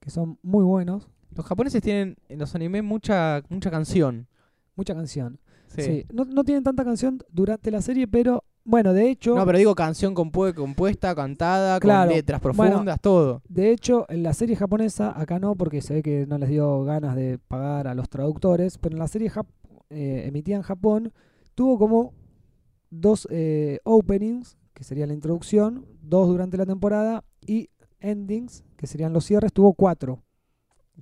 que 0.00 0.10
son 0.10 0.38
muy 0.42 0.64
buenos. 0.64 1.08
Los 1.36 1.44
japoneses 1.46 1.82
tienen 1.82 2.16
en 2.28 2.38
los 2.38 2.54
animes 2.54 2.84
mucha, 2.84 3.42
mucha 3.48 3.70
canción. 3.70 4.28
Mucha 4.76 4.94
canción. 4.94 5.40
Sí. 5.68 5.82
Sí, 5.82 6.06
No, 6.12 6.24
no 6.24 6.44
tienen 6.44 6.62
tanta 6.64 6.84
canción 6.84 7.18
durante 7.32 7.70
la 7.70 7.80
serie, 7.82 8.06
pero 8.06 8.44
bueno, 8.64 8.92
de 8.92 9.10
hecho, 9.10 9.34
No, 9.34 9.44
pero 9.44 9.58
digo 9.58 9.74
canción 9.74 10.14
compue- 10.14 10.54
compuesta, 10.54 11.14
cantada, 11.14 11.78
Claro. 11.80 12.08
con 12.08 12.16
letras 12.16 12.40
Bueno, 12.40 12.70
profundas, 12.70 13.00
todo. 13.00 13.42
de 13.48 13.70
hecho, 13.72 14.06
en 14.08 14.22
la 14.22 14.32
serie 14.32 14.56
japonesa, 14.56 15.18
acá 15.20 15.38
no, 15.38 15.54
porque 15.54 15.82
se 15.82 15.94
ve 15.94 16.02
que 16.02 16.26
no 16.26 16.38
les 16.38 16.48
dio 16.48 16.82
ganas 16.84 17.14
de 17.16 17.38
pagar 17.38 17.88
a 17.88 17.94
los 17.94 18.08
traductores, 18.08 18.78
pero 18.78 18.94
en 18.94 19.00
la 19.00 19.08
serie 19.08 19.30
eh, 19.90 20.24
emitida 20.26 20.56
en 20.56 20.62
Japón, 20.62 21.12
tuvo 21.54 21.78
como 21.78 22.14
dos 22.90 23.26
eh, 23.30 23.80
openings, 23.84 24.56
que 24.84 24.88
sería 24.88 25.06
la 25.06 25.14
introducción, 25.14 25.86
dos 26.02 26.28
durante 26.28 26.58
la 26.58 26.66
temporada, 26.66 27.24
y 27.46 27.70
endings, 28.00 28.64
que 28.76 28.86
serían 28.86 29.14
los 29.14 29.24
cierres, 29.24 29.50
tuvo 29.50 29.72
cuatro. 29.72 30.22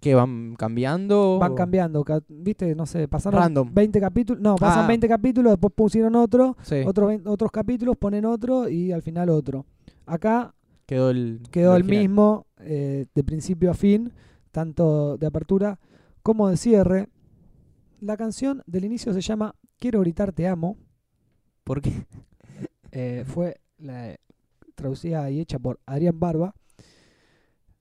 ¿Qué 0.00 0.14
van 0.14 0.54
cambiando? 0.54 1.38
Van 1.40 1.56
cambiando, 1.56 2.04
ca- 2.04 2.22
viste, 2.28 2.76
no 2.76 2.86
sé, 2.86 3.08
pasaron 3.08 3.40
Random. 3.40 3.70
20 3.74 4.00
capítulos, 4.00 4.40
no, 4.40 4.54
pasan 4.54 4.84
Ah. 4.84 4.88
20 4.88 5.08
capítulos, 5.08 5.52
después 5.54 5.72
pusieron 5.74 6.14
otro, 6.14 6.56
Sí, 6.62 6.76
otro 6.86 7.08
vein- 7.08 7.26
otros 7.26 7.50
capítulos, 7.50 7.96
ponen 7.96 8.24
otro 8.24 8.68
y 8.68 8.92
al 8.92 9.02
final 9.02 9.28
otro. 9.30 9.66
Acá 10.06 10.54
quedó 10.86 11.10
el. 11.10 11.40
quedó 11.50 11.74
el 11.74 11.82
original. 11.82 12.00
mismo 12.08 12.46
eh, 12.60 13.06
de 13.12 13.24
principio 13.24 13.72
a 13.72 13.74
fin, 13.74 14.12
tanto 14.52 15.18
de 15.18 15.26
apertura 15.26 15.80
como 16.22 16.48
de 16.48 16.56
cierre. 16.56 17.08
La 18.00 18.16
canción 18.16 18.62
del 18.66 18.84
inicio 18.84 19.12
se 19.12 19.20
llama 19.20 19.56
Quiero 19.78 19.98
gritar 20.00 20.32
te 20.32 20.46
amo. 20.46 20.76
¿Por 21.64 21.82
qué? 21.82 22.06
eh, 22.92 23.24
fue 23.26 23.56
la- 23.82 24.16
traducida 24.74 25.30
y 25.30 25.40
hecha 25.40 25.58
por 25.58 25.78
Adrián 25.86 26.18
Barba. 26.18 26.54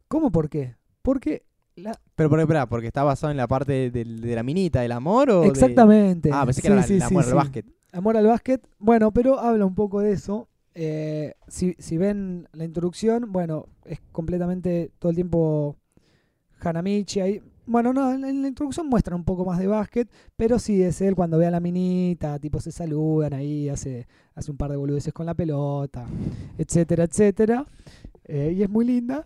¿Cómo 0.08 0.32
por 0.32 0.50
qué? 0.50 0.76
Porque 1.02 1.44
la, 1.76 1.94
Pero, 2.16 2.30
pero, 2.30 2.42
espera, 2.42 2.68
porque 2.68 2.88
está 2.88 3.04
basado 3.04 3.32
en 3.32 3.38
la 3.38 3.48
parte 3.48 3.90
de, 3.92 4.06
la 4.06 4.44
minita, 4.44 4.82
del 4.82 4.92
amor 4.92 5.30
o. 5.32 5.42
de- 5.42 5.48
exactamente. 5.48 6.30
Ah, 6.34 6.46
pensé 6.46 6.62
que 6.62 6.68
Sí, 6.68 6.74
era 6.74 6.84
sí, 6.84 6.94
el 6.96 7.02
sí, 7.02 7.06
amor 7.16 7.26
al 7.26 7.34
básquet. 7.36 7.66
Amor 7.94 8.18
al 8.18 8.28
básquet. 8.28 8.68
Bueno, 8.80 9.12
pero 9.12 9.40
habla 9.40 9.66
un 9.66 9.76
poco 9.76 10.02
de 10.02 10.12
eso. 10.12 10.48
Eh, 10.74 11.34
si, 11.48 11.76
si 11.80 11.98
ven 11.98 12.48
la 12.54 12.64
introducción, 12.66 13.32
bueno, 13.32 13.68
es 13.86 14.00
completamente 14.12 14.92
todo 15.00 15.10
el 15.10 15.16
tiempo 15.16 15.76
Hanamichi 16.62 17.20
ahí. 17.22 17.42
Bueno, 17.72 17.94
no, 17.94 18.12
en, 18.12 18.42
la 18.42 18.50
introducción 18.50 18.90
muestra 18.90 19.16
un 19.16 19.24
poco 19.24 19.46
más 19.46 19.58
de 19.58 19.66
básquet, 19.66 20.12
pero 20.36 20.60
sí 20.60 20.84
es 20.84 21.00
él 21.00 21.16
cuando 21.16 21.38
ve 21.38 21.46
a 21.46 21.52
la 21.52 21.62
minita, 21.62 22.38
tipo 22.38 22.60
se 22.60 22.70
saludan 22.70 23.34
ahí, 23.34 23.70
hace, 23.70 24.10
hace 24.36 24.52
un 24.52 24.58
par 24.58 24.72
de 24.72 24.76
boludeces 24.76 25.14
con 25.14 25.26
la 25.26 25.34
pelota, 25.34 26.06
etcétera, 26.58 27.06
etcétera. 27.06 27.66
Eh, 28.26 28.56
y 28.58 28.62
es 28.62 28.70
muy 28.70 28.84
linda. 28.84 29.26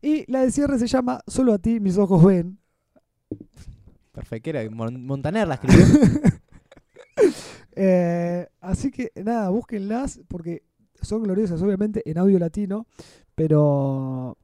Y 0.00 0.24
la 0.32 0.40
de 0.40 0.50
cierre 0.50 0.78
se 0.78 0.86
llama 0.86 1.20
Solo 1.26 1.52
a 1.52 1.58
ti 1.58 1.80
mis 1.80 1.98
ojos 1.98 2.24
ven. 2.24 2.58
Perfecto, 4.10 4.48
era 4.48 4.70
Mon- 4.70 5.04
Montaner 5.04 5.46
la 5.46 5.54
escribió. 5.54 5.84
Eh, 7.74 8.46
así 8.60 8.90
que 8.90 9.12
nada, 9.24 9.48
búsquenlas 9.48 10.20
porque 10.28 10.62
son 11.00 11.22
gloriosas, 11.22 11.62
obviamente, 11.62 12.02
en 12.04 12.18
audio 12.18 12.38
latino, 12.38 12.86
pero 13.34 14.36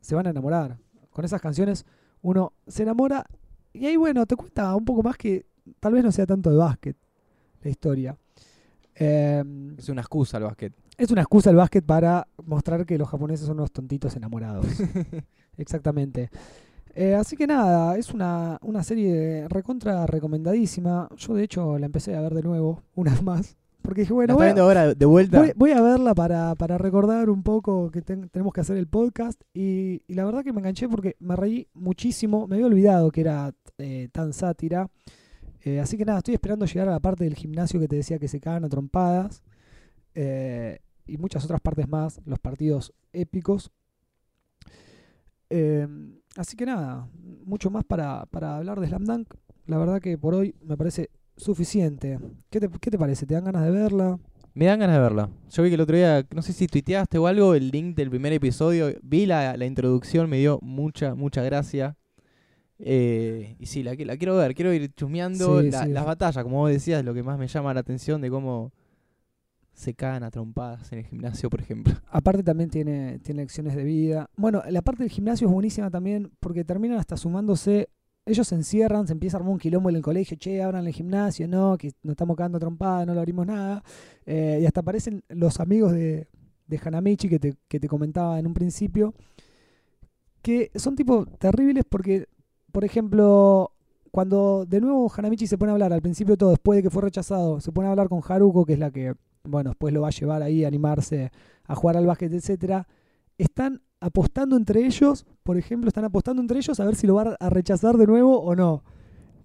se 0.00 0.16
van 0.16 0.26
a 0.26 0.30
enamorar. 0.30 0.78
Con 1.10 1.24
esas 1.24 1.40
canciones 1.40 1.86
uno 2.24 2.54
se 2.66 2.82
enamora 2.82 3.26
y 3.72 3.86
ahí, 3.86 3.96
bueno, 3.96 4.24
te 4.24 4.34
cuenta 4.34 4.74
un 4.74 4.84
poco 4.84 5.02
más 5.02 5.16
que 5.16 5.46
tal 5.78 5.92
vez 5.92 6.02
no 6.02 6.10
sea 6.10 6.26
tanto 6.26 6.50
de 6.50 6.56
básquet 6.56 6.96
la 7.62 7.70
historia. 7.70 8.16
Eh, 8.94 9.42
es 9.76 9.88
una 9.88 10.00
excusa 10.00 10.38
el 10.38 10.44
básquet. 10.44 10.72
es 10.96 11.10
una 11.10 11.22
excusa 11.22 11.50
el 11.50 11.56
básquet 11.56 11.84
para 11.84 12.26
mostrar 12.44 12.86
que 12.86 12.96
los 12.96 13.08
japoneses 13.08 13.46
son 13.46 13.58
unos 13.58 13.72
tontitos 13.72 14.16
enamorados. 14.16 14.66
Exactamente. 15.58 16.30
Eh, 16.94 17.14
así 17.14 17.36
que 17.36 17.46
nada, 17.46 17.98
es 17.98 18.14
una, 18.14 18.58
una 18.62 18.82
serie 18.82 19.46
recontra 19.48 20.06
recomendadísima. 20.06 21.08
Yo 21.16 21.34
de 21.34 21.44
hecho 21.44 21.78
la 21.78 21.86
empecé 21.86 22.14
a 22.14 22.22
ver 22.22 22.34
de 22.34 22.42
nuevo, 22.42 22.82
una 22.94 23.10
vez 23.10 23.22
más. 23.22 23.56
Porque 23.84 24.00
dije, 24.00 24.14
bueno, 24.14 24.32
¿La 24.32 24.34
voy 24.36 24.42
a, 24.44 24.46
viendo 24.46 24.62
ahora 24.62 24.94
de 24.94 25.04
vuelta? 25.06 25.38
voy, 25.40 25.52
voy 25.54 25.70
a 25.72 25.82
verla 25.82 26.14
para, 26.14 26.54
para 26.54 26.78
recordar 26.78 27.28
un 27.28 27.42
poco 27.42 27.90
que 27.90 28.00
ten- 28.00 28.30
tenemos 28.30 28.52
que 28.54 28.62
hacer 28.62 28.78
el 28.78 28.86
podcast. 28.86 29.38
Y, 29.52 30.02
y 30.08 30.14
la 30.14 30.24
verdad 30.24 30.42
que 30.42 30.52
me 30.54 30.60
enganché 30.60 30.88
porque 30.88 31.16
me 31.20 31.36
reí 31.36 31.68
muchísimo. 31.74 32.46
Me 32.48 32.56
había 32.56 32.66
olvidado 32.66 33.10
que 33.10 33.20
era 33.20 33.52
eh, 33.76 34.08
tan 34.10 34.32
sátira. 34.32 34.88
Eh, 35.60 35.80
así 35.80 35.98
que 35.98 36.04
nada, 36.06 36.18
estoy 36.18 36.32
esperando 36.34 36.64
llegar 36.64 36.88
a 36.88 36.92
la 36.92 37.00
parte 37.00 37.24
del 37.24 37.34
gimnasio 37.34 37.78
que 37.78 37.86
te 37.88 37.96
decía 37.96 38.18
que 38.18 38.28
se 38.28 38.40
cagan 38.40 38.64
a 38.64 38.68
trompadas. 38.70 39.42
eh, 40.14 40.78
y 41.06 41.18
muchas 41.18 41.44
otras 41.44 41.60
partes 41.60 41.86
más, 41.86 42.18
los 42.24 42.38
partidos 42.38 42.94
épicos. 43.12 43.70
Eh, 45.50 45.86
así 46.36 46.56
que 46.56 46.64
nada, 46.66 47.06
mucho 47.44 47.70
más 47.70 47.84
para, 47.84 48.24
para 48.26 48.56
hablar 48.56 48.80
de 48.80 48.86
Slam 48.88 49.04
Dunk. 49.04 49.34
La 49.66 49.76
verdad 49.78 50.00
que 50.00 50.16
por 50.18 50.34
hoy 50.34 50.54
me 50.62 50.76
parece 50.78 51.10
suficiente. 51.36 52.18
¿Qué 52.50 52.60
te, 52.60 52.68
qué 52.80 52.90
te 52.90 52.98
parece? 52.98 53.26
¿Te 53.26 53.34
dan 53.34 53.44
ganas 53.44 53.64
de 53.64 53.70
verla? 53.70 54.18
Me 54.54 54.66
dan 54.66 54.78
ganas 54.78 54.96
de 54.96 55.02
verla. 55.02 55.30
Yo 55.50 55.62
vi 55.62 55.68
que 55.68 55.74
el 55.74 55.80
otro 55.80 55.96
día, 55.96 56.24
no 56.34 56.42
sé 56.42 56.52
si 56.52 56.66
tuiteaste 56.68 57.18
o 57.18 57.26
algo, 57.26 57.54
el 57.54 57.70
link 57.70 57.96
del 57.96 58.10
primer 58.10 58.32
episodio. 58.32 58.88
Vi 59.02 59.26
la, 59.26 59.56
la 59.56 59.66
introducción, 59.66 60.30
me 60.30 60.38
dio 60.38 60.58
mucha, 60.62 61.14
mucha 61.14 61.42
gracia. 61.42 61.96
Eh, 62.78 63.56
y 63.58 63.66
sí, 63.66 63.82
la, 63.82 63.94
qui- 63.94 64.04
la 64.04 64.16
quiero 64.16 64.36
ver, 64.36 64.54
quiero 64.54 64.72
ir 64.72 64.92
chusmeando 64.94 65.60
Sí, 65.62 65.70
la- 65.70 65.84
sí. 65.84 65.90
las 65.90 66.04
batallas, 66.04 66.42
como 66.44 66.58
vos 66.58 66.70
decías, 66.70 67.04
lo 67.04 67.14
que 67.14 67.22
más 67.22 67.38
me 67.38 67.46
llama 67.48 67.72
la 67.74 67.80
atención 67.80 68.20
de 68.20 68.30
cómo 68.30 68.72
se 69.72 69.94
cagan 69.94 70.22
a 70.22 70.30
trompadas 70.30 70.92
en 70.92 71.00
el 71.00 71.06
gimnasio, 71.06 71.50
por 71.50 71.60
ejemplo. 71.60 71.92
Aparte 72.10 72.42
también 72.44 72.70
tiene, 72.70 73.18
tiene 73.20 73.42
lecciones 73.42 73.74
de 73.74 73.82
vida. 73.84 74.30
Bueno, 74.36 74.62
la 74.70 74.82
parte 74.82 75.02
del 75.02 75.10
gimnasio 75.10 75.48
es 75.48 75.52
buenísima 75.52 75.90
también 75.90 76.30
porque 76.40 76.64
terminan 76.64 76.98
hasta 76.98 77.16
sumándose. 77.16 77.88
Ellos 78.26 78.48
se 78.48 78.54
encierran, 78.54 79.06
se 79.06 79.12
empieza 79.12 79.36
a 79.36 79.40
armar 79.40 79.52
un 79.52 79.58
quilombo 79.58 79.90
en 79.90 79.96
el 79.96 80.02
colegio. 80.02 80.36
Che, 80.38 80.62
abran 80.62 80.86
el 80.86 80.92
gimnasio, 80.92 81.46
no, 81.46 81.76
que 81.76 81.92
nos 82.02 82.12
estamos 82.12 82.38
a 82.38 82.58
trompada, 82.58 83.04
no 83.04 83.14
lo 83.14 83.20
abrimos 83.20 83.46
nada. 83.46 83.82
Eh, 84.24 84.60
y 84.62 84.66
hasta 84.66 84.80
aparecen 84.80 85.22
los 85.28 85.60
amigos 85.60 85.92
de, 85.92 86.28
de 86.66 86.80
Hanamichi 86.82 87.28
que 87.28 87.38
te, 87.38 87.54
que 87.68 87.78
te 87.78 87.88
comentaba 87.88 88.38
en 88.38 88.46
un 88.46 88.54
principio. 88.54 89.14
Que 90.42 90.70
son 90.74 90.96
tipo 90.96 91.26
terribles 91.26 91.84
porque, 91.88 92.26
por 92.72 92.84
ejemplo, 92.84 93.72
cuando 94.10 94.66
de 94.66 94.80
nuevo 94.80 95.10
Hanamichi 95.14 95.46
se 95.46 95.58
pone 95.58 95.70
a 95.70 95.74
hablar, 95.74 95.92
al 95.92 96.02
principio 96.02 96.36
todo, 96.36 96.50
después 96.50 96.76
de 96.76 96.82
que 96.82 96.90
fue 96.90 97.02
rechazado, 97.02 97.60
se 97.60 97.72
pone 97.72 97.88
a 97.88 97.90
hablar 97.90 98.08
con 98.08 98.20
Haruko, 98.26 98.64
que 98.64 98.74
es 98.74 98.78
la 98.78 98.90
que 98.90 99.14
bueno, 99.44 99.70
después 99.70 99.92
lo 99.92 100.02
va 100.02 100.08
a 100.08 100.10
llevar 100.10 100.42
ahí 100.42 100.64
a 100.64 100.68
animarse 100.68 101.30
a 101.66 101.74
jugar 101.74 101.96
al 101.96 102.06
básquet, 102.06 102.32
etcétera, 102.32 102.88
están 103.38 103.82
apostando 104.04 104.58
entre 104.58 104.84
ellos, 104.84 105.24
por 105.42 105.56
ejemplo, 105.56 105.88
están 105.88 106.04
apostando 106.04 106.42
entre 106.42 106.58
ellos 106.58 106.78
a 106.78 106.84
ver 106.84 106.94
si 106.94 107.06
lo 107.06 107.14
va 107.14 107.36
a 107.40 107.48
rechazar 107.48 107.96
de 107.96 108.06
nuevo 108.06 108.38
o 108.38 108.54
no. 108.54 108.84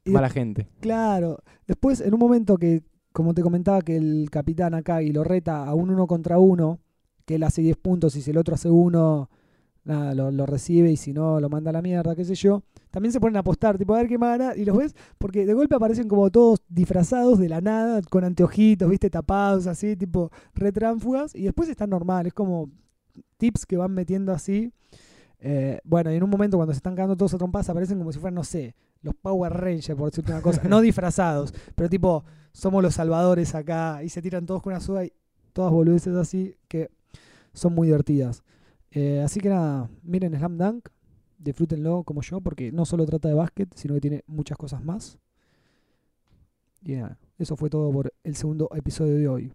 Y 0.04 0.12
Mala 0.12 0.30
gente. 0.30 0.68
Claro. 0.82 1.40
Después, 1.66 2.02
en 2.02 2.14
un 2.14 2.20
momento 2.20 2.58
que, 2.58 2.84
como 3.14 3.34
te 3.34 3.42
comentaba, 3.42 3.82
que 3.82 3.96
el 3.96 4.28
capitán 4.30 4.74
Akagi 4.74 5.14
lo 5.14 5.24
reta 5.24 5.66
a 5.66 5.74
un 5.76 5.92
uno 5.92 6.08
contra 6.08 6.40
uno, 6.40 6.80
que 7.26 7.36
él 7.36 7.44
hace 7.44 7.62
10 7.62 7.78
puntos 7.78 8.18
y 8.18 8.22
si 8.22 8.32
el 8.32 8.38
otro 8.38 8.56
hace 8.56 8.70
uno, 8.70 9.30
nada, 9.86 10.14
lo, 10.14 10.30
lo 10.30 10.46
recibe 10.46 10.92
y 10.92 10.98
si 10.98 11.14
no, 11.14 11.40
lo 11.40 11.48
manda 11.48 11.70
a 11.70 11.74
la 11.74 11.82
mierda, 11.82 12.14
qué 12.14 12.26
sé 12.26 12.36
yo. 12.36 12.62
También 12.92 13.14
se 13.14 13.22
ponen 13.22 13.38
a 13.38 13.40
apostar, 13.40 13.78
tipo, 13.78 13.94
a 13.94 14.00
ver 14.00 14.10
qué 14.10 14.18
gana. 14.18 14.58
Y 14.58 14.66
los 14.66 14.76
ves, 14.76 14.94
porque 15.18 15.46
de 15.46 15.54
golpe 15.54 15.76
aparecen 15.76 16.10
como 16.10 16.30
todos 16.32 16.60
disfrazados 16.68 17.40
de 17.40 17.48
la 17.48 17.62
nada, 17.62 18.02
con 18.02 18.26
anteojitos, 18.26 18.90
viste, 18.90 19.10
tapados, 19.10 19.68
así, 19.68 19.96
tipo, 19.96 20.32
retránfugas. 20.54 21.34
Y 21.34 21.44
después 21.44 21.70
están 21.70 21.92
normal, 21.92 22.28
es 22.28 22.34
como 22.34 22.70
tips 23.38 23.66
que 23.66 23.78
van 23.78 23.92
metiendo 23.94 24.32
así. 24.34 24.72
Eh, 25.40 25.80
bueno, 25.84 26.12
y 26.12 26.16
en 26.16 26.24
un 26.24 26.30
momento 26.30 26.58
cuando 26.58 26.74
se 26.74 26.78
están 26.78 26.96
cagando 26.96 27.16
todos 27.16 27.34
a 27.34 27.38
trompadas 27.38 27.70
aparecen 27.70 27.98
como 27.98 28.12
si 28.12 28.20
fueran, 28.20 28.36
no 28.36 28.44
sé, 28.44 28.76
los 29.02 29.16
Power 29.16 29.54
Rangers, 29.54 29.96
por 29.98 30.10
decirte 30.10 30.32
una 30.32 30.42
cosa. 30.42 30.62
no 30.68 30.82
disfrazados, 30.82 31.54
pero 31.76 31.90
tipo, 31.90 32.26
somos 32.52 32.84
los 32.84 32.96
salvadores 32.96 33.56
acá. 33.56 34.04
Y 34.04 34.10
se 34.10 34.22
tiran 34.22 34.46
todos 34.46 34.62
con 34.62 34.74
una 34.74 34.82
soda 34.82 35.06
y 35.06 35.14
todas 35.54 35.72
boludeces 35.72 36.16
así 36.16 36.56
que 36.68 36.90
son 37.54 37.74
muy 37.74 37.88
divertidas. 37.88 38.44
Eh, 38.92 39.22
así 39.24 39.40
que 39.40 39.50
nada, 39.50 39.90
miren 40.04 40.36
Slam 40.36 40.58
Dunk, 40.58 40.90
disfrútenlo 41.38 42.04
como 42.04 42.22
yo, 42.22 42.42
porque 42.42 42.72
no 42.72 42.86
solo 42.86 43.06
trata 43.06 43.28
de 43.28 43.34
básquet, 43.34 43.74
sino 43.76 43.94
que 43.96 44.02
tiene 44.02 44.24
muchas 44.28 44.58
cosas 44.58 44.84
más. 44.84 45.20
Y 46.84 46.96
nada, 46.96 47.18
eso 47.38 47.56
fue 47.56 47.70
todo 47.70 47.92
por 47.92 48.14
el 48.24 48.36
segundo 48.36 48.70
episodio 48.74 49.16
de 49.16 49.28
hoy. 49.28 49.54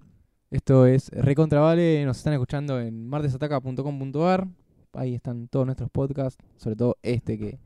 Esto 0.55 0.87
es 0.87 1.09
Recontravale, 1.11 2.05
nos 2.05 2.19
están 2.19 2.33
escuchando 2.35 2.79
en 2.81 3.09
martesataca.com.ar. 3.09 4.47
Ahí 4.93 5.17
están 5.17 5.49
todos 5.49 5.67
nuestros 5.67 5.91
podcasts, 5.91 6.41
sobre 6.59 6.77
todo 6.77 6.97
este 7.03 7.37
que 7.37 7.59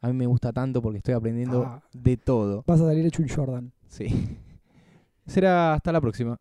a 0.00 0.08
mí 0.08 0.14
me 0.14 0.26
gusta 0.26 0.52
tanto 0.52 0.82
porque 0.82 0.98
estoy 0.98 1.14
aprendiendo 1.14 1.62
Ah. 1.64 1.80
de 1.92 2.16
todo. 2.16 2.64
Vas 2.66 2.80
a 2.80 2.86
salir 2.86 3.06
hecho 3.06 3.22
un 3.22 3.28
Jordan. 3.28 3.72
Sí. 3.86 4.06
Será 5.26 5.74
hasta 5.74 5.92
la 5.92 6.00
próxima. 6.00 6.36